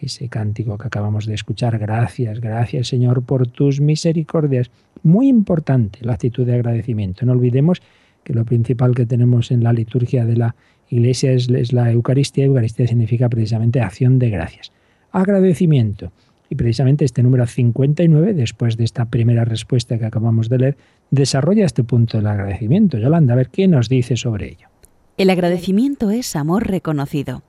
Ese 0.00 0.28
cántico 0.28 0.78
que 0.78 0.86
acabamos 0.86 1.26
de 1.26 1.34
escuchar, 1.34 1.78
gracias, 1.78 2.40
gracias 2.40 2.88
Señor 2.88 3.22
por 3.22 3.46
tus 3.46 3.80
misericordias. 3.80 4.70
Muy 5.02 5.28
importante 5.28 6.00
la 6.02 6.14
actitud 6.14 6.46
de 6.46 6.54
agradecimiento. 6.54 7.24
No 7.26 7.32
olvidemos 7.32 7.80
que 8.24 8.34
lo 8.34 8.44
principal 8.44 8.94
que 8.94 9.06
tenemos 9.06 9.50
en 9.50 9.64
la 9.64 9.72
liturgia 9.72 10.24
de 10.24 10.36
la 10.36 10.56
Iglesia 10.88 11.32
es, 11.32 11.72
la 11.72 11.90
Eucaristía. 11.90 12.44
Eucaristía 12.44 12.86
significa 12.86 13.28
precisamente 13.28 13.80
acción 13.80 14.18
de 14.18 14.30
gracias. 14.30 14.72
Agradecimiento. 15.12 16.12
Y 16.48 16.56
precisamente 16.56 17.04
este 17.04 17.22
número 17.22 17.46
59, 17.46 18.34
después 18.34 18.76
de 18.76 18.84
esta 18.84 19.04
primera 19.04 19.44
respuesta 19.44 19.98
que 19.98 20.06
acabamos 20.06 20.48
de 20.48 20.58
leer, 20.58 20.76
desarrolla 21.10 21.64
este 21.64 21.84
punto 21.84 22.18
del 22.18 22.26
agradecimiento. 22.26 22.98
Yolanda, 22.98 23.34
a 23.34 23.36
ver 23.36 23.50
qué 23.50 23.68
nos 23.68 23.88
dice 23.88 24.16
sobre 24.16 24.48
ello. 24.48 24.66
El 25.16 25.30
agradecimiento 25.30 26.10
es 26.10 26.34
amor 26.34 26.66
reconocido. 26.66 27.42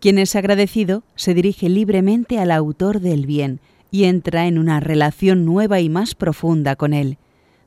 Quien 0.00 0.18
es 0.18 0.36
agradecido 0.36 1.02
se 1.14 1.32
dirige 1.32 1.68
libremente 1.68 2.38
al 2.40 2.50
autor 2.50 3.00
del 3.00 3.24
bien 3.24 3.60
y 3.92 4.04
entra 4.04 4.48
en 4.48 4.58
una 4.58 4.80
relación 4.80 5.44
nueva 5.44 5.78
y 5.78 5.88
más 5.88 6.16
profunda 6.16 6.74
con 6.74 6.94
él. 6.94 7.18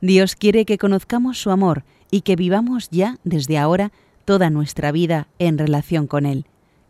Dios 0.02 0.36
quiere 0.36 0.66
que 0.66 0.76
conozcamos 0.76 1.40
su 1.40 1.50
amor 1.50 1.84
y 2.10 2.20
que 2.20 2.36
vivamos 2.36 2.90
ya 2.90 3.16
desde 3.24 3.56
ahora 3.56 3.92
toda 4.26 4.50
nuestra 4.50 4.92
vida 4.92 5.28
en 5.38 5.56
relación 5.56 6.06
con 6.06 6.26
Él. 6.26 6.44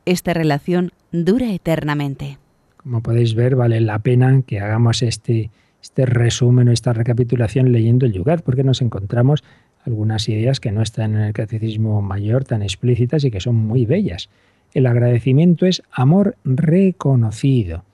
Esta 0.04 0.34
relación 0.34 0.92
dura 1.12 1.52
eternamente. 1.52 2.38
Como 2.76 3.02
podéis 3.02 3.34
ver, 3.34 3.56
vale 3.56 3.80
la 3.80 3.98
pena 4.00 4.42
que 4.46 4.60
hagamos 4.60 5.02
este, 5.02 5.50
este 5.82 6.06
resumen 6.06 6.68
o 6.68 6.72
esta 6.72 6.92
recapitulación 6.92 7.72
leyendo 7.72 8.06
el 8.06 8.12
Yugat, 8.12 8.42
porque 8.42 8.64
nos 8.64 8.82
encontramos 8.82 9.44
algunas 9.84 10.28
ideas 10.28 10.60
que 10.60 10.72
no 10.72 10.82
están 10.82 11.14
en 11.14 11.20
el 11.20 11.32
catecismo 11.32 12.02
mayor 12.02 12.44
tan 12.44 12.62
explícitas 12.62 13.24
y 13.24 13.30
que 13.30 13.40
son 13.40 13.54
muy 13.54 13.86
bellas. 13.86 14.28
El 14.74 14.86
agradecimiento 14.86 15.66
es 15.66 15.82
amor 15.90 16.36
reconocido. 16.44 17.85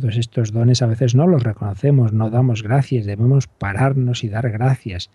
Todos 0.00 0.16
estos 0.16 0.52
dones 0.52 0.80
a 0.80 0.86
veces 0.86 1.14
no 1.14 1.26
los 1.26 1.42
reconocemos, 1.42 2.14
no 2.14 2.30
damos 2.30 2.62
gracias, 2.62 3.04
debemos 3.04 3.46
pararnos 3.46 4.24
y 4.24 4.30
dar 4.30 4.50
gracias. 4.50 5.10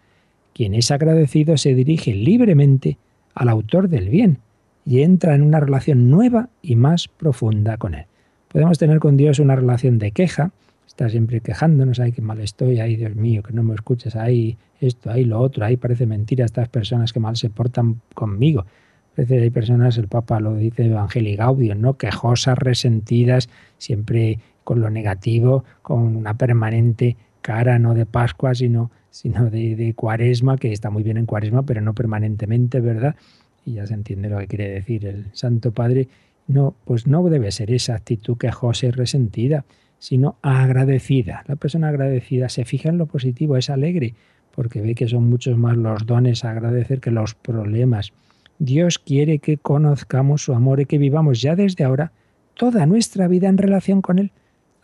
Quien 0.53 0.75
es 0.75 0.91
agradecido 0.91 1.57
se 1.57 1.73
dirige 1.73 2.13
libremente 2.13 2.99
al 3.33 3.49
autor 3.49 3.89
del 3.89 4.09
bien 4.09 4.37
y 4.85 5.01
entra 5.01 5.33
en 5.33 5.41
una 5.41 5.59
relación 5.59 6.11
nueva 6.11 6.49
y 6.61 6.75
más 6.75 7.07
profunda 7.07 7.77
con 7.77 7.95
él. 7.95 8.05
Podemos 8.47 8.77
tener 8.77 8.99
con 8.99 9.17
Dios 9.17 9.39
una 9.39 9.55
relación 9.55 9.97
de 9.97 10.11
queja, 10.11 10.51
está 10.85 11.09
siempre 11.09 11.41
quejándonos, 11.41 11.99
ay, 11.99 12.11
qué 12.11 12.21
mal 12.21 12.39
estoy, 12.39 12.79
ay, 12.79 12.95
Dios 12.95 13.15
mío, 13.15 13.41
que 13.41 13.53
no 13.53 13.63
me 13.63 13.73
escuchas, 13.73 14.15
ay, 14.15 14.59
esto, 14.79 15.09
ay, 15.09 15.25
lo 15.25 15.39
otro, 15.39 15.65
ay, 15.65 15.77
parece 15.77 16.05
mentira 16.05 16.45
estas 16.45 16.69
personas 16.69 17.11
que 17.11 17.19
mal 17.19 17.37
se 17.37 17.49
portan 17.49 18.01
conmigo. 18.13 18.61
A 18.61 19.21
veces 19.21 19.41
hay 19.41 19.49
personas, 19.49 19.97
el 19.97 20.09
Papa 20.09 20.39
lo 20.39 20.55
dice 20.55 20.85
Evangelii 20.85 21.37
Gaudium, 21.37 21.81
¿no? 21.81 21.97
Quejosas, 21.97 22.57
resentidas, 22.57 23.49
siempre 23.77 24.39
con 24.65 24.81
lo 24.81 24.89
negativo, 24.89 25.63
con 25.81 26.17
una 26.17 26.37
permanente 26.37 27.15
cara, 27.41 27.77
no 27.77 27.93
de 27.93 28.07
Pascua, 28.07 28.55
sino, 28.55 28.91
sino 29.11 29.49
de, 29.49 29.93
cuaresma, 29.95 30.57
que 30.57 30.73
está 30.73 30.89
muy 30.89 31.03
bien 31.03 31.17
en 31.17 31.27
cuaresma, 31.27 31.63
pero 31.63 31.79
no 31.79 31.93
permanentemente, 31.93 32.81
¿verdad? 32.81 33.15
Y 33.63 33.73
ya 33.73 33.85
se 33.85 33.93
entiende 33.93 34.27
lo 34.27 34.39
que 34.39 34.47
quiere 34.47 34.69
decir 34.69 35.05
el 35.05 35.27
Santo 35.33 35.71
Padre. 35.71 36.09
No, 36.47 36.75
pues 36.85 37.05
no 37.05 37.23
debe 37.29 37.51
ser 37.51 37.71
esa 37.71 37.93
actitud 37.93 38.37
quejosa 38.37 38.87
y 38.87 38.91
resentida, 38.91 39.65
sino 39.99 40.37
agradecida. 40.41 41.43
La 41.47 41.55
persona 41.55 41.89
agradecida 41.89 42.49
se 42.49 42.65
fija 42.65 42.89
en 42.89 42.97
lo 42.97 43.05
positivo, 43.05 43.57
es 43.57 43.69
alegre, 43.69 44.15
porque 44.51 44.81
ve 44.81 44.95
que 44.95 45.07
son 45.07 45.29
muchos 45.29 45.55
más 45.55 45.77
los 45.77 46.07
dones 46.07 46.43
a 46.43 46.49
agradecer 46.49 46.99
que 46.99 47.11
los 47.11 47.35
problemas. 47.35 48.11
Dios 48.57 48.97
quiere 48.97 49.37
que 49.37 49.57
conozcamos 49.57 50.43
su 50.43 50.53
amor 50.53 50.79
y 50.79 50.85
que 50.85 50.97
vivamos 50.97 51.41
ya 51.41 51.55
desde 51.55 51.83
ahora 51.83 52.11
toda 52.55 52.87
nuestra 52.87 53.27
vida 53.27 53.49
en 53.49 53.59
relación 53.59 54.01
con 54.01 54.17
Él. 54.17 54.31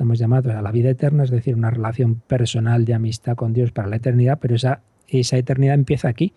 Estamos 0.01 0.17
llamados 0.17 0.55
a 0.55 0.63
la 0.63 0.71
vida 0.71 0.89
eterna, 0.89 1.23
es 1.23 1.29
decir, 1.29 1.53
una 1.53 1.69
relación 1.69 2.15
personal 2.15 2.85
de 2.85 2.95
amistad 2.95 3.35
con 3.35 3.53
Dios 3.53 3.71
para 3.71 3.87
la 3.87 3.97
eternidad, 3.97 4.39
pero 4.41 4.55
esa, 4.55 4.81
esa 5.07 5.37
eternidad 5.37 5.75
empieza 5.75 6.07
aquí. 6.07 6.33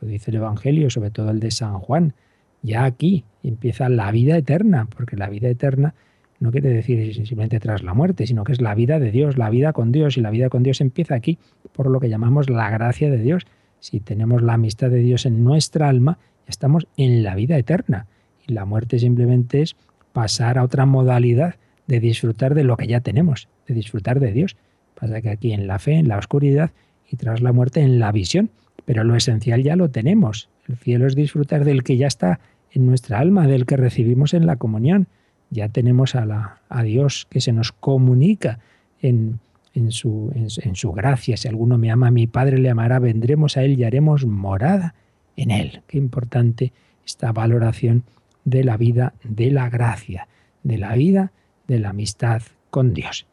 Lo 0.00 0.08
dice 0.08 0.32
el 0.32 0.38
Evangelio, 0.38 0.90
sobre 0.90 1.12
todo 1.12 1.30
el 1.30 1.38
de 1.38 1.52
San 1.52 1.78
Juan 1.78 2.14
ya 2.62 2.84
aquí 2.84 3.22
empieza 3.44 3.88
la 3.88 4.10
vida 4.10 4.36
eterna, 4.36 4.88
porque 4.96 5.16
la 5.16 5.28
vida 5.28 5.48
eterna 5.48 5.94
no 6.40 6.50
quiere 6.50 6.70
decir 6.70 7.14
simplemente 7.14 7.60
tras 7.60 7.84
la 7.84 7.94
muerte, 7.94 8.26
sino 8.26 8.42
que 8.42 8.50
es 8.50 8.60
la 8.60 8.74
vida 8.74 8.98
de 8.98 9.12
Dios, 9.12 9.38
la 9.38 9.48
vida 9.48 9.72
con 9.72 9.92
Dios, 9.92 10.16
y 10.18 10.20
la 10.20 10.30
vida 10.30 10.48
con 10.48 10.64
Dios 10.64 10.80
empieza 10.80 11.14
aquí, 11.14 11.38
por 11.72 11.88
lo 11.88 12.00
que 12.00 12.08
llamamos 12.08 12.50
la 12.50 12.68
gracia 12.70 13.12
de 13.12 13.18
Dios. 13.18 13.46
Si 13.78 14.00
tenemos 14.00 14.42
la 14.42 14.54
amistad 14.54 14.90
de 14.90 14.98
Dios 14.98 15.24
en 15.24 15.44
nuestra 15.44 15.88
alma, 15.88 16.18
estamos 16.48 16.88
en 16.96 17.22
la 17.22 17.36
vida 17.36 17.56
eterna. 17.58 18.08
Y 18.44 18.54
la 18.54 18.64
muerte 18.64 18.98
simplemente 18.98 19.62
es 19.62 19.76
pasar 20.12 20.58
a 20.58 20.64
otra 20.64 20.84
modalidad 20.84 21.54
de 21.86 22.00
disfrutar 22.00 22.54
de 22.54 22.64
lo 22.64 22.76
que 22.76 22.86
ya 22.86 23.00
tenemos, 23.00 23.48
de 23.66 23.74
disfrutar 23.74 24.20
de 24.20 24.32
Dios. 24.32 24.56
Pasa 24.98 25.20
que 25.20 25.30
aquí 25.30 25.52
en 25.52 25.66
la 25.66 25.78
fe, 25.78 25.94
en 25.94 26.08
la 26.08 26.18
oscuridad, 26.18 26.70
y 27.10 27.16
tras 27.16 27.40
la 27.40 27.52
muerte 27.52 27.80
en 27.80 27.98
la 27.98 28.12
visión. 28.12 28.50
Pero 28.84 29.04
lo 29.04 29.16
esencial 29.16 29.62
ya 29.62 29.76
lo 29.76 29.90
tenemos. 29.90 30.48
El 30.68 30.76
cielo 30.76 31.06
es 31.06 31.14
disfrutar 31.14 31.64
del 31.64 31.82
que 31.82 31.96
ya 31.96 32.06
está 32.06 32.40
en 32.72 32.86
nuestra 32.86 33.18
alma, 33.18 33.46
del 33.46 33.66
que 33.66 33.76
recibimos 33.76 34.34
en 34.34 34.46
la 34.46 34.56
comunión. 34.56 35.06
Ya 35.50 35.68
tenemos 35.68 36.14
a, 36.14 36.26
la, 36.26 36.60
a 36.68 36.82
Dios 36.82 37.26
que 37.30 37.40
se 37.40 37.52
nos 37.52 37.72
comunica 37.72 38.58
en, 39.00 39.38
en, 39.74 39.92
su, 39.92 40.32
en, 40.34 40.74
su 40.74 40.92
gracia. 40.92 41.36
Si 41.36 41.48
alguno 41.48 41.78
me 41.78 41.90
ama, 41.90 42.10
mi 42.10 42.26
Padre 42.26 42.58
le 42.58 42.70
amará, 42.70 42.98
vendremos 42.98 43.56
a 43.56 43.62
Él 43.62 43.78
y 43.78 43.84
haremos 43.84 44.26
morada 44.26 44.94
en 45.36 45.50
Él. 45.50 45.82
Qué 45.86 45.98
importante 45.98 46.72
esta 47.06 47.32
valoración 47.32 48.04
de 48.44 48.64
la 48.64 48.76
vida 48.76 49.14
de 49.22 49.50
la 49.50 49.68
gracia, 49.70 50.28
de 50.62 50.78
la 50.78 50.94
vida 50.94 51.32
de 51.66 51.78
la 51.78 51.90
amistad 51.90 52.42
con 52.70 52.94
Dios. 52.94 53.26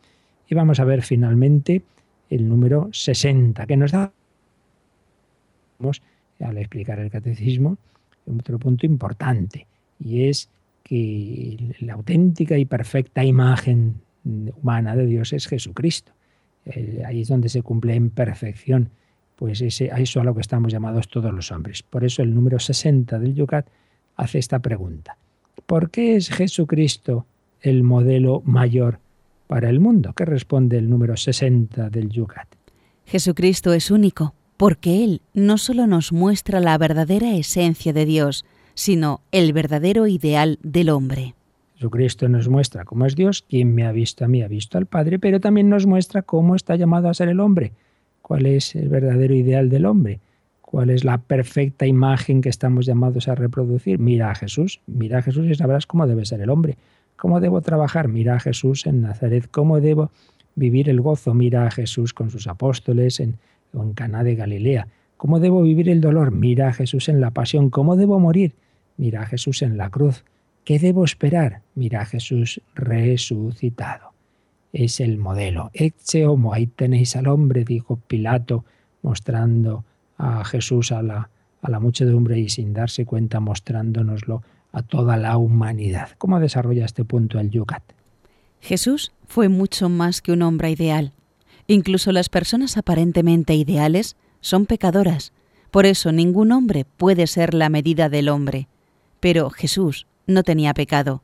Y 0.49 0.55
vamos 0.55 0.79
a 0.79 0.85
ver 0.85 1.01
finalmente 1.01 1.81
el 2.29 2.47
número 2.47 2.89
60, 2.91 3.65
que 3.65 3.77
nos 3.77 3.91
da, 3.91 4.11
al 6.39 6.57
explicar 6.57 6.99
el 6.99 7.09
catecismo, 7.09 7.77
otro 8.25 8.59
punto 8.59 8.85
importante, 8.85 9.67
y 9.99 10.23
es 10.25 10.49
que 10.83 11.75
la 11.79 11.93
auténtica 11.93 12.57
y 12.57 12.65
perfecta 12.65 13.23
imagen 13.23 14.01
humana 14.23 14.95
de 14.95 15.05
Dios 15.05 15.33
es 15.33 15.47
Jesucristo. 15.47 16.11
Ahí 17.05 17.21
es 17.21 17.27
donde 17.27 17.49
se 17.49 17.61
cumple 17.61 17.95
en 17.95 18.09
perfección 18.09 18.89
pues 19.35 19.61
ese, 19.61 19.91
a 19.91 19.99
eso 19.99 20.21
a 20.21 20.23
lo 20.23 20.35
que 20.35 20.41
estamos 20.41 20.71
llamados 20.71 21.07
todos 21.07 21.33
los 21.33 21.51
hombres. 21.51 21.81
Por 21.81 22.03
eso 22.03 22.21
el 22.21 22.33
número 22.33 22.59
60 22.59 23.17
del 23.17 23.33
Yucat 23.33 23.67
hace 24.15 24.37
esta 24.37 24.59
pregunta. 24.59 25.17
¿Por 25.65 25.89
qué 25.89 26.15
es 26.15 26.29
Jesucristo 26.29 27.25
el 27.61 27.83
modelo 27.83 28.41
mayor 28.45 28.99
para 29.47 29.69
el 29.69 29.79
mundo? 29.79 30.13
¿Qué 30.15 30.25
responde 30.25 30.77
el 30.77 30.89
número 30.89 31.17
60 31.17 31.89
del 31.89 32.09
Yucat? 32.09 32.47
Jesucristo 33.05 33.73
es 33.73 33.91
único, 33.91 34.33
porque 34.57 35.03
Él 35.03 35.21
no 35.33 35.57
solo 35.57 35.87
nos 35.87 36.11
muestra 36.11 36.59
la 36.59 36.77
verdadera 36.77 37.35
esencia 37.35 37.93
de 37.93 38.05
Dios, 38.05 38.45
sino 38.73 39.21
el 39.31 39.53
verdadero 39.53 40.07
ideal 40.07 40.59
del 40.63 40.89
hombre. 40.89 41.35
Jesucristo 41.75 42.29
nos 42.29 42.47
muestra 42.47 42.85
cómo 42.85 43.05
es 43.05 43.15
Dios, 43.15 43.43
quien 43.49 43.73
me 43.73 43.85
ha 43.85 43.91
visto 43.91 44.23
a 44.23 44.27
mí 44.27 44.43
ha 44.43 44.47
visto 44.47 44.77
al 44.77 44.85
Padre, 44.85 45.17
pero 45.17 45.39
también 45.39 45.67
nos 45.67 45.87
muestra 45.87 46.21
cómo 46.21 46.55
está 46.55 46.75
llamado 46.75 47.09
a 47.09 47.13
ser 47.13 47.27
el 47.27 47.39
hombre, 47.39 47.73
cuál 48.21 48.45
es 48.45 48.75
el 48.75 48.87
verdadero 48.87 49.33
ideal 49.33 49.69
del 49.69 49.85
hombre, 49.85 50.19
cuál 50.61 50.91
es 50.91 51.03
la 51.03 51.17
perfecta 51.17 51.87
imagen 51.87 52.41
que 52.41 52.49
estamos 52.49 52.85
llamados 52.85 53.27
a 53.27 53.35
reproducir. 53.35 53.99
Mira 53.99 54.29
a 54.29 54.35
Jesús, 54.35 54.79
mira 54.85 55.17
a 55.17 55.21
Jesús 55.21 55.47
y 55.47 55.55
sabrás 55.55 55.87
cómo 55.87 56.07
debe 56.07 56.23
ser 56.23 56.39
el 56.41 56.49
hombre, 56.49 56.77
cómo 57.21 57.39
debo 57.39 57.61
trabajar, 57.61 58.07
mira 58.07 58.37
a 58.37 58.39
Jesús 58.39 58.87
en 58.87 59.03
Nazaret, 59.03 59.47
cómo 59.51 59.79
debo 59.79 60.09
vivir 60.55 60.89
el 60.89 61.01
gozo, 61.01 61.35
mira 61.35 61.67
a 61.67 61.69
Jesús 61.69 62.15
con 62.15 62.31
sus 62.31 62.47
apóstoles 62.47 63.19
en, 63.19 63.37
Caná 63.93 64.23
de 64.23 64.33
Galilea, 64.33 64.87
cómo 65.17 65.39
debo 65.39 65.61
vivir 65.61 65.87
el 65.87 66.01
dolor, 66.01 66.31
mira 66.31 66.69
a 66.69 66.73
Jesús 66.73 67.09
en 67.09 67.21
la 67.21 67.29
pasión, 67.29 67.69
cómo 67.69 67.95
debo 67.95 68.19
morir, 68.19 68.55
mira 68.97 69.21
a 69.21 69.25
Jesús 69.27 69.61
en 69.61 69.77
la 69.77 69.91
cruz, 69.91 70.23
¿Qué 70.65 70.79
debo 70.79 71.05
esperar? 71.05 71.61
Mira 71.75 72.01
a 72.01 72.05
Jesús 72.05 72.61
resucitado. 72.73 74.13
Es 74.73 74.99
el 74.99 75.17
modelo. 75.17 75.69
Eche 75.73 76.25
homo, 76.25 76.53
ahí 76.53 76.65
tenéis 76.65 77.15
al 77.15 77.27
hombre, 77.27 77.65
dijo 77.65 77.97
Pilato, 78.07 78.65
mostrando 79.03 79.85
a 80.17 80.43
Jesús 80.43 80.91
a 80.91 81.01
la, 81.01 81.29
a 81.61 81.69
la 81.69 81.79
muchedumbre 81.79 82.39
y 82.39 82.49
sin 82.49 82.73
darse 82.73 83.05
cuenta 83.05 83.39
mostrándonoslo 83.39 84.43
a 84.71 84.81
toda 84.81 85.17
la 85.17 85.37
humanidad. 85.37 86.11
¿Cómo 86.17 86.39
desarrolla 86.39 86.85
este 86.85 87.03
punto 87.03 87.39
el 87.39 87.49
Yucat? 87.49 87.83
Jesús 88.61 89.11
fue 89.27 89.49
mucho 89.49 89.89
más 89.89 90.21
que 90.21 90.31
un 90.31 90.41
hombre 90.41 90.71
ideal. 90.71 91.13
Incluso 91.67 92.11
las 92.11 92.29
personas 92.29 92.77
aparentemente 92.77 93.55
ideales 93.55 94.15
son 94.39 94.65
pecadoras. 94.65 95.33
Por 95.71 95.85
eso 95.85 96.11
ningún 96.11 96.51
hombre 96.51 96.85
puede 96.85 97.27
ser 97.27 97.53
la 97.53 97.69
medida 97.69 98.09
del 98.09 98.29
hombre. 98.29 98.67
Pero 99.19 99.49
Jesús, 99.49 100.07
no 100.27 100.43
tenía 100.43 100.73
pecado. 100.73 101.21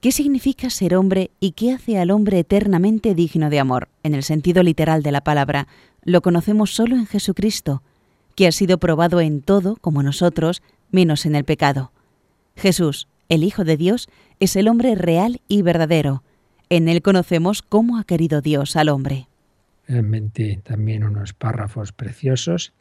¿Qué 0.00 0.10
significa 0.10 0.68
ser 0.68 0.96
hombre 0.96 1.30
y 1.38 1.52
qué 1.52 1.72
hace 1.72 1.98
al 1.98 2.10
hombre 2.10 2.40
eternamente 2.40 3.14
digno 3.14 3.50
de 3.50 3.60
amor? 3.60 3.88
En 4.02 4.14
el 4.14 4.24
sentido 4.24 4.62
literal 4.62 5.02
de 5.02 5.12
la 5.12 5.22
palabra, 5.22 5.68
lo 6.02 6.22
conocemos 6.22 6.74
solo 6.74 6.96
en 6.96 7.06
Jesucristo, 7.06 7.82
que 8.34 8.46
ha 8.48 8.52
sido 8.52 8.78
probado 8.78 9.20
en 9.20 9.42
todo, 9.42 9.76
como 9.76 10.02
nosotros, 10.02 10.62
menos 10.90 11.24
en 11.24 11.36
el 11.36 11.44
pecado. 11.44 11.92
Jesús, 12.56 13.08
el 13.28 13.44
Hijo 13.44 13.64
de 13.64 13.76
Dios, 13.76 14.08
es 14.40 14.56
el 14.56 14.68
hombre 14.68 14.94
real 14.94 15.40
y 15.48 15.62
verdadero. 15.62 16.22
En 16.68 16.88
él 16.88 17.02
conocemos 17.02 17.62
cómo 17.62 17.98
ha 17.98 18.04
querido 18.04 18.40
Dios 18.40 18.76
al 18.76 18.88
hombre. 18.88 19.28
Realmente 19.86 20.60
también 20.62 21.04
unos 21.04 21.32
párrafos 21.32 21.92
preciosos. 21.92 22.72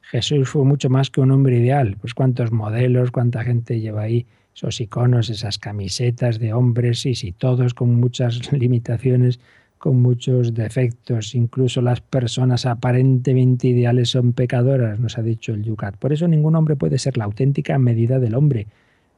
Jesús 0.00 0.48
fue 0.48 0.64
mucho 0.64 0.90
más 0.90 1.10
que 1.10 1.20
un 1.20 1.30
hombre 1.30 1.58
ideal. 1.58 1.96
Pues 2.00 2.14
cuántos 2.14 2.52
modelos, 2.52 3.10
cuánta 3.10 3.44
gente 3.44 3.80
lleva 3.80 4.02
ahí 4.02 4.26
esos 4.54 4.80
iconos, 4.80 5.28
esas 5.28 5.58
camisetas 5.58 6.38
de 6.38 6.54
hombres, 6.54 7.04
y 7.04 7.14
sí, 7.14 7.32
todos 7.32 7.74
con 7.74 7.94
muchas 7.94 8.52
limitaciones, 8.52 9.38
con 9.78 10.00
muchos 10.00 10.54
defectos, 10.54 11.34
incluso 11.34 11.82
las 11.82 12.00
personas 12.00 12.64
aparentemente 12.64 13.68
ideales 13.68 14.08
son 14.08 14.32
pecadoras, 14.32 14.98
nos 14.98 15.18
ha 15.18 15.22
dicho 15.22 15.52
el 15.52 15.62
Yucat. 15.62 15.96
Por 15.96 16.12
eso 16.12 16.26
ningún 16.26 16.56
hombre 16.56 16.76
puede 16.76 16.98
ser 16.98 17.18
la 17.18 17.24
auténtica 17.24 17.78
medida 17.78 18.18
del 18.18 18.34
hombre. 18.34 18.66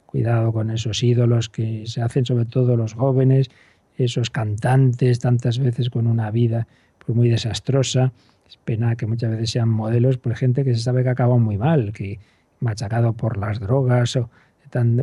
Cuidado 0.09 0.51
con 0.51 0.71
esos 0.71 1.03
ídolos 1.03 1.49
que 1.49 1.83
se 1.85 2.01
hacen 2.01 2.25
sobre 2.25 2.45
todo 2.45 2.75
los 2.75 2.95
jóvenes, 2.95 3.51
esos 3.95 4.31
cantantes 4.31 5.19
tantas 5.19 5.59
veces 5.59 5.91
con 5.91 6.07
una 6.07 6.31
vida 6.31 6.67
pues 6.97 7.15
muy 7.15 7.29
desastrosa. 7.29 8.11
Es 8.47 8.57
pena 8.57 8.95
que 8.95 9.05
muchas 9.05 9.29
veces 9.29 9.51
sean 9.51 9.69
modelos 9.69 10.17
por 10.17 10.35
gente 10.35 10.63
que 10.63 10.73
se 10.73 10.81
sabe 10.81 11.03
que 11.03 11.09
acaba 11.09 11.37
muy 11.37 11.59
mal, 11.59 11.91
que 11.93 12.17
machacado 12.59 13.13
por 13.13 13.37
las 13.37 13.59
drogas 13.59 14.15
o 14.15 14.31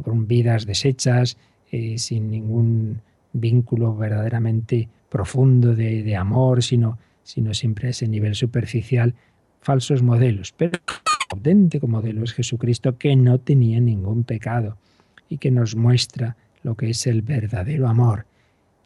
con 0.03 0.27
vidas 0.27 0.67
deshechas, 0.67 1.37
eh, 1.71 1.99
sin 1.99 2.29
ningún 2.29 3.01
vínculo 3.33 3.95
verdaderamente 3.95 4.89
profundo 5.09 5.77
de, 5.77 6.17
amor, 6.17 6.65
sino, 6.65 6.99
sino 7.23 7.55
siempre 7.55 7.87
a 7.87 7.91
ese 7.91 8.09
nivel 8.09 8.35
superficial, 8.35 9.15
falsos 9.61 10.03
modelos. 10.03 10.53
Pero 10.53 10.81
auténtico 11.31 11.87
modelo 11.87 12.25
es 12.25 12.33
Jesucristo 12.33 12.99
que 12.99 13.15
no 13.15 13.39
tenía 13.39 13.81
ningún 13.81 14.25
pecado 14.25 14.79
y 15.29 15.39
que 15.39 15.51
nos 15.51 15.77
muestra 15.77 16.37
lo 16.62 16.74
que 16.74 16.91
es 16.91 17.07
el 17.07 17.22
verdadero 17.22 17.89
amor. 17.89 18.27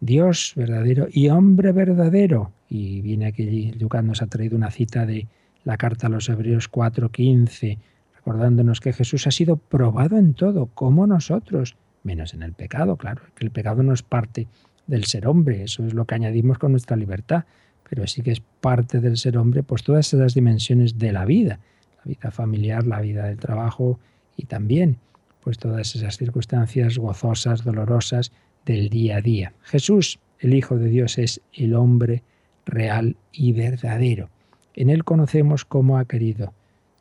Dios 0.01 0.55
verdadero 0.57 1.09
y 1.11 1.29
hombre 1.29 1.73
verdadero. 1.73 2.53
Y 2.69 3.01
viene 3.03 3.27
aquí, 3.27 3.73
Lucas 3.73 4.03
nos 4.05 4.23
ha 4.23 4.27
traído 4.27 4.57
una 4.57 4.71
cita 4.71 5.05
de 5.05 5.27
la 5.65 5.77
carta 5.77 6.07
a 6.07 6.11
los 6.11 6.29
Hebreos 6.29 6.71
4:15 6.71 7.79
recordándonos 8.21 8.81
que 8.81 8.93
Jesús 8.93 9.27
ha 9.27 9.31
sido 9.31 9.57
probado 9.57 10.19
en 10.19 10.35
todo, 10.35 10.67
como 10.75 11.07
nosotros, 11.07 11.77
menos 12.03 12.35
en 12.35 12.43
el 12.43 12.53
pecado, 12.53 12.97
claro, 12.97 13.23
que 13.35 13.47
el 13.47 13.51
pecado 13.51 13.83
no 13.83 13.95
es 13.95 14.03
parte 14.03 14.47
del 14.87 15.05
ser 15.05 15.27
hombre, 15.27 15.63
eso 15.63 15.87
es 15.87 15.95
lo 15.95 16.05
que 16.05 16.17
añadimos 16.17 16.59
con 16.59 16.73
nuestra 16.73 16.97
libertad, 16.97 17.45
pero 17.89 18.07
sí 18.07 18.23
que 18.23 18.33
es 18.33 18.43
parte 18.61 19.01
del 19.01 19.17
ser 19.17 19.39
hombre, 19.39 19.63
pues 19.63 19.83
todas 19.83 20.13
esas 20.13 20.35
dimensiones 20.35 20.99
de 20.99 21.13
la 21.13 21.25
vida, 21.25 21.61
la 22.05 22.11
vida 22.11 22.31
familiar, 22.31 22.87
la 22.87 23.01
vida 23.01 23.25
del 23.25 23.39
trabajo 23.39 23.99
y 24.37 24.45
también 24.45 24.99
pues 25.43 25.59
todas 25.59 25.95
esas 25.95 26.17
circunstancias 26.17 26.99
gozosas, 26.99 27.65
dolorosas 27.65 28.33
del 28.67 28.89
día 28.89 29.17
a 29.17 29.21
día. 29.21 29.53
Jesús, 29.63 30.19
el 30.39 30.55
Hijo 30.55 30.77
de 30.77 30.89
Dios, 30.89 31.19
es 31.19 31.41
el 31.53 31.75
hombre 31.75 32.23
real 32.67 33.17
y 33.33 33.53
verdadero. 33.53 34.29
En 34.75 34.91
él 34.91 35.05
conocemos 35.05 35.65
cómo 35.65 35.99
ha 35.99 36.05
querido 36.05 36.55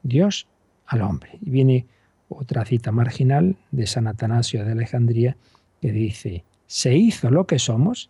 Dios 0.03 0.47
al 0.85 1.01
hombre. 1.01 1.37
Y 1.41 1.49
viene 1.49 1.85
otra 2.29 2.65
cita 2.65 2.91
marginal 2.91 3.57
de 3.71 3.87
San 3.87 4.07
Atanasio 4.07 4.65
de 4.65 4.71
Alejandría 4.71 5.37
que 5.81 5.91
dice, 5.91 6.43
se 6.67 6.95
hizo 6.95 7.31
lo 7.31 7.45
que 7.45 7.59
somos 7.59 8.09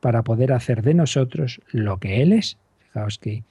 para 0.00 0.22
poder 0.22 0.52
hacer 0.52 0.82
de 0.82 0.94
nosotros 0.94 1.60
lo 1.70 1.98
que 1.98 2.22
Él 2.22 2.32
es. 2.32 2.58
Fijaos 2.78 3.18
que, 3.18 3.44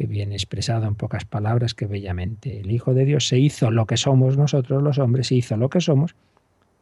que 0.00 0.06
viene 0.06 0.34
expresado 0.34 0.86
en 0.86 0.94
pocas 0.94 1.26
palabras, 1.26 1.74
que 1.74 1.84
bellamente. 1.84 2.60
El 2.60 2.70
Hijo 2.70 2.94
de 2.94 3.04
Dios 3.04 3.28
se 3.28 3.38
hizo 3.38 3.70
lo 3.70 3.84
que 3.84 3.98
somos 3.98 4.38
nosotros 4.38 4.82
los 4.82 4.96
hombres, 4.98 5.26
se 5.26 5.34
hizo 5.34 5.58
lo 5.58 5.68
que 5.68 5.82
somos 5.82 6.14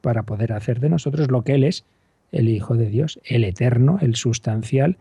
para 0.02 0.22
poder 0.22 0.52
hacer 0.52 0.78
de 0.78 0.88
nosotros 0.88 1.28
lo 1.28 1.42
que 1.42 1.54
Él 1.54 1.64
es, 1.64 1.84
el 2.30 2.48
Hijo 2.48 2.76
de 2.76 2.88
Dios, 2.88 3.18
el 3.24 3.42
eterno, 3.42 3.98
el 4.00 4.14
sustancial, 4.14 4.98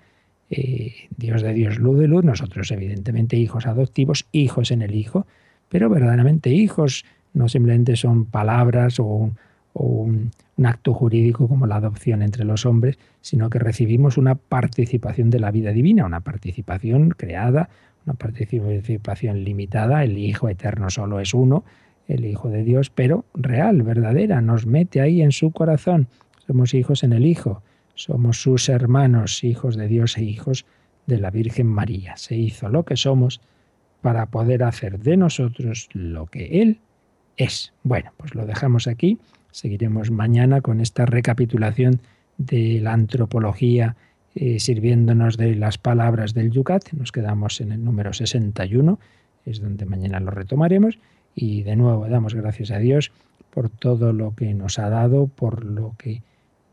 eh, 0.50 0.96
Dios 1.16 1.44
de 1.44 1.54
Dios, 1.54 1.78
luz 1.78 2.00
de 2.00 2.08
luz, 2.08 2.24
nosotros 2.24 2.72
evidentemente 2.72 3.38
hijos 3.38 3.68
adoptivos, 3.68 4.26
hijos 4.32 4.72
en 4.72 4.82
el 4.82 4.96
Hijo, 4.96 5.28
pero 5.70 5.88
verdaderamente 5.88 6.50
hijos, 6.50 7.06
no 7.36 7.48
simplemente 7.48 7.96
son 7.98 8.26
palabras 8.26 9.00
o 9.00 9.32
un, 9.74 10.32
acto 10.64 10.96
jurídico 10.96 11.48
como 11.48 11.68
la 11.68 11.76
adopción 11.76 12.24
entre 12.24 12.46
los 12.46 12.66
hombres, 12.66 12.98
sino 13.22 13.52
que 13.52 13.60
recibimos 13.60 14.18
una 14.18 14.34
participación 14.34 15.30
de 15.30 15.40
la 15.40 15.52
vida 15.52 15.72
divina, 15.72 16.04
una 16.04 16.22
participación 16.22 17.12
creada, 17.12 17.70
una 18.08 18.16
participación 18.16 19.44
limitada, 19.44 20.04
el 20.04 20.18
Hijo 20.18 20.48
eterno 20.48 20.90
solo 20.90 21.20
es 21.20 21.34
uno, 21.34 21.66
el 22.08 22.26
Hijo 22.26 22.50
de 22.50 22.64
Dios, 22.64 22.90
pero 22.90 23.26
real, 23.34 23.84
verdadera, 23.84 24.40
nos 24.40 24.66
mete 24.66 25.02
ahí 25.02 25.22
en 25.22 25.34
su 25.34 25.52
corazón. 25.52 26.08
Somos 26.48 26.74
hijos 26.74 27.04
en 27.04 27.12
el 27.12 27.26
Hijo, 27.26 27.62
somos 27.96 28.42
sus 28.42 28.70
hermanos, 28.70 29.44
hijos 29.44 29.76
de 29.76 29.90
Dios 29.90 30.18
e 30.18 30.24
hijos 30.24 30.66
de 31.06 31.18
la 31.18 31.32
Virgen 31.32 31.68
María. 31.68 32.16
Se 32.16 32.36
hizo 32.38 32.70
lo 32.70 32.86
que 32.86 32.96
somos 32.96 33.42
para 34.02 34.28
poder 34.28 34.64
hacer 34.64 35.00
de 35.00 35.18
nosotros 35.18 35.90
lo 35.92 36.28
que 36.28 36.62
Él 36.62 36.80
es. 37.36 37.74
Bueno, 37.84 38.12
pues 38.16 38.36
lo 38.36 38.46
dejamos 38.46 38.88
aquí. 38.88 39.18
Seguiremos 39.52 40.12
mañana 40.12 40.62
con 40.62 40.80
esta 40.80 41.06
recapitulación 41.06 42.00
de 42.38 42.80
la 42.82 42.94
antropología 42.94 43.98
sirviéndonos 44.60 45.38
de 45.38 45.56
las 45.56 45.78
palabras 45.78 46.34
del 46.34 46.52
Yucat. 46.52 46.92
Nos 46.94 47.12
quedamos 47.12 47.62
en 47.62 47.72
el 47.72 47.84
número 47.84 48.14
61, 48.14 49.00
es 49.46 49.62
donde 49.62 49.86
mañana 49.86 50.20
lo 50.20 50.32
retomaremos. 50.32 51.00
Y 51.36 51.64
de 51.64 51.76
nuevo 51.76 52.08
damos 52.08 52.34
gracias 52.34 52.72
a 52.72 52.80
Dios 52.80 53.12
por 53.50 53.70
todo 53.70 54.14
lo 54.14 54.36
que 54.36 54.54
nos 54.54 54.80
ha 54.80 54.90
dado, 54.90 55.28
por 55.28 55.64
lo 55.66 55.96
que 55.98 56.22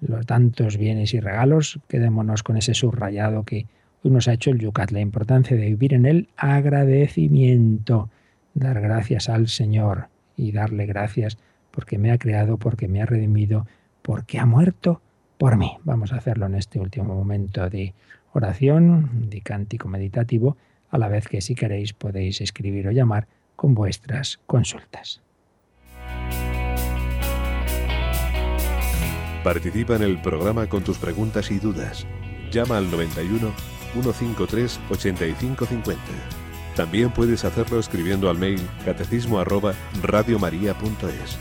los 0.00 0.26
tantos 0.26 0.76
bienes 0.76 1.14
y 1.14 1.20
regalos. 1.20 1.80
Quedémonos 1.88 2.42
con 2.42 2.56
ese 2.56 2.74
subrayado 2.74 3.44
que 3.44 3.66
nos 4.02 4.28
ha 4.28 4.34
hecho 4.34 4.50
el 4.50 4.58
Yucat, 4.58 4.90
la 4.90 5.00
importancia 5.00 5.56
de 5.56 5.66
vivir 5.66 5.94
en 5.94 6.06
el 6.06 6.28
agradecimiento, 6.36 8.10
dar 8.52 8.80
gracias 8.80 9.28
al 9.28 9.48
Señor 9.48 10.08
y 10.36 10.52
darle 10.52 10.86
gracias 10.86 11.38
porque 11.70 11.98
me 11.98 12.12
ha 12.12 12.18
creado, 12.18 12.58
porque 12.58 12.86
me 12.86 13.00
ha 13.00 13.06
redimido, 13.06 13.66
porque 14.02 14.38
ha 14.38 14.46
muerto 14.46 15.00
por 15.38 15.56
mí. 15.56 15.78
Vamos 15.84 16.12
a 16.12 16.16
hacerlo 16.16 16.46
en 16.46 16.54
este 16.54 16.78
último 16.78 17.14
momento 17.14 17.68
de 17.68 17.94
oración, 18.32 19.28
de 19.30 19.40
cántico 19.40 19.88
meditativo, 19.88 20.56
a 20.90 20.98
la 20.98 21.08
vez 21.08 21.28
que 21.28 21.40
si 21.40 21.54
queréis 21.54 21.92
podéis 21.92 22.40
escribir 22.40 22.88
o 22.88 22.92
llamar 22.92 23.26
con 23.56 23.74
vuestras 23.74 24.38
consultas. 24.46 25.20
Participa 29.42 29.96
en 29.96 30.02
el 30.02 30.22
programa 30.22 30.68
con 30.68 30.82
tus 30.82 30.98
preguntas 30.98 31.50
y 31.50 31.58
dudas. 31.58 32.06
Llama 32.50 32.78
al 32.78 32.90
91 32.90 33.52
153 33.92 34.80
8550. 34.90 36.02
También 36.74 37.10
puedes 37.10 37.44
hacerlo 37.44 37.78
escribiendo 37.78 38.30
al 38.30 38.38
mail 38.38 38.60
catecismo 38.84 39.38
arroba 39.38 39.74
radiomaria.es. 40.02 41.38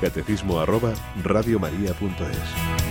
Catecismo 0.00 0.58
arroba 0.58 0.94
radiomaria.es. 1.22 2.87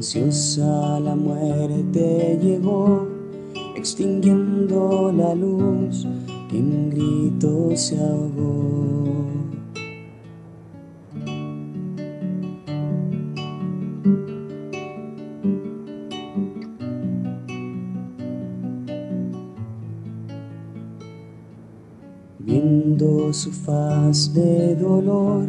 Silenciosa 0.00 1.00
la 1.00 1.16
muerte 1.16 2.38
llegó, 2.42 3.08
extinguiendo 3.76 5.10
la 5.10 5.34
luz 5.34 6.06
que 6.50 6.58
en 6.58 6.66
un 6.66 6.90
grito 6.90 7.74
se 7.74 7.98
ahogó. 7.98 9.24
Viendo 22.38 23.32
su 23.32 23.50
faz 23.50 24.34
de 24.34 24.76
dolor, 24.76 25.46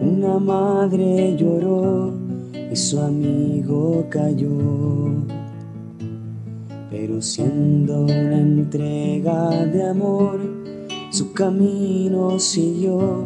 una 0.00 0.38
madre 0.38 1.36
lloró 1.36 2.15
su 2.76 3.00
amigo 3.00 4.06
cayó. 4.10 5.10
Pero 6.90 7.22
siendo 7.22 8.02
una 8.02 8.38
entrega 8.38 9.50
de 9.64 9.88
amor, 9.88 10.38
su 11.10 11.32
camino 11.32 12.38
siguió 12.38 13.24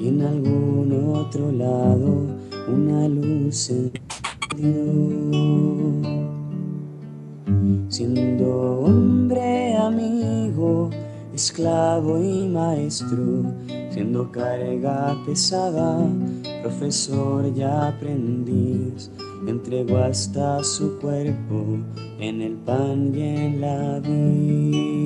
y 0.00 0.08
en 0.08 0.22
algún 0.22 1.14
otro 1.14 1.52
lado 1.52 2.26
una 2.68 3.06
luz 3.06 3.56
se 3.56 3.92
dio. 4.56 5.12
Siendo 7.88 8.80
hombre, 8.80 9.76
amigo, 9.76 10.90
esclavo 11.32 12.20
y 12.20 12.48
maestro, 12.48 13.44
siendo 13.90 14.32
carga 14.32 15.16
pesada, 15.24 16.04
profesor 16.62 17.52
y 17.56 17.62
aprendiz, 17.62 19.10
entregó 19.46 19.98
hasta 19.98 20.62
su 20.62 20.98
cuerpo 21.00 21.78
en 22.20 22.40
el 22.40 22.54
pan 22.54 23.12
y 23.14 23.22
en 23.22 23.60
la 23.60 23.98
vid. 24.00 25.02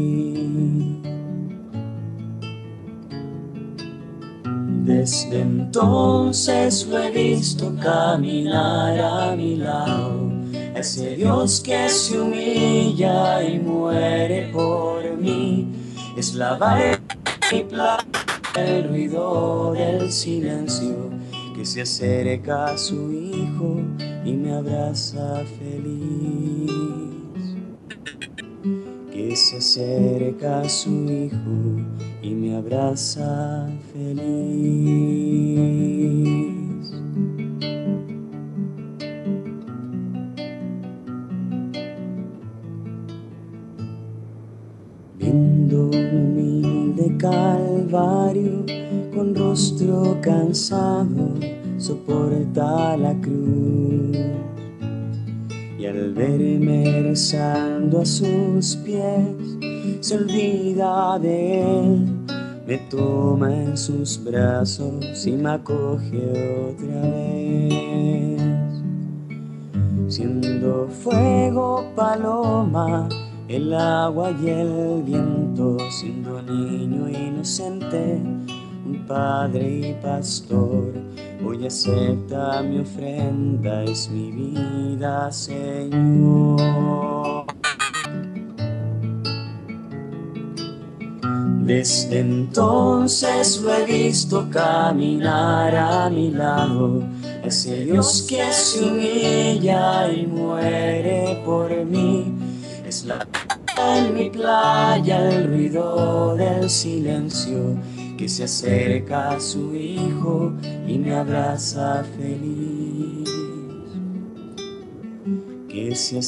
Desde 4.84 5.40
entonces 5.40 6.86
lo 6.86 6.98
he 6.98 7.10
visto 7.10 7.74
caminar 7.82 9.00
a 9.00 9.34
mi 9.34 9.56
lado, 9.56 10.30
ese 10.74 11.16
Dios 11.16 11.60
que 11.60 11.88
se 11.88 12.20
humilla 12.20 13.42
y 13.42 13.58
muere 13.58 14.50
por 14.52 15.16
mí, 15.16 15.66
es 16.16 16.34
la 16.34 16.58
y 17.50 17.64
el 18.58 18.88
ruido 18.88 19.72
del 19.72 20.10
silencio 20.10 21.16
que 21.56 21.64
se 21.64 21.80
acerca 21.80 22.66
a 22.66 22.76
su 22.76 23.10
hijo 23.10 23.80
y 24.26 24.34
me 24.34 24.52
abraza 24.52 25.42
feliz. 25.58 26.70
Que 29.10 29.34
se 29.34 29.56
acerca 29.56 30.60
a 30.60 30.68
su 30.68 31.10
hijo 31.10 31.80
y 32.20 32.34
me 32.34 32.56
abraza 32.56 33.70
feliz. 33.94 34.26
Viendo 45.18 45.86
un 45.86 45.94
humilde 45.94 47.16
calvario 47.16 48.85
con 49.16 49.34
rostro 49.34 50.18
cansado 50.20 51.30
soporta 51.78 52.98
la 52.98 53.14
cruz. 53.18 54.14
Y 55.78 55.86
al 55.86 56.12
verme 56.12 57.02
rezando 57.02 58.02
a 58.02 58.04
sus 58.04 58.76
pies, 58.76 59.24
se 60.00 60.16
olvida 60.16 61.18
de 61.18 61.62
él, 61.62 62.06
me 62.66 62.76
toma 62.90 63.54
en 63.54 63.76
sus 63.76 64.22
brazos 64.22 65.26
y 65.26 65.32
me 65.32 65.50
acoge 65.50 66.74
otra 66.74 67.00
vez. 67.00 68.42
Siendo 70.08 70.88
fuego 70.88 71.86
paloma, 71.96 73.08
el 73.48 73.72
agua 73.72 74.30
y 74.42 74.48
el 74.50 75.02
viento, 75.04 75.78
siendo 75.90 76.42
niño 76.42 77.08
inocente 77.08 78.20
Padre 79.06 79.90
y 79.90 79.94
Pastor, 80.02 80.92
hoy 81.44 81.66
acepta 81.66 82.62
mi 82.62 82.80
ofrenda, 82.80 83.84
es 83.84 84.08
mi 84.10 84.30
vida, 84.30 85.30
Señor. 85.32 86.56
Desde 91.60 92.20
entonces 92.20 93.60
lo 93.60 93.74
he 93.74 93.84
visto 93.84 94.48
caminar 94.50 95.74
a 95.74 96.08
mi 96.08 96.30
lado, 96.30 97.02
ese 97.44 97.84
Dios 97.84 98.24
que 98.28 98.52
se 98.52 98.84
humilla 98.84 100.12
y 100.12 100.26
muere 100.26 101.42
por 101.44 101.70
mí. 101.84 102.32
Es 102.86 103.04
la 103.04 103.26
en 103.78 104.14
mi 104.14 104.30
playa 104.30 105.30
el 105.30 105.48
ruido 105.48 106.34
del 106.36 106.70
silencio 106.70 107.76
que 108.16 108.28
se 108.28 108.44
acerca 108.44 109.30
a 109.30 109.40
su 109.40 109.74
hijo 109.74 110.52
y 110.86 110.98
me 110.98 111.14
abraza 111.14 112.04
feliz. 112.16 113.30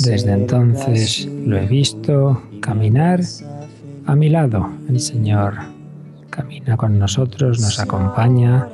Desde 0.04 0.32
entonces 0.32 1.26
lo 1.26 1.56
he 1.56 1.66
visto 1.66 2.42
caminar 2.60 3.20
a 4.06 4.14
mi 4.14 4.28
lado. 4.28 4.70
El 4.88 5.00
Señor 5.00 5.54
camina 6.28 6.76
con 6.76 6.98
nosotros, 6.98 7.60
nos 7.60 7.78
acompaña, 7.80 8.68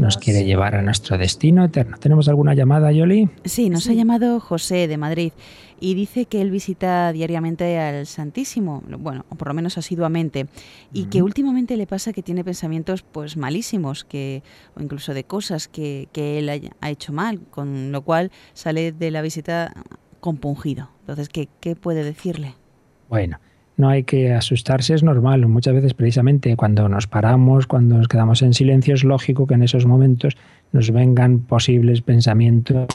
nos 0.00 0.16
quiere 0.16 0.44
llevar 0.44 0.74
a 0.74 0.82
nuestro 0.82 1.18
destino 1.18 1.64
eterno. 1.64 1.96
¿Tenemos 1.98 2.28
alguna 2.28 2.54
llamada, 2.54 2.90
Yoli? 2.90 3.28
Sí, 3.44 3.70
nos 3.70 3.88
ha 3.88 3.92
llamado 3.92 4.40
José 4.40 4.88
de 4.88 4.96
Madrid 4.96 5.32
y 5.78 5.94
dice 5.94 6.26
que 6.26 6.40
él 6.40 6.50
visita 6.50 7.12
diariamente 7.12 7.78
al 7.78 8.06
Santísimo, 8.06 8.82
bueno, 8.98 9.24
o 9.28 9.34
por 9.36 9.48
lo 9.48 9.54
menos 9.54 9.78
asiduamente, 9.78 10.46
y 10.92 11.06
que 11.06 11.22
últimamente 11.22 11.76
le 11.76 11.86
pasa 11.86 12.12
que 12.12 12.22
tiene 12.22 12.44
pensamientos 12.44 13.02
pues 13.02 13.36
malísimos, 13.36 14.04
que, 14.04 14.42
o 14.76 14.82
incluso 14.82 15.14
de 15.14 15.24
cosas 15.24 15.68
que, 15.68 16.08
que 16.12 16.38
él 16.38 16.72
ha 16.80 16.90
hecho 16.90 17.12
mal, 17.12 17.40
con 17.50 17.92
lo 17.92 18.02
cual 18.02 18.30
sale 18.52 18.92
de 18.92 19.10
la 19.10 19.22
visita 19.22 19.72
compungido. 20.20 20.90
Entonces, 21.00 21.28
¿qué, 21.28 21.48
qué 21.60 21.76
puede 21.76 22.04
decirle? 22.04 22.54
Bueno, 23.08 23.38
no 23.80 23.88
hay 23.88 24.04
que 24.04 24.32
asustarse, 24.32 24.94
es 24.94 25.02
normal. 25.02 25.46
Muchas 25.46 25.74
veces 25.74 25.94
precisamente 25.94 26.54
cuando 26.56 26.88
nos 26.88 27.06
paramos, 27.06 27.66
cuando 27.66 27.96
nos 27.96 28.08
quedamos 28.08 28.42
en 28.42 28.54
silencio, 28.54 28.94
es 28.94 29.04
lógico 29.04 29.46
que 29.46 29.54
en 29.54 29.62
esos 29.62 29.86
momentos 29.86 30.36
nos 30.72 30.90
vengan 30.90 31.40
posibles 31.40 32.02
pensamientos 32.02 32.86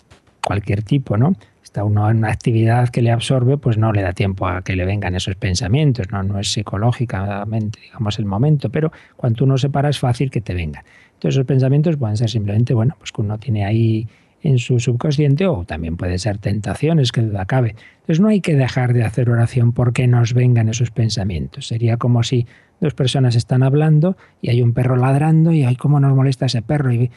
cualquier 0.46 0.84
tipo, 0.84 1.18
¿no? 1.18 1.36
Está 1.64 1.84
uno 1.84 2.10
en 2.10 2.18
una 2.18 2.32
actividad 2.32 2.90
que 2.90 3.02
le 3.02 3.12
absorbe, 3.12 3.58
pues 3.58 3.78
no 3.78 3.92
le 3.92 4.04
da 4.04 4.14
tiempo 4.14 4.48
a 4.48 4.62
que 4.62 4.76
le 4.76 4.86
vengan 4.86 5.16
esos 5.16 5.36
pensamientos, 5.36 6.12
no, 6.12 6.24
no 6.24 6.40
es 6.40 6.52
psicológicamente, 6.54 7.80
digamos, 7.82 8.20
el 8.20 8.26
momento, 8.26 8.70
pero 8.70 8.92
cuando 9.18 9.44
uno 9.44 9.58
se 9.58 9.70
para 9.70 9.90
es 9.90 10.00
fácil 10.00 10.30
que 10.30 10.40
te 10.40 10.54
vengan. 10.54 10.84
Entonces 11.16 11.38
esos 11.38 11.48
pensamientos 11.48 11.98
pueden 11.98 12.16
ser 12.16 12.30
simplemente, 12.30 12.74
bueno, 12.74 12.96
pues 13.00 13.12
que 13.12 13.22
uno 13.22 13.38
tiene 13.40 13.66
ahí 13.66 14.08
en 14.42 14.60
su 14.60 14.80
subconsciente 14.80 15.48
o 15.48 15.64
también 15.66 15.98
puede 15.98 16.20
ser 16.20 16.38
tentaciones, 16.38 17.12
que 17.12 17.22
duda 17.22 17.46
cabe. 17.46 17.76
Entonces 18.02 18.20
no 18.20 18.28
hay 18.28 18.42
que 18.42 18.56
dejar 18.56 18.94
de 18.94 19.04
hacer 19.04 19.30
oración 19.30 19.72
porque 19.72 20.08
nos 20.08 20.34
vengan 20.34 20.70
esos 20.70 20.92
pensamientos. 20.92 21.68
Sería 21.68 21.98
como 21.98 22.22
si 22.24 22.46
dos 22.80 22.94
personas 22.94 23.36
están 23.36 23.64
hablando 23.64 24.18
y 24.42 24.50
hay 24.50 24.62
un 24.62 24.74
perro 24.74 24.98
ladrando 24.98 25.52
y 25.52 25.64
ay, 25.64 25.76
cómo 25.76 26.00
nos 26.00 26.16
molesta 26.16 26.46
ese 26.46 26.62
perro 26.62 26.92
y, 26.94 27.10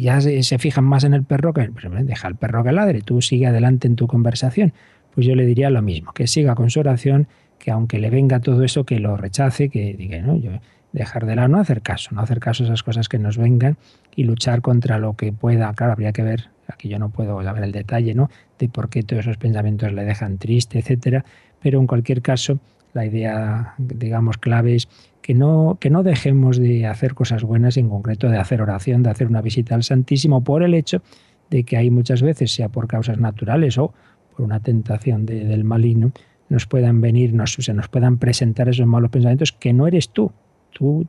ya 0.00 0.20
se, 0.20 0.58
fijan 0.58 0.84
más 0.84 1.04
en 1.04 1.14
el 1.14 1.24
perro 1.24 1.52
que 1.52 1.70
pues, 1.70 1.84
deja 2.06 2.28
al 2.28 2.36
perro 2.36 2.64
que 2.64 2.72
ladre, 2.72 3.02
tú 3.02 3.20
sigue 3.20 3.46
adelante 3.46 3.86
en 3.86 3.96
tu 3.96 4.06
conversación. 4.06 4.72
Pues 5.14 5.26
yo 5.26 5.34
le 5.34 5.44
diría 5.44 5.70
lo 5.70 5.82
mismo, 5.82 6.12
que 6.12 6.26
siga 6.26 6.54
con 6.54 6.70
su 6.70 6.80
oración, 6.80 7.26
que 7.58 7.70
aunque 7.70 7.98
le 7.98 8.10
venga 8.10 8.40
todo 8.40 8.62
eso, 8.62 8.84
que 8.84 9.00
lo 9.00 9.16
rechace, 9.16 9.68
que 9.68 9.94
diga, 9.94 10.20
no, 10.20 10.36
yo 10.36 10.52
dejar 10.92 11.26
de 11.26 11.36
lado, 11.36 11.48
no 11.48 11.58
hacer 11.58 11.82
caso, 11.82 12.14
no 12.14 12.20
hacer 12.20 12.40
caso 12.40 12.64
a 12.64 12.66
esas 12.66 12.82
cosas 12.82 13.08
que 13.08 13.18
nos 13.18 13.38
vengan 13.38 13.76
y 14.14 14.24
luchar 14.24 14.60
contra 14.60 14.98
lo 14.98 15.14
que 15.14 15.32
pueda. 15.32 15.72
Claro, 15.74 15.92
habría 15.92 16.12
que 16.12 16.22
ver, 16.22 16.48
aquí 16.72 16.88
yo 16.88 16.98
no 16.98 17.10
puedo 17.10 17.42
saber 17.42 17.64
el 17.64 17.72
detalle, 17.72 18.14
¿no? 18.14 18.30
De 18.58 18.68
por 18.68 18.88
qué 18.88 19.02
todos 19.02 19.20
esos 19.20 19.36
pensamientos 19.36 19.92
le 19.92 20.04
dejan 20.04 20.38
triste, 20.38 20.78
etcétera, 20.78 21.24
pero 21.60 21.80
en 21.80 21.86
cualquier 21.86 22.22
caso, 22.22 22.58
la 22.92 23.04
idea, 23.06 23.74
digamos, 23.78 24.38
clave 24.38 24.74
es 24.76 24.88
que 25.22 25.34
no, 25.34 25.78
que 25.80 25.90
no 25.90 26.02
dejemos 26.02 26.58
de 26.58 26.86
hacer 26.86 27.14
cosas 27.14 27.44
buenas, 27.44 27.76
en 27.76 27.88
concreto 27.88 28.28
de 28.28 28.38
hacer 28.38 28.62
oración, 28.62 29.02
de 29.02 29.10
hacer 29.10 29.26
una 29.28 29.42
visita 29.42 29.74
al 29.74 29.82
Santísimo, 29.82 30.42
por 30.42 30.62
el 30.62 30.74
hecho 30.74 31.02
de 31.50 31.64
que 31.64 31.76
hay 31.76 31.90
muchas 31.90 32.22
veces, 32.22 32.52
sea 32.52 32.68
por 32.68 32.86
causas 32.86 33.18
naturales 33.18 33.78
o 33.78 33.92
por 34.34 34.44
una 34.44 34.60
tentación 34.60 35.26
del 35.26 35.64
maligno, 35.64 36.12
nos 36.48 36.66
puedan 36.66 37.00
venir, 37.00 37.32
nos, 37.32 37.52
se 37.52 37.74
nos 37.74 37.88
puedan 37.88 38.18
presentar 38.18 38.68
esos 38.68 38.86
malos 38.86 39.10
pensamientos 39.10 39.52
que 39.52 39.72
no 39.72 39.86
eres 39.86 40.08
tú, 40.10 40.32
Tú, 40.72 41.06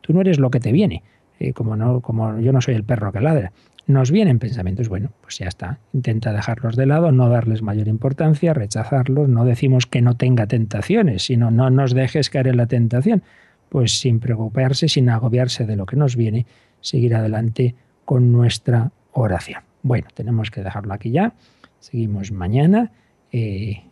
tú, 0.00 0.12
no 0.12 0.20
eres 0.20 0.38
lo 0.38 0.50
que 0.50 0.60
te 0.60 0.72
viene, 0.72 1.02
eh, 1.38 1.52
como, 1.52 1.76
no, 1.76 2.00
como 2.00 2.38
yo 2.40 2.52
no 2.52 2.60
soy 2.60 2.74
el 2.74 2.84
perro 2.84 3.12
que 3.12 3.20
ladra. 3.20 3.52
Nos 3.92 4.10
vienen 4.10 4.38
pensamientos, 4.38 4.88
bueno, 4.88 5.12
pues 5.20 5.36
ya 5.36 5.48
está. 5.48 5.78
Intenta 5.92 6.32
dejarlos 6.32 6.76
de 6.76 6.86
lado, 6.86 7.12
no 7.12 7.28
darles 7.28 7.60
mayor 7.60 7.88
importancia, 7.88 8.54
rechazarlos. 8.54 9.28
No 9.28 9.44
decimos 9.44 9.86
que 9.86 10.00
no 10.00 10.16
tenga 10.16 10.46
tentaciones, 10.46 11.24
sino 11.24 11.50
no 11.50 11.68
nos 11.68 11.92
dejes 11.92 12.30
caer 12.30 12.48
en 12.48 12.56
la 12.56 12.66
tentación. 12.66 13.22
Pues 13.68 13.98
sin 14.00 14.18
preocuparse, 14.18 14.88
sin 14.88 15.10
agobiarse 15.10 15.66
de 15.66 15.76
lo 15.76 15.84
que 15.84 15.96
nos 15.96 16.16
viene, 16.16 16.46
seguir 16.80 17.14
adelante 17.14 17.74
con 18.06 18.32
nuestra 18.32 18.92
oración. 19.12 19.62
Bueno, 19.82 20.08
tenemos 20.14 20.50
que 20.50 20.62
dejarlo 20.62 20.94
aquí 20.94 21.10
ya. 21.10 21.34
Seguimos 21.78 22.32
mañana. 22.32 22.92
Eh, 23.30 23.82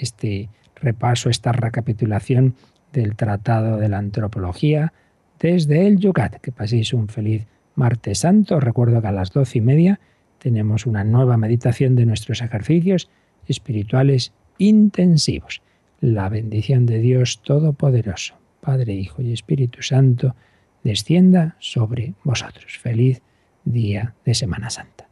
este 0.00 0.48
repaso, 0.76 1.28
esta 1.28 1.52
recapitulación 1.52 2.54
del 2.90 3.16
Tratado 3.16 3.76
de 3.76 3.90
la 3.90 3.98
Antropología 3.98 4.94
desde 5.38 5.86
el 5.86 5.98
Yucat. 5.98 6.40
Que 6.40 6.52
paséis 6.52 6.94
un 6.94 7.08
feliz 7.08 7.46
martes 7.74 8.18
santo. 8.18 8.60
recuerdo 8.60 9.00
que 9.00 9.08
a 9.08 9.12
las 9.12 9.32
doce 9.32 9.58
y 9.58 9.60
media 9.60 10.00
tenemos 10.38 10.86
una 10.86 11.04
nueva 11.04 11.36
meditación 11.36 11.94
de 11.96 12.06
nuestros 12.06 12.42
ejercicios 12.42 13.08
espirituales 13.46 14.32
intensivos. 14.58 15.62
La 16.00 16.28
bendición 16.28 16.86
de 16.86 16.98
Dios 16.98 17.42
Todopoderoso, 17.42 18.34
Padre, 18.60 18.94
Hijo 18.94 19.22
y 19.22 19.32
Espíritu 19.32 19.82
Santo, 19.82 20.34
descienda 20.82 21.56
sobre 21.60 22.14
vosotros. 22.24 22.78
Feliz 22.78 23.22
día 23.64 24.14
de 24.24 24.34
Semana 24.34 24.70
Santa. 24.70 25.11